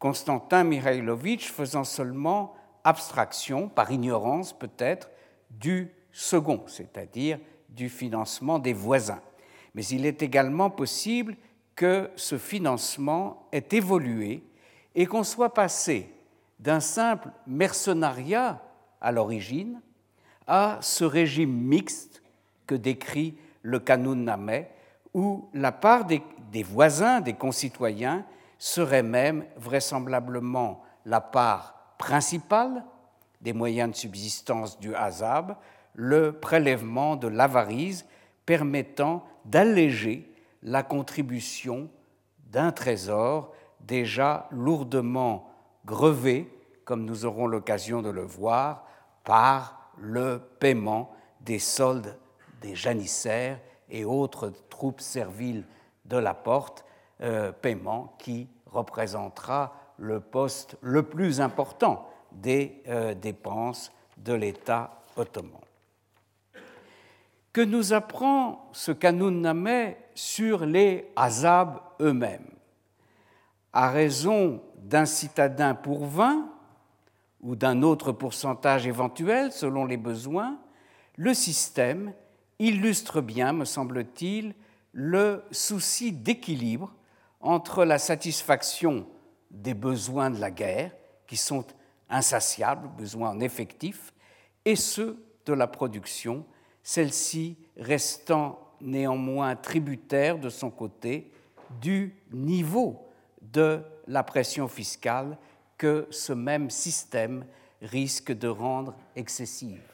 Constantin 0.00 0.64
Mihailovitch 0.64 1.52
faisant 1.52 1.84
seulement 1.84 2.52
abstraction, 2.82 3.68
par 3.68 3.92
ignorance 3.92 4.52
peut-être, 4.52 5.08
du 5.50 5.92
second, 6.10 6.64
c'est-à-dire 6.66 7.38
du 7.68 7.88
financement 7.88 8.58
des 8.58 8.72
voisins. 8.72 9.22
Mais 9.76 9.84
il 9.84 10.04
est 10.04 10.20
également 10.20 10.68
possible 10.68 11.36
que 11.76 12.10
ce 12.16 12.38
financement 12.38 13.46
ait 13.52 13.68
évolué 13.70 14.42
et 14.96 15.06
qu'on 15.06 15.22
soit 15.22 15.54
passé 15.54 16.12
d'un 16.58 16.80
simple 16.80 17.28
mercenariat 17.46 18.60
à 19.00 19.12
l'origine 19.12 19.80
à 20.48 20.80
ce 20.82 21.04
régime 21.04 21.54
mixte 21.54 22.20
que 22.66 22.74
décrit 22.74 23.36
le 23.62 23.78
Kanun 23.78 24.24
Nameh, 24.24 24.72
où 25.14 25.48
la 25.54 25.70
part 25.70 26.04
des, 26.04 26.20
des, 26.50 26.62
voisins, 26.62 27.20
des 27.20 27.34
concitoyens, 27.34 28.24
serait 28.58 29.02
même 29.02 29.44
vraisemblablement 29.56 30.82
la 31.04 31.20
part 31.20 31.94
principal 31.98 32.84
des 33.40 33.52
moyens 33.52 33.90
de 33.90 33.96
subsistance 33.96 34.78
du 34.78 34.94
Hazab, 34.94 35.56
le 35.94 36.32
prélèvement 36.32 37.16
de 37.16 37.28
l'avarise 37.28 38.06
permettant 38.44 39.24
d'alléger 39.44 40.32
la 40.62 40.82
contribution 40.82 41.88
d'un 42.50 42.72
trésor 42.72 43.52
déjà 43.80 44.48
lourdement 44.50 45.50
grevé, 45.84 46.52
comme 46.84 47.04
nous 47.04 47.24
aurons 47.24 47.46
l'occasion 47.46 48.02
de 48.02 48.10
le 48.10 48.22
voir, 48.22 48.86
par 49.24 49.90
le 49.98 50.40
paiement 50.58 51.12
des 51.40 51.58
soldes 51.58 52.16
des 52.60 52.74
janissaires 52.74 53.60
et 53.88 54.04
autres 54.04 54.52
troupes 54.68 55.00
serviles 55.00 55.64
de 56.08 56.16
la 56.16 56.34
porte, 56.34 56.84
euh, 57.20 57.52
paiement 57.52 58.14
qui 58.18 58.48
représentera 58.66 59.72
le 59.98 60.20
poste 60.20 60.76
le 60.80 61.02
plus 61.02 61.40
important 61.40 62.08
des 62.32 62.82
euh, 62.88 63.14
dépenses 63.14 63.92
de 64.18 64.34
l'État 64.34 65.02
ottoman. 65.16 65.60
Que 67.52 67.62
nous 67.62 67.94
apprend 67.94 68.68
ce 68.72 68.92
Kanun 68.92 69.42
sur 70.14 70.66
les 70.66 71.10
Azab 71.16 71.80
eux-mêmes? 72.00 72.50
À 73.72 73.90
raison 73.90 74.62
d'un 74.76 75.06
citadin 75.06 75.74
pour 75.74 76.06
20 76.06 76.50
ou 77.40 77.56
d'un 77.56 77.82
autre 77.82 78.12
pourcentage 78.12 78.86
éventuel 78.86 79.52
selon 79.52 79.86
les 79.86 79.96
besoins, 79.96 80.58
le 81.16 81.32
système 81.32 82.12
illustre 82.58 83.20
bien, 83.20 83.52
me 83.52 83.64
semble-t-il, 83.64 84.54
le 84.98 85.44
souci 85.50 86.10
d'équilibre 86.10 86.90
entre 87.42 87.84
la 87.84 87.98
satisfaction 87.98 89.06
des 89.50 89.74
besoins 89.74 90.30
de 90.30 90.40
la 90.40 90.50
guerre, 90.50 90.90
qui 91.26 91.36
sont 91.36 91.66
insatiables, 92.08 92.88
besoins 92.96 93.28
en 93.28 93.40
effectif, 93.40 94.14
et 94.64 94.74
ceux 94.74 95.22
de 95.44 95.52
la 95.52 95.66
production, 95.66 96.46
celle-ci 96.82 97.58
restant 97.76 98.58
néanmoins 98.80 99.54
tributaire 99.54 100.38
de 100.38 100.48
son 100.48 100.70
côté 100.70 101.30
du 101.82 102.14
niveau 102.32 103.06
de 103.42 103.82
la 104.06 104.22
pression 104.22 104.66
fiscale 104.66 105.36
que 105.76 106.06
ce 106.10 106.32
même 106.32 106.70
système 106.70 107.44
risque 107.82 108.32
de 108.32 108.48
rendre 108.48 108.94
excessive. 109.14 109.92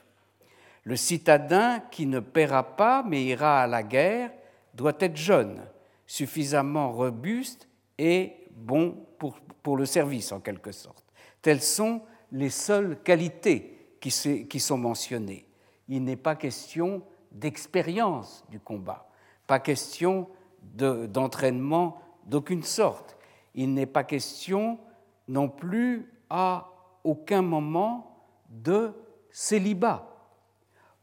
Le 0.84 0.94
citadin 0.94 1.80
qui 1.90 2.06
ne 2.06 2.20
paiera 2.20 2.76
pas 2.76 3.02
mais 3.02 3.24
ira 3.24 3.62
à 3.62 3.66
la 3.66 3.82
guerre 3.82 4.30
doit 4.74 4.96
être 5.00 5.16
jeune, 5.16 5.60
suffisamment 6.06 6.92
robuste 6.92 7.68
et 7.98 8.32
bon 8.50 9.06
pour, 9.18 9.38
pour 9.62 9.76
le 9.76 9.86
service 9.86 10.32
en 10.32 10.40
quelque 10.40 10.72
sorte. 10.72 11.04
Telles 11.40 11.62
sont 11.62 12.02
les 12.30 12.50
seules 12.50 13.00
qualités 13.02 13.72
qui, 14.00 14.60
sont 14.60 14.78
mentionnées. 14.78 15.46
Il 15.88 16.02
n'est 16.02 16.16
pas 16.16 16.34
question 16.34 17.02
d'expérience 17.30 18.44
du 18.50 18.58
combat, 18.58 19.08
pas 19.46 19.60
question 19.60 20.28
d'entraînement 20.74 22.00
d'aucune 22.26 22.62
sorte. 22.62 23.16
Il 23.54 23.74
n'est 23.74 23.86
pas 23.86 24.04
question 24.04 24.78
non 25.28 25.48
plus 25.48 26.10
à 26.30 26.68
aucun 27.04 27.42
moment 27.42 28.26
de 28.48 28.92
célibat. 29.30 30.08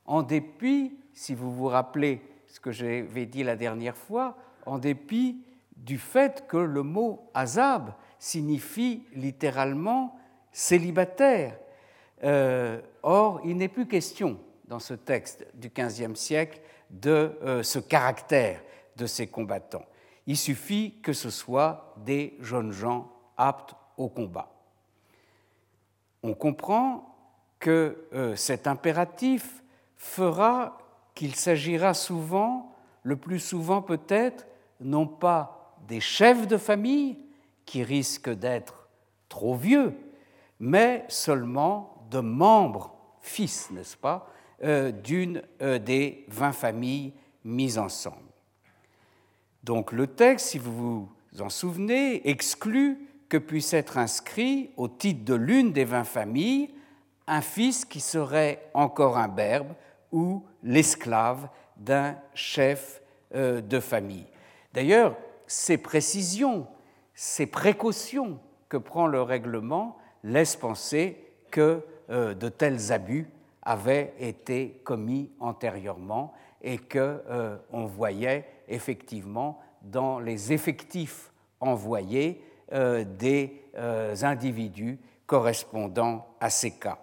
En 0.05 0.23
dépit, 0.23 0.97
si 1.13 1.35
vous 1.35 1.53
vous 1.53 1.67
rappelez 1.67 2.21
ce 2.49 2.59
que 2.59 2.71
j'avais 2.71 3.25
dit 3.25 3.43
la 3.43 3.55
dernière 3.55 3.95
fois, 3.95 4.37
en 4.65 4.77
dépit 4.77 5.41
du 5.77 5.97
fait 5.97 6.45
que 6.47 6.57
le 6.57 6.83
mot 6.83 7.29
azab 7.33 7.93
signifie 8.17 9.03
littéralement 9.13 10.19
célibataire. 10.51 11.57
Euh, 12.23 12.81
or, 13.01 13.39
il 13.45 13.55
n'est 13.55 13.69
plus 13.69 13.87
question 13.87 14.39
dans 14.67 14.79
ce 14.79 14.93
texte 14.93 15.45
du 15.53 15.69
XVe 15.69 16.15
siècle 16.15 16.59
de 16.89 17.37
euh, 17.43 17.63
ce 17.63 17.79
caractère 17.79 18.61
de 18.97 19.05
ces 19.05 19.27
combattants. 19.27 19.85
Il 20.27 20.37
suffit 20.37 20.99
que 21.01 21.13
ce 21.13 21.29
soit 21.29 21.95
des 21.97 22.35
jeunes 22.41 22.71
gens 22.71 23.11
aptes 23.37 23.73
au 23.97 24.09
combat. 24.09 24.51
On 26.23 26.33
comprend 26.33 27.15
que 27.59 28.07
euh, 28.13 28.35
cet 28.35 28.67
impératif 28.67 29.63
fera 29.97 30.77
qu'il 31.19 31.35
s'agira 31.35 31.93
souvent, 31.93 32.73
le 33.03 33.17
plus 33.17 33.39
souvent 33.39 33.81
peut-être, 33.81 34.47
non 34.79 35.05
pas 35.05 35.75
des 35.85 35.99
chefs 35.99 36.47
de 36.47 36.55
famille 36.55 37.17
qui 37.65 37.83
risquent 37.83 38.29
d'être 38.29 38.87
trop 39.27 39.53
vieux, 39.53 39.97
mais 40.61 41.03
seulement 41.09 42.05
de 42.09 42.21
membres, 42.21 42.95
fils, 43.19 43.69
n'est-ce 43.71 43.97
pas, 43.97 44.31
euh, 44.63 44.93
d'une 44.93 45.43
euh, 45.61 45.77
des 45.77 46.23
vingt 46.29 46.53
familles 46.53 47.11
mises 47.43 47.77
ensemble. 47.77 48.31
Donc 49.65 49.91
le 49.91 50.07
texte, 50.07 50.47
si 50.47 50.57
vous 50.57 51.09
vous 51.33 51.41
en 51.41 51.49
souvenez, 51.49 52.29
exclut 52.29 53.09
que 53.27 53.37
puisse 53.37 53.73
être 53.73 53.97
inscrit 53.97 54.69
au 54.77 54.87
titre 54.87 55.25
de 55.25 55.33
l'une 55.33 55.73
des 55.73 55.83
vingt 55.83 56.05
familles 56.05 56.73
un 57.27 57.41
fils 57.41 57.83
qui 57.83 57.99
serait 57.99 58.69
encore 58.73 59.17
un 59.17 59.27
berbe 59.27 59.73
ou 60.13 60.45
l'esclave 60.63 61.49
d'un 61.77 62.15
chef 62.33 63.01
euh, 63.35 63.61
de 63.61 63.79
famille. 63.79 64.25
D'ailleurs, 64.73 65.15
ces 65.47 65.77
précisions, 65.77 66.67
ces 67.13 67.47
précautions 67.47 68.39
que 68.67 68.77
prend 68.77 69.07
le 69.07 69.21
règlement 69.21 69.97
laissent 70.23 70.55
penser 70.55 71.17
que 71.51 71.81
euh, 72.09 72.33
de 72.33 72.49
tels 72.49 72.91
abus 72.91 73.29
avaient 73.61 74.13
été 74.19 74.81
commis 74.83 75.31
antérieurement 75.39 76.33
et 76.61 76.77
qu'on 76.77 77.19
euh, 77.29 77.57
voyait 77.71 78.47
effectivement 78.67 79.59
dans 79.81 80.19
les 80.19 80.53
effectifs 80.53 81.31
envoyés 81.59 82.43
des 82.71 83.63
individus 84.21 84.99
correspondant 85.25 86.27
à 86.39 86.51
ces 86.51 86.71
cas. 86.71 86.99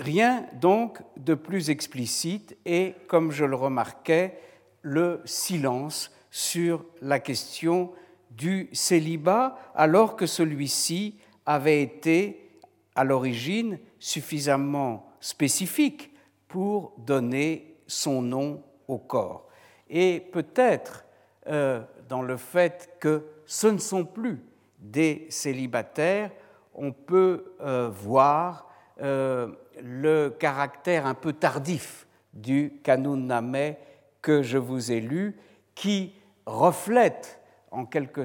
Rien 0.00 0.46
donc 0.60 0.98
de 1.16 1.34
plus 1.34 1.70
explicite 1.70 2.56
et, 2.66 2.94
comme 3.06 3.30
je 3.30 3.44
le 3.44 3.54
remarquais, 3.54 4.38
le 4.82 5.20
silence 5.24 6.10
sur 6.30 6.84
la 7.00 7.20
question 7.20 7.92
du 8.30 8.68
célibat, 8.72 9.56
alors 9.74 10.16
que 10.16 10.26
celui-ci 10.26 11.16
avait 11.46 11.80
été 11.82 12.58
à 12.96 13.04
l'origine 13.04 13.78
suffisamment 13.98 15.12
spécifique 15.20 16.12
pour 16.48 16.94
donner 16.98 17.76
son 17.86 18.20
nom 18.20 18.62
au 18.88 18.98
corps. 18.98 19.48
Et 19.88 20.20
peut-être 20.32 21.04
euh, 21.46 21.82
dans 22.08 22.22
le 22.22 22.36
fait 22.36 22.96
que 23.00 23.24
ce 23.46 23.68
ne 23.68 23.78
sont 23.78 24.04
plus 24.04 24.42
des 24.78 25.26
célibataires, 25.30 26.30
on 26.74 26.92
peut 26.92 27.54
euh, 27.60 27.88
voir 27.90 28.68
euh, 29.00 29.48
le 29.82 30.30
caractère 30.30 31.06
un 31.06 31.14
peu 31.14 31.32
tardif 31.32 32.06
du 32.32 32.80
Kanun 32.82 33.16
Nameh 33.16 33.78
que 34.22 34.42
je 34.42 34.58
vous 34.58 34.90
ai 34.90 35.00
lu, 35.00 35.36
qui 35.74 36.14
reflète 36.46 37.40
en, 37.70 37.84
quelque, 37.84 38.24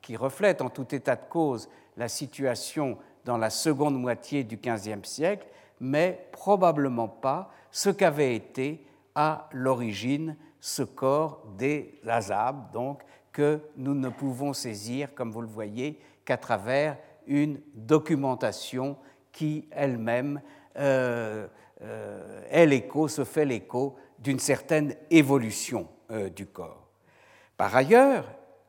qui 0.00 0.16
reflète 0.16 0.60
en 0.60 0.68
tout 0.68 0.94
état 0.94 1.16
de 1.16 1.24
cause 1.28 1.68
la 1.96 2.08
situation 2.08 2.98
dans 3.24 3.38
la 3.38 3.50
seconde 3.50 3.98
moitié 3.98 4.44
du 4.44 4.56
XVe 4.56 5.04
siècle, 5.04 5.46
mais 5.80 6.28
probablement 6.32 7.08
pas 7.08 7.50
ce 7.70 7.90
qu'avait 7.90 8.34
été 8.34 8.86
à 9.14 9.48
l'origine 9.52 10.36
ce 10.60 10.82
corps 10.82 11.42
des 11.58 11.98
Azab, 12.06 12.72
donc 12.72 13.02
que 13.32 13.60
nous 13.76 13.94
ne 13.94 14.08
pouvons 14.08 14.52
saisir, 14.52 15.14
comme 15.14 15.32
vous 15.32 15.40
le 15.40 15.48
voyez, 15.48 15.98
qu'à 16.24 16.36
travers 16.36 16.96
une 17.26 17.60
documentation 17.74 18.96
qui 19.32 19.68
elle-même 19.70 20.40
euh, 20.76 21.48
euh, 21.82 22.42
est 22.50 22.66
l'écho, 22.66 23.08
se 23.08 23.24
fait 23.24 23.44
l'écho 23.44 23.96
d'une 24.18 24.38
certaine 24.38 24.94
évolution 25.10 25.88
euh, 26.10 26.28
du 26.28 26.46
corps. 26.46 26.88
Par 27.56 27.74
ailleurs, 27.74 28.24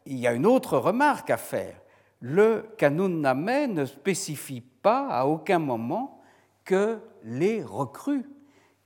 il 0.06 0.18
y 0.18 0.28
a 0.28 0.34
une 0.34 0.46
autre 0.46 0.78
remarque 0.78 1.30
à 1.30 1.38
faire. 1.38 1.76
Le 2.20 2.66
Kanun 2.78 3.22
Nameh 3.22 3.68
ne 3.68 3.86
spécifie 3.86 4.62
pas 4.62 5.08
à 5.10 5.26
aucun 5.26 5.60
moment 5.60 6.22
que 6.66 7.00
les 7.24 7.62
recrues, 7.62 8.26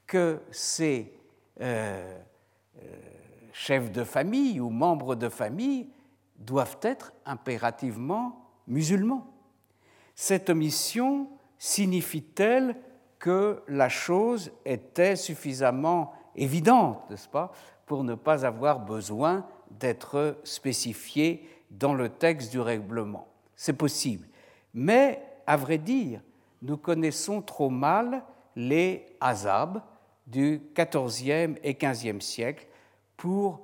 que 0.07 0.41
ces 0.51 1.13
chefs 3.53 3.91
de 3.91 4.03
famille 4.03 4.59
ou 4.59 4.69
membres 4.69 5.15
de 5.15 5.29
famille 5.29 5.89
doivent 6.37 6.77
être 6.81 7.13
impérativement 7.25 8.51
musulmans. 8.67 9.27
Cette 10.15 10.49
omission 10.49 11.29
signifie-t-elle 11.57 12.75
que 13.19 13.63
la 13.67 13.89
chose 13.89 14.51
était 14.65 15.15
suffisamment 15.15 16.13
évidente, 16.35 17.09
n'est-ce 17.09 17.27
pas, 17.27 17.51
pour 17.85 18.03
ne 18.03 18.15
pas 18.15 18.45
avoir 18.45 18.79
besoin 18.79 19.45
d'être 19.71 20.37
spécifiée 20.43 21.47
dans 21.71 21.93
le 21.93 22.09
texte 22.09 22.51
du 22.51 22.59
règlement? 22.59 23.27
C'est 23.55 23.73
possible. 23.73 24.27
Mais, 24.73 25.23
à 25.47 25.57
vrai 25.57 25.77
dire, 25.77 26.21
nous 26.61 26.77
connaissons 26.77 27.41
trop 27.41 27.69
mal 27.69 28.23
les 28.55 29.05
azab 29.19 29.81
du 30.25 30.61
XIVe 30.75 31.55
et 31.63 31.73
XVe 31.73 32.19
siècle 32.19 32.67
pour 33.15 33.61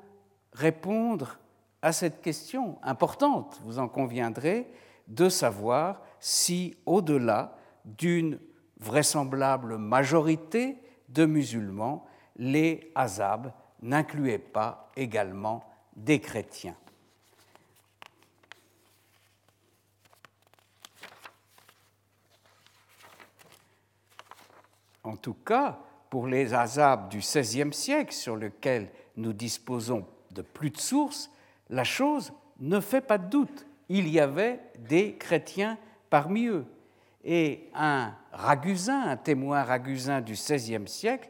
répondre 0.54 1.38
à 1.82 1.91
cette 1.91 2.22
question 2.22 2.78
importante, 2.82 3.60
vous 3.66 3.78
en 3.78 3.89
conviendrez, 3.89 4.68
de 5.08 5.28
savoir 5.28 6.02
si, 6.20 6.78
au-delà 6.86 7.58
d'une 7.86 8.39
vraisemblable 8.79 9.77
majorité 9.77 10.77
de 11.09 11.25
musulmans, 11.25 12.05
les 12.38 12.91
Azab 12.95 13.53
n'incluaient 13.81 14.39
pas 14.39 14.91
également 14.95 15.63
des 15.95 16.19
chrétiens. 16.19 16.75
En 25.03 25.17
tout 25.17 25.34
cas, 25.34 25.79
pour 26.09 26.27
les 26.27 26.53
Azab 26.53 27.09
du 27.09 27.17
XVIe 27.17 27.73
siècle, 27.73 28.13
sur 28.13 28.38
lesquels 28.38 28.89
nous 29.17 29.34
disposons 29.34 30.07
de 30.31 30.41
plus 30.41 30.69
de 30.69 30.77
sources, 30.77 31.29
la 31.69 31.84
chose 31.84 32.31
ne 32.59 32.79
fait 32.79 33.01
pas 33.01 33.17
de 33.17 33.29
doute. 33.29 33.65
Il 33.89 34.07
y 34.07 34.19
avait 34.19 34.61
des 34.79 35.15
chrétiens 35.17 35.77
parmi 36.09 36.47
eux 36.47 36.65
et 37.24 37.69
un 37.74 38.13
ragusin, 38.32 39.09
un 39.09 39.17
témoin 39.17 39.63
ragusin 39.63 40.21
du 40.21 40.34
XVIe 40.34 40.88
siècle, 40.88 41.30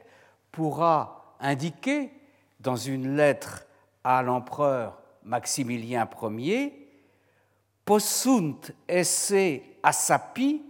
pourra 0.52 1.36
indiquer 1.40 2.12
dans 2.60 2.76
une 2.76 3.16
lettre 3.16 3.66
à 4.04 4.22
l'empereur 4.22 5.00
Maximilien 5.24 6.08
Ier 6.38 6.80
Possunt 7.86 8.62
esse 8.88 9.62
asapi 9.84 10.62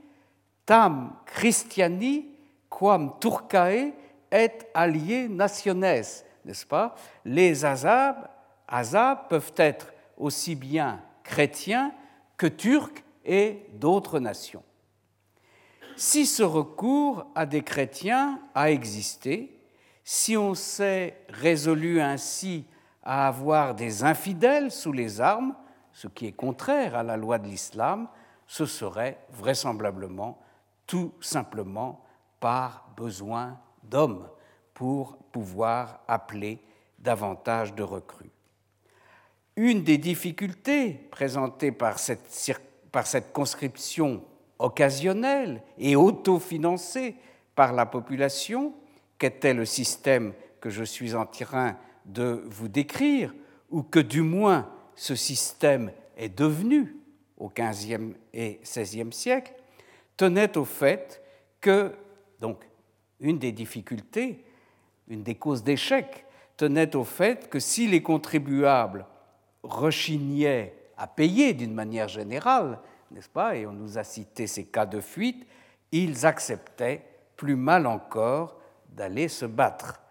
tam 0.65 1.15
Christiani 1.25 2.27
quam 2.69 3.13
turcae 3.19 3.93
et 4.31 4.51
alliés 4.73 5.27
nationes, 5.27 5.79
n'est-ce 6.43 6.65
pas? 6.65 6.95
Les 7.23 7.63
Azab, 7.63 8.27
Azab 8.67 9.27
peuvent 9.29 9.53
être 9.57 9.93
aussi 10.17 10.55
bien 10.55 11.01
chrétiens 11.23 11.93
que 12.35 12.47
turcs 12.47 13.03
et 13.23 13.67
d'autres 13.73 14.19
nations. 14.19 14.63
Si 15.95 16.25
ce 16.25 16.43
recours 16.43 17.25
à 17.35 17.45
des 17.45 17.61
chrétiens 17.61 18.39
a 18.55 18.71
existé, 18.71 19.59
si 20.03 20.35
on 20.35 20.53
s'est 20.53 21.17
résolu 21.29 22.01
ainsi 22.01 22.65
à 23.03 23.27
avoir 23.27 23.75
des 23.75 24.03
infidèles 24.03 24.71
sous 24.71 24.91
les 24.91 25.21
armes, 25.21 25.55
ce 25.91 26.07
qui 26.07 26.25
est 26.25 26.31
contraire 26.31 26.95
à 26.95 27.03
la 27.03 27.17
loi 27.17 27.37
de 27.37 27.47
l'islam, 27.47 28.07
ce 28.47 28.65
serait 28.65 29.19
vraisemblablement 29.31 30.39
tout 30.87 31.13
simplement 31.21 32.03
par 32.39 32.89
besoin 32.97 33.59
d'hommes 33.83 34.27
pour 34.73 35.17
pouvoir 35.31 36.01
appeler 36.07 36.59
davantage 36.99 37.73
de 37.75 37.83
recrues. 37.83 38.31
Une 39.55 39.83
des 39.83 39.97
difficultés 39.97 40.93
présentées 41.11 41.71
par 41.71 41.99
cette, 41.99 43.33
conscription 43.33 44.23
occasionnelle 44.63 45.61
et 45.77 45.95
autofinancée 45.97 47.15
par 47.53 47.73
la 47.73 47.85
population, 47.85 48.73
qu'était 49.19 49.53
le 49.53 49.65
système 49.65 50.33
que 50.61 50.69
je 50.69 50.83
suis 50.83 51.13
en 51.13 51.25
train 51.25 51.77
de 52.05 52.43
vous 52.47 52.69
décrire, 52.69 53.33
ou 53.69 53.83
que 53.83 53.99
du 53.99 54.21
moins 54.21 54.69
ce 54.95 55.15
système 55.15 55.91
est 56.17 56.35
devenu 56.35 56.95
au 57.37 57.49
XVe 57.49 58.13
et 58.33 58.61
XVIe 58.63 59.11
siècle, 59.11 59.53
tenait 60.15 60.57
au 60.57 60.65
fait 60.65 61.21
que, 61.59 61.93
donc, 62.39 62.63
une 63.19 63.39
des 63.39 63.51
difficultés, 63.51 64.45
une 65.09 65.23
des 65.23 65.35
causes 65.35 65.63
d'échec, 65.63 66.25
tenait 66.55 66.95
au 66.95 67.03
fait 67.03 67.49
que 67.49 67.59
si 67.59 67.87
les 67.87 68.01
contribuables 68.01 69.05
rechignaient 69.61 70.73
à 70.97 71.07
payer 71.07 71.53
d'une 71.53 71.73
manière 71.73 72.07
générale, 72.07 72.79
n'est-ce 73.13 73.29
pas, 73.29 73.55
et 73.55 73.65
on 73.65 73.71
nous 73.71 73.97
a 73.97 74.03
cité 74.03 74.47
ces 74.47 74.65
cas 74.65 74.85
de 74.85 74.99
fuite, 74.99 75.45
ils 75.91 76.25
acceptaient 76.25 77.05
plus 77.37 77.55
mal 77.55 77.85
encore 77.85 78.59
d'aller 78.89 79.27
se 79.27 79.45
battre, 79.45 80.01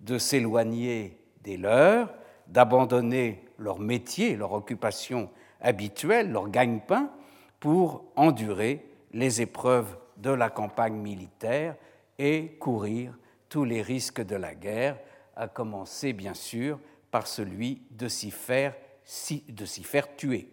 de 0.00 0.18
s'éloigner 0.18 1.18
des 1.42 1.56
leurs, 1.56 2.12
d'abandonner 2.46 3.44
leur 3.58 3.78
métier, 3.78 4.36
leur 4.36 4.52
occupation 4.52 5.30
habituelle, 5.60 6.32
leur 6.32 6.48
gagne-pain, 6.48 7.10
pour 7.58 8.04
endurer 8.16 8.86
les 9.12 9.42
épreuves 9.42 9.96
de 10.16 10.30
la 10.30 10.50
campagne 10.50 10.96
militaire 10.96 11.76
et 12.18 12.56
courir 12.58 13.16
tous 13.48 13.64
les 13.64 13.82
risques 13.82 14.22
de 14.22 14.36
la 14.36 14.54
guerre, 14.54 14.98
à 15.36 15.48
commencer 15.48 16.12
bien 16.12 16.34
sûr 16.34 16.78
par 17.10 17.26
celui 17.26 17.82
de 17.90 18.06
de 18.06 19.64
s'y 19.64 19.82
faire 19.82 20.16
tuer. 20.16 20.50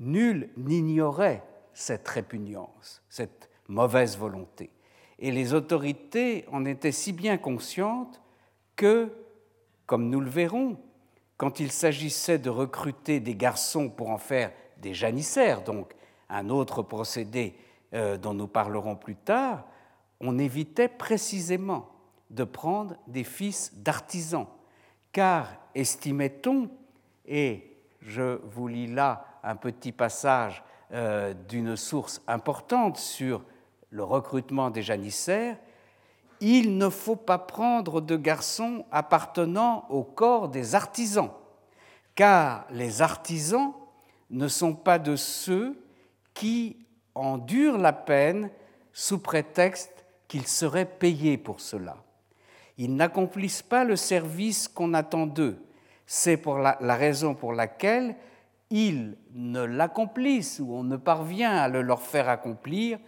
Nul 0.00 0.50
n'ignorait 0.56 1.42
cette 1.72 2.06
répugnance, 2.08 3.02
cette 3.08 3.50
mauvaise 3.68 4.16
volonté. 4.16 4.70
Et 5.18 5.30
les 5.30 5.54
autorités 5.54 6.44
en 6.50 6.64
étaient 6.64 6.92
si 6.92 7.12
bien 7.12 7.38
conscientes 7.38 8.20
que, 8.76 9.12
comme 9.86 10.08
nous 10.08 10.20
le 10.20 10.30
verrons, 10.30 10.76
quand 11.36 11.60
il 11.60 11.70
s'agissait 11.70 12.38
de 12.38 12.50
recruter 12.50 13.20
des 13.20 13.34
garçons 13.34 13.88
pour 13.88 14.10
en 14.10 14.18
faire 14.18 14.52
des 14.78 14.94
janissaires, 14.94 15.62
donc 15.62 15.94
un 16.28 16.48
autre 16.48 16.82
procédé 16.82 17.54
euh, 17.92 18.16
dont 18.16 18.34
nous 18.34 18.46
parlerons 18.48 18.96
plus 18.96 19.16
tard, 19.16 19.64
on 20.20 20.38
évitait 20.38 20.88
précisément 20.88 21.90
de 22.30 22.44
prendre 22.44 22.96
des 23.06 23.24
fils 23.24 23.72
d'artisans, 23.74 24.46
car 25.12 25.48
estimait-on, 25.74 26.68
et 27.26 27.73
je 28.04 28.38
vous 28.44 28.68
lis 28.68 28.86
là 28.86 29.24
un 29.42 29.56
petit 29.56 29.92
passage 29.92 30.62
euh, 30.92 31.34
d'une 31.48 31.76
source 31.76 32.22
importante 32.28 32.98
sur 32.98 33.42
le 33.90 34.04
recrutement 34.04 34.70
des 34.70 34.82
janissaires, 34.82 35.56
il 36.40 36.76
ne 36.76 36.88
faut 36.88 37.16
pas 37.16 37.38
prendre 37.38 38.00
de 38.00 38.16
garçons 38.16 38.84
appartenant 38.90 39.86
au 39.88 40.02
corps 40.02 40.48
des 40.48 40.74
artisans, 40.74 41.30
car 42.14 42.66
les 42.70 43.02
artisans 43.02 43.72
ne 44.30 44.48
sont 44.48 44.74
pas 44.74 44.98
de 44.98 45.16
ceux 45.16 45.80
qui 46.34 46.76
endurent 47.14 47.78
la 47.78 47.92
peine 47.92 48.50
sous 48.92 49.18
prétexte 49.18 50.04
qu'ils 50.28 50.46
seraient 50.46 50.84
payés 50.84 51.38
pour 51.38 51.60
cela. 51.60 51.96
Ils 52.76 52.94
n'accomplissent 52.94 53.62
pas 53.62 53.84
le 53.84 53.96
service 53.96 54.66
qu'on 54.68 54.94
attend 54.94 55.26
d'eux. 55.26 55.62
C'est 56.06 56.36
pour 56.36 56.58
la, 56.58 56.76
raison 56.80 57.34
pour 57.34 57.52
laquelle 57.52 58.16
ils 58.70 59.16
ne 59.32 59.62
l'accomplissent 59.62 60.60
ou 60.60 60.74
on 60.74 60.84
ne 60.84 60.96
parvient 60.96 61.56
à 61.56 61.68
le 61.68 61.82
leur 61.82 62.02
faire 62.02 62.28
accomplir 62.28 62.98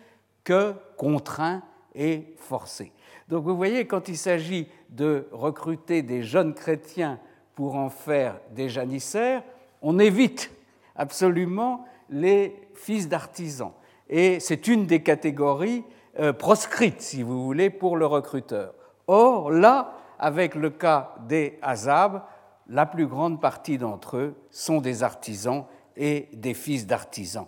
que 0.44 0.74
contraints 0.96 1.62
et 1.94 2.34
forcés. 2.36 2.92
Donc 3.28 3.44
vous 3.44 3.56
voyez, 3.56 3.86
quand 3.86 4.08
il 4.08 4.16
s'agit 4.16 4.68
de 4.90 5.28
recruter 5.32 6.02
des 6.02 6.22
jeunes 6.22 6.54
chrétiens 6.54 7.18
pour 7.54 7.74
en 7.76 7.90
faire 7.90 8.38
des 8.50 8.68
janissaires, 8.68 9.42
on 9.82 9.98
évite 9.98 10.50
absolument 10.94 11.84
les 12.08 12.56
fils 12.74 13.08
d'artisans. 13.08 13.72
Et 14.08 14.40
c'est 14.40 14.68
une 14.68 14.86
des 14.86 15.02
catégories 15.02 15.84
euh, 16.18 16.32
proscrites, 16.32 17.02
si 17.02 17.22
vous 17.22 17.44
voulez, 17.44 17.70
pour 17.70 17.96
le 17.96 18.06
recruteur. 18.06 18.74
Or, 19.06 19.50
là, 19.50 19.98
avec 20.18 20.54
le 20.54 20.70
cas 20.70 21.14
des 21.26 21.58
Hazab, 21.62 22.22
la 22.68 22.86
plus 22.86 23.06
grande 23.06 23.40
partie 23.40 23.78
d'entre 23.78 24.16
eux 24.16 24.34
sont 24.50 24.80
des 24.80 25.02
artisans 25.02 25.64
et 25.96 26.28
des 26.32 26.54
fils 26.54 26.86
d'artisans. 26.86 27.46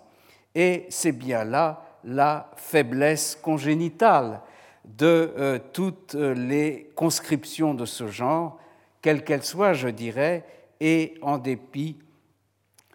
Et 0.55 0.85
c'est 0.89 1.11
bien 1.11 1.43
là 1.43 1.85
la 2.03 2.49
faiblesse 2.55 3.35
congénitale 3.35 4.41
de 4.85 5.33
euh, 5.37 5.59
toutes 5.73 6.15
les 6.15 6.91
conscriptions 6.95 7.73
de 7.73 7.85
ce 7.85 8.07
genre, 8.07 8.59
quelles 9.01 9.23
qu'elles 9.23 9.43
soient, 9.43 9.73
je 9.73 9.89
dirais, 9.89 10.45
et 10.79 11.15
en 11.21 11.37
dépit 11.37 11.99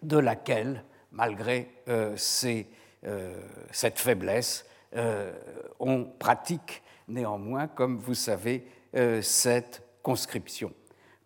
de 0.01 0.17
laquelle, 0.17 0.83
malgré 1.11 1.69
euh, 1.87 2.15
euh, 3.05 3.39
cette 3.71 3.99
faiblesse, 3.99 4.65
on 5.79 6.05
pratique 6.05 6.81
néanmoins, 7.09 7.67
comme 7.67 7.97
vous 7.97 8.13
savez, 8.13 8.65
cette 9.21 9.83
conscription. 10.01 10.71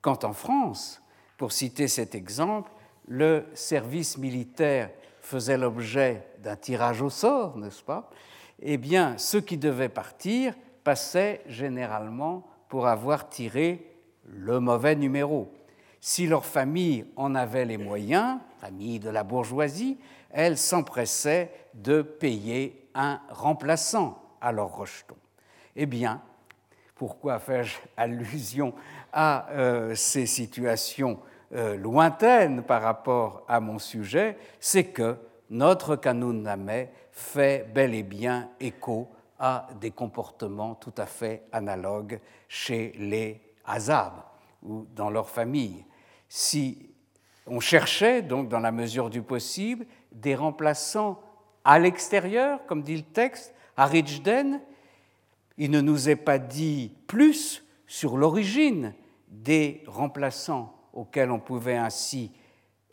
Quant 0.09 0.27
en 0.27 0.33
France, 0.33 1.03
pour 1.37 1.51
citer 1.51 1.87
cet 1.87 2.15
exemple, 2.15 2.71
le 3.07 3.45
service 3.53 4.17
militaire 4.17 4.89
faisait 5.21 5.55
l'objet 5.55 6.25
d'un 6.39 6.55
tirage 6.55 7.03
au 7.03 7.11
sort, 7.11 7.55
n'est-ce 7.57 7.83
pas? 7.83 8.09
Eh 8.59 8.77
bien, 8.77 9.19
ceux 9.19 9.41
qui 9.41 9.55
devaient 9.59 9.87
partir 9.87 10.55
passaient 10.83 11.43
généralement 11.45 12.47
pour 12.69 12.87
avoir 12.87 13.29
tiré 13.29 13.85
le 14.25 14.59
mauvais 14.59 14.95
numéro. 14.95 15.53
Si 16.01 16.25
leur 16.25 16.43
famille 16.43 17.05
en 17.15 17.35
avait 17.35 17.65
les 17.65 17.77
moyens, 17.77 18.39
famille 18.61 18.99
de 18.99 19.11
la 19.11 19.23
bourgeoisie, 19.23 19.99
elle 20.31 20.57
s'empressait 20.57 21.51
de 21.75 22.01
payer 22.01 22.89
un 22.95 23.21
remplaçant 23.29 24.19
à 24.41 24.51
leur 24.51 24.75
rejeton. 24.75 25.17
Eh 25.75 25.85
bien, 25.85 26.19
pourquoi 26.99 27.39
fais-je 27.39 27.77
allusion 27.95 28.73
à 29.13 29.49
euh, 29.51 29.95
ces 29.95 30.25
situations 30.25 31.17
euh, 31.55 31.77
lointaines 31.77 32.61
par 32.61 32.81
rapport 32.81 33.45
à 33.47 33.61
mon 33.61 33.79
sujet? 33.79 34.37
C'est 34.59 34.83
que 34.83 35.15
notre 35.49 35.95
canon 35.95 36.33
Namé 36.33 36.89
fait 37.13 37.65
bel 37.73 37.95
et 37.95 38.03
bien 38.03 38.49
écho 38.59 39.09
à 39.39 39.69
des 39.79 39.91
comportements 39.91 40.75
tout 40.75 40.93
à 40.97 41.05
fait 41.05 41.43
analogues 41.53 42.19
chez 42.49 42.91
les 42.99 43.41
Hazab 43.65 44.15
ou 44.61 44.85
dans 44.93 45.09
leur 45.09 45.29
famille. 45.29 45.85
Si 46.27 46.89
on 47.47 47.61
cherchait, 47.61 48.21
donc 48.21 48.49
dans 48.49 48.59
la 48.59 48.73
mesure 48.73 49.09
du 49.09 49.21
possible, 49.21 49.85
des 50.11 50.35
remplaçants 50.35 51.17
à 51.63 51.79
l'extérieur, 51.79 52.59
comme 52.67 52.83
dit 52.83 52.97
le 52.97 53.03
texte, 53.03 53.55
à 53.77 53.85
Rijden, 53.85 54.59
il 55.59 55.71
ne 55.71 55.81
nous 55.81 56.09
est 56.09 56.15
pas 56.15 56.39
dit 56.39 56.93
plus 57.05 57.63
sur 57.85 58.17
l'origine 58.17 58.93
des 59.27 59.83
remplaçants 59.87 60.73
auxquels 60.93 61.31
on 61.31 61.39
pouvait 61.39 61.75
ainsi 61.75 62.31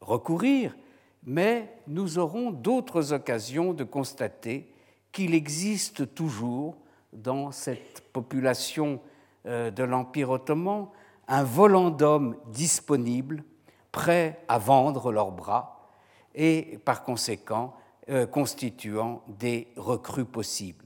recourir, 0.00 0.76
mais 1.24 1.72
nous 1.86 2.18
aurons 2.18 2.50
d'autres 2.50 3.12
occasions 3.12 3.72
de 3.72 3.84
constater 3.84 4.70
qu'il 5.12 5.32
existe 5.32 6.12
toujours 6.14 6.76
dans 7.12 7.52
cette 7.52 8.02
population 8.12 9.00
euh, 9.46 9.70
de 9.70 9.84
l'Empire 9.84 10.30
ottoman 10.30 10.88
un 11.28 11.44
volant 11.44 11.90
d'hommes 11.90 12.36
disponibles, 12.48 13.44
prêts 13.92 14.44
à 14.48 14.58
vendre 14.58 15.12
leurs 15.12 15.32
bras 15.32 15.88
et 16.34 16.78
par 16.84 17.04
conséquent 17.04 17.74
euh, 18.08 18.26
constituant 18.26 19.22
des 19.28 19.68
recrues 19.76 20.24
possibles. 20.24 20.86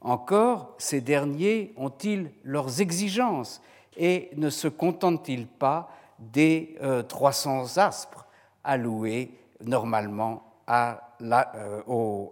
Encore, 0.00 0.74
ces 0.78 1.00
derniers 1.00 1.72
ont-ils 1.76 2.30
leurs 2.44 2.80
exigences 2.80 3.60
et 3.96 4.30
ne 4.36 4.50
se 4.50 4.68
contentent-ils 4.68 5.46
pas 5.46 5.90
des 6.18 6.76
300 7.08 7.78
euh, 7.78 7.80
aspres 7.80 8.26
alloués 8.62 9.32
normalement 9.64 10.44
à 10.66 11.14
la, 11.20 11.52
euh, 11.56 11.82
au. 11.86 12.30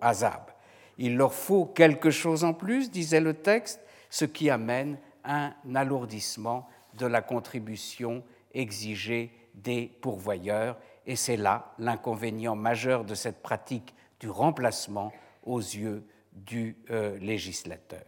Il 0.99 1.17
leur 1.17 1.35
faut 1.35 1.67
quelque 1.67 2.11
chose 2.11 2.45
en 2.45 2.55
plus, 2.55 2.91
disait 2.91 3.21
le 3.21 3.35
texte, 3.35 3.81
ce 4.11 4.25
qui 4.25 4.49
amène 4.49 4.99
un 5.25 5.53
alourdissement 5.75 6.69
de 6.95 7.07
la 7.07 7.21
contribution 7.21 8.23
exigée 8.55 9.33
des 9.55 9.91
pourvoyeurs 10.01 10.77
et 11.07 11.17
c'est 11.17 11.37
là 11.37 11.73
l'inconvénient 11.79 12.57
majeur 12.57 13.05
de 13.05 13.15
cette 13.15 13.43
pratique 13.43 13.95
du 14.21 14.31
remplacement 14.31 15.13
aux 15.45 15.61
yeux 15.61 16.05
du 16.37 16.77
euh, 16.91 17.19
législateur. 17.19 18.05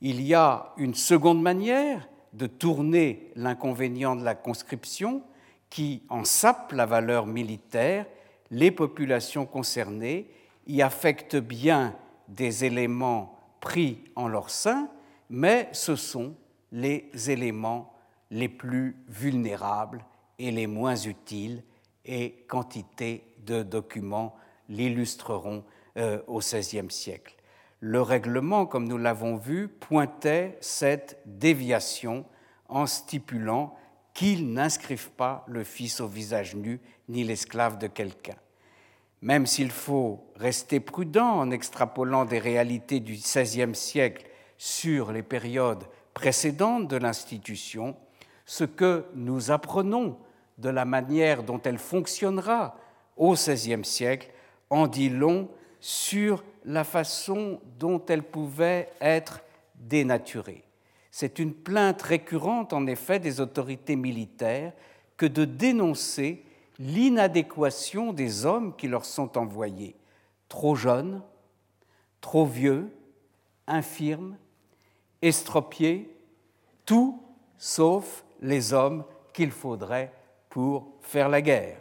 Il 0.00 0.20
y 0.20 0.34
a 0.34 0.72
une 0.76 0.94
seconde 0.94 1.40
manière 1.40 2.08
de 2.32 2.46
tourner 2.46 3.30
l'inconvénient 3.36 4.16
de 4.16 4.24
la 4.24 4.34
conscription 4.34 5.22
qui 5.70 6.02
en 6.08 6.24
sape 6.24 6.72
la 6.72 6.86
valeur 6.86 7.26
militaire, 7.26 8.06
les 8.50 8.70
populations 8.70 9.46
concernées 9.46 10.28
y 10.66 10.82
affectent 10.82 11.36
bien 11.36 11.96
des 12.28 12.64
éléments 12.64 13.38
pris 13.60 14.04
en 14.16 14.28
leur 14.28 14.50
sein, 14.50 14.88
mais 15.30 15.68
ce 15.72 15.96
sont 15.96 16.34
les 16.72 17.10
éléments 17.30 17.94
les 18.30 18.48
plus 18.48 18.96
vulnérables 19.08 20.04
et 20.38 20.50
les 20.50 20.66
moins 20.66 20.96
utiles, 20.96 21.62
et 22.04 22.44
quantité 22.48 23.24
de 23.46 23.62
documents 23.62 24.34
l'illustreront 24.68 25.64
euh, 25.98 26.20
au 26.26 26.38
XVIe 26.38 26.90
siècle. 26.90 27.36
Le 27.80 28.00
règlement, 28.00 28.64
comme 28.64 28.86
nous 28.86 28.98
l'avons 28.98 29.36
vu, 29.36 29.68
pointait 29.68 30.56
cette 30.60 31.20
déviation 31.26 32.24
en 32.68 32.86
stipulant 32.86 33.74
qu'ils 34.14 34.52
n'inscrivent 34.52 35.10
pas 35.10 35.44
le 35.48 35.64
fils 35.64 36.00
au 36.00 36.06
visage 36.06 36.54
nu 36.54 36.80
ni 37.08 37.24
l'esclave 37.24 37.78
de 37.78 37.86
quelqu'un. 37.86 38.36
Même 39.20 39.46
s'il 39.46 39.70
faut 39.70 40.24
rester 40.36 40.80
prudent 40.80 41.28
en 41.28 41.50
extrapolant 41.50 42.24
des 42.24 42.38
réalités 42.38 43.00
du 43.00 43.14
XVIe 43.14 43.74
siècle 43.74 44.26
sur 44.58 45.12
les 45.12 45.22
périodes 45.22 45.84
précédentes 46.14 46.88
de 46.88 46.96
l'institution, 46.96 47.96
ce 48.46 48.64
que 48.64 49.04
nous 49.14 49.50
apprenons 49.50 50.18
de 50.58 50.68
la 50.68 50.84
manière 50.84 51.42
dont 51.42 51.60
elle 51.62 51.78
fonctionnera 51.78 52.76
au 53.16 53.34
XVIe 53.34 53.84
siècle 53.84 54.30
en 54.70 54.86
dit 54.86 55.08
long 55.08 55.48
sur 55.82 56.44
la 56.64 56.84
façon 56.84 57.60
dont 57.80 58.00
elle 58.06 58.22
pouvait 58.22 58.88
être 59.00 59.40
dénaturée. 59.74 60.62
C'est 61.10 61.40
une 61.40 61.52
plainte 61.52 62.00
récurrente, 62.02 62.72
en 62.72 62.86
effet, 62.86 63.18
des 63.18 63.40
autorités 63.40 63.96
militaires 63.96 64.72
que 65.16 65.26
de 65.26 65.44
dénoncer 65.44 66.44
l'inadéquation 66.78 68.12
des 68.12 68.46
hommes 68.46 68.76
qui 68.76 68.86
leur 68.86 69.04
sont 69.04 69.36
envoyés, 69.36 69.96
trop 70.48 70.76
jeunes, 70.76 71.20
trop 72.20 72.46
vieux, 72.46 72.88
infirmes, 73.66 74.36
estropiés, 75.20 76.16
tout 76.86 77.20
sauf 77.58 78.24
les 78.40 78.72
hommes 78.72 79.04
qu'il 79.32 79.50
faudrait 79.50 80.12
pour 80.48 80.92
faire 81.00 81.28
la 81.28 81.42
guerre. 81.42 81.80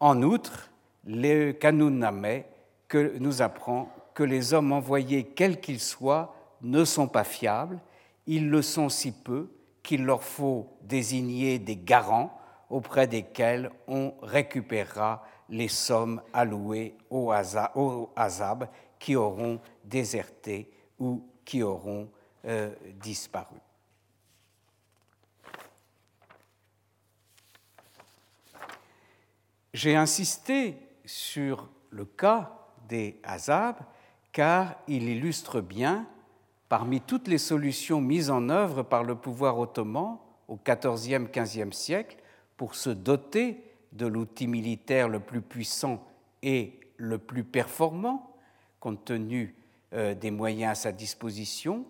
En 0.00 0.22
outre, 0.22 0.70
le 1.04 1.52
Kanuname 1.52 2.44
que 2.92 3.16
nous 3.20 3.40
apprend 3.40 3.90
que 4.12 4.22
les 4.22 4.52
hommes 4.52 4.70
envoyés, 4.70 5.24
quels 5.24 5.62
qu'ils 5.62 5.80
soient, 5.80 6.36
ne 6.60 6.84
sont 6.84 7.08
pas 7.08 7.24
fiables 7.24 7.80
ils 8.26 8.50
le 8.50 8.60
sont 8.60 8.90
si 8.90 9.12
peu 9.12 9.50
qu'il 9.82 10.04
leur 10.04 10.22
faut 10.22 10.76
désigner 10.82 11.58
des 11.58 11.76
garants 11.76 12.38
auprès 12.68 13.06
desquels 13.06 13.70
on 13.88 14.12
récupérera 14.20 15.24
les 15.48 15.68
sommes 15.68 16.20
allouées 16.34 16.94
aux 17.08 17.32
Azab 17.32 18.68
qui 18.98 19.16
auront 19.16 19.58
déserté 19.84 20.70
ou 20.98 21.26
qui 21.46 21.62
auront 21.62 22.10
euh, 22.44 22.74
disparu. 23.00 23.56
J'ai 29.72 29.96
insisté 29.96 30.76
sur 31.06 31.70
le 31.88 32.04
cas 32.04 32.61
des 32.92 33.16
car 34.32 34.76
il 34.86 35.08
illustre 35.08 35.62
bien 35.62 36.06
parmi 36.68 37.00
toutes 37.00 37.26
les 37.26 37.38
solutions 37.38 38.02
mises 38.02 38.28
en 38.28 38.50
œuvre 38.50 38.82
par 38.82 39.02
le 39.02 39.14
pouvoir 39.14 39.58
ottoman 39.58 40.18
au 40.46 40.58
XIVe, 40.58 41.30
XVe 41.32 41.72
siècle 41.72 42.18
pour 42.58 42.74
se 42.74 42.90
doter 42.90 43.64
de 43.92 44.06
l'outil 44.06 44.46
militaire 44.46 45.08
le 45.08 45.20
plus 45.20 45.40
puissant 45.40 46.06
et 46.42 46.78
le 46.98 47.16
plus 47.16 47.44
performant, 47.44 48.36
compte 48.78 49.06
tenu 49.06 49.54
euh, 49.94 50.14
des 50.14 50.30
moyens 50.30 50.72
à 50.72 50.74
sa 50.74 50.92
disposition, 50.92 51.86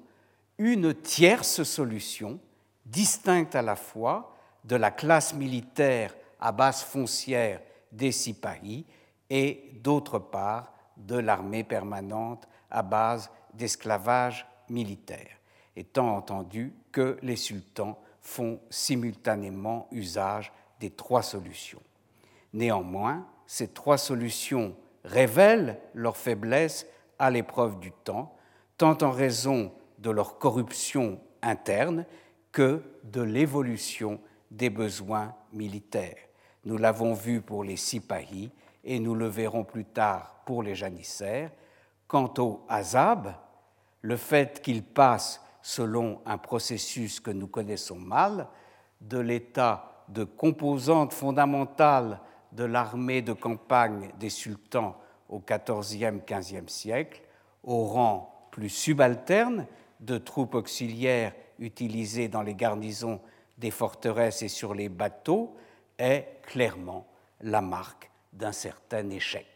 une 0.58 0.94
tierce 0.94 1.64
solution, 1.64 2.38
distincte 2.86 3.56
à 3.56 3.62
la 3.62 3.76
fois 3.76 4.36
de 4.64 4.76
la 4.76 4.92
classe 4.92 5.34
militaire 5.34 6.14
à 6.38 6.52
base 6.52 6.82
foncière 6.82 7.60
des 7.90 8.12
Sipahi 8.12 8.84
et 9.30 9.72
d'autre 9.82 10.20
part 10.20 10.71
de 10.96 11.16
l'armée 11.16 11.64
permanente 11.64 12.48
à 12.70 12.82
base 12.82 13.30
d'esclavage 13.54 14.46
militaire, 14.68 15.38
étant 15.76 16.16
entendu 16.16 16.72
que 16.90 17.18
les 17.22 17.36
sultans 17.36 17.98
font 18.20 18.60
simultanément 18.70 19.88
usage 19.90 20.52
des 20.80 20.90
trois 20.90 21.22
solutions. 21.22 21.82
Néanmoins, 22.52 23.26
ces 23.46 23.68
trois 23.68 23.98
solutions 23.98 24.76
révèlent 25.04 25.78
leur 25.94 26.16
faiblesse 26.16 26.86
à 27.18 27.30
l'épreuve 27.30 27.78
du 27.80 27.92
temps, 27.92 28.34
tant 28.78 28.98
en 29.02 29.10
raison 29.10 29.72
de 29.98 30.10
leur 30.10 30.38
corruption 30.38 31.20
interne 31.42 32.04
que 32.52 32.82
de 33.04 33.22
l'évolution 33.22 34.20
des 34.50 34.70
besoins 34.70 35.34
militaires. 35.52 36.16
Nous 36.64 36.76
l'avons 36.76 37.14
vu 37.14 37.40
pour 37.40 37.64
les 37.64 37.76
Sipahi 37.76 38.50
et 38.84 38.98
nous 38.98 39.14
le 39.14 39.26
verrons 39.26 39.64
plus 39.64 39.84
tard 39.84 40.42
pour 40.44 40.62
les 40.62 40.74
janissaires. 40.74 41.50
Quant 42.06 42.32
aux 42.38 42.64
Azab, 42.68 43.34
le 44.02 44.16
fait 44.16 44.60
qu'il 44.60 44.82
passe 44.82 45.40
selon 45.62 46.20
un 46.26 46.38
processus 46.38 47.20
que 47.20 47.30
nous 47.30 47.46
connaissons 47.46 47.96
mal, 47.96 48.48
de 49.00 49.18
l'état 49.18 50.04
de 50.08 50.24
composante 50.24 51.12
fondamentale 51.12 52.20
de 52.52 52.64
l'armée 52.64 53.22
de 53.22 53.32
campagne 53.32 54.10
des 54.18 54.30
sultans 54.30 54.96
au 55.28 55.40
XIVe, 55.40 56.20
XVe 56.26 56.68
siècle, 56.68 57.22
au 57.64 57.84
rang 57.84 58.48
plus 58.50 58.68
subalterne 58.68 59.66
de 60.00 60.18
troupes 60.18 60.54
auxiliaires 60.54 61.32
utilisées 61.58 62.28
dans 62.28 62.42
les 62.42 62.54
garnisons 62.54 63.20
des 63.56 63.70
forteresses 63.70 64.42
et 64.42 64.48
sur 64.48 64.74
les 64.74 64.88
bateaux, 64.88 65.56
est 65.98 66.40
clairement 66.42 67.06
la 67.40 67.60
marque 67.60 68.11
d'un 68.32 68.52
certain 68.52 69.08
échec. 69.10 69.46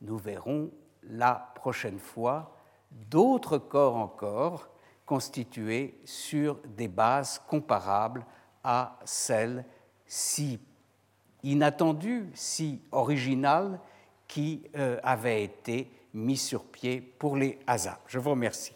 Nous 0.00 0.18
verrons 0.18 0.70
la 1.02 1.52
prochaine 1.54 1.98
fois 1.98 2.56
d'autres 2.90 3.58
corps 3.58 3.96
encore 3.96 4.68
constitués 5.04 5.98
sur 6.04 6.60
des 6.76 6.88
bases 6.88 7.40
comparables 7.46 8.24
à 8.62 8.98
celles 9.04 9.64
si 10.06 10.58
inattendues, 11.42 12.30
si 12.34 12.82
originales 12.92 13.78
qui 14.26 14.64
euh, 14.76 14.98
avaient 15.02 15.44
été 15.44 15.90
mises 16.12 16.42
sur 16.42 16.64
pied 16.64 17.00
pour 17.00 17.36
les 17.36 17.58
hasards. 17.66 18.00
Je 18.06 18.18
vous 18.18 18.30
remercie. 18.30 18.75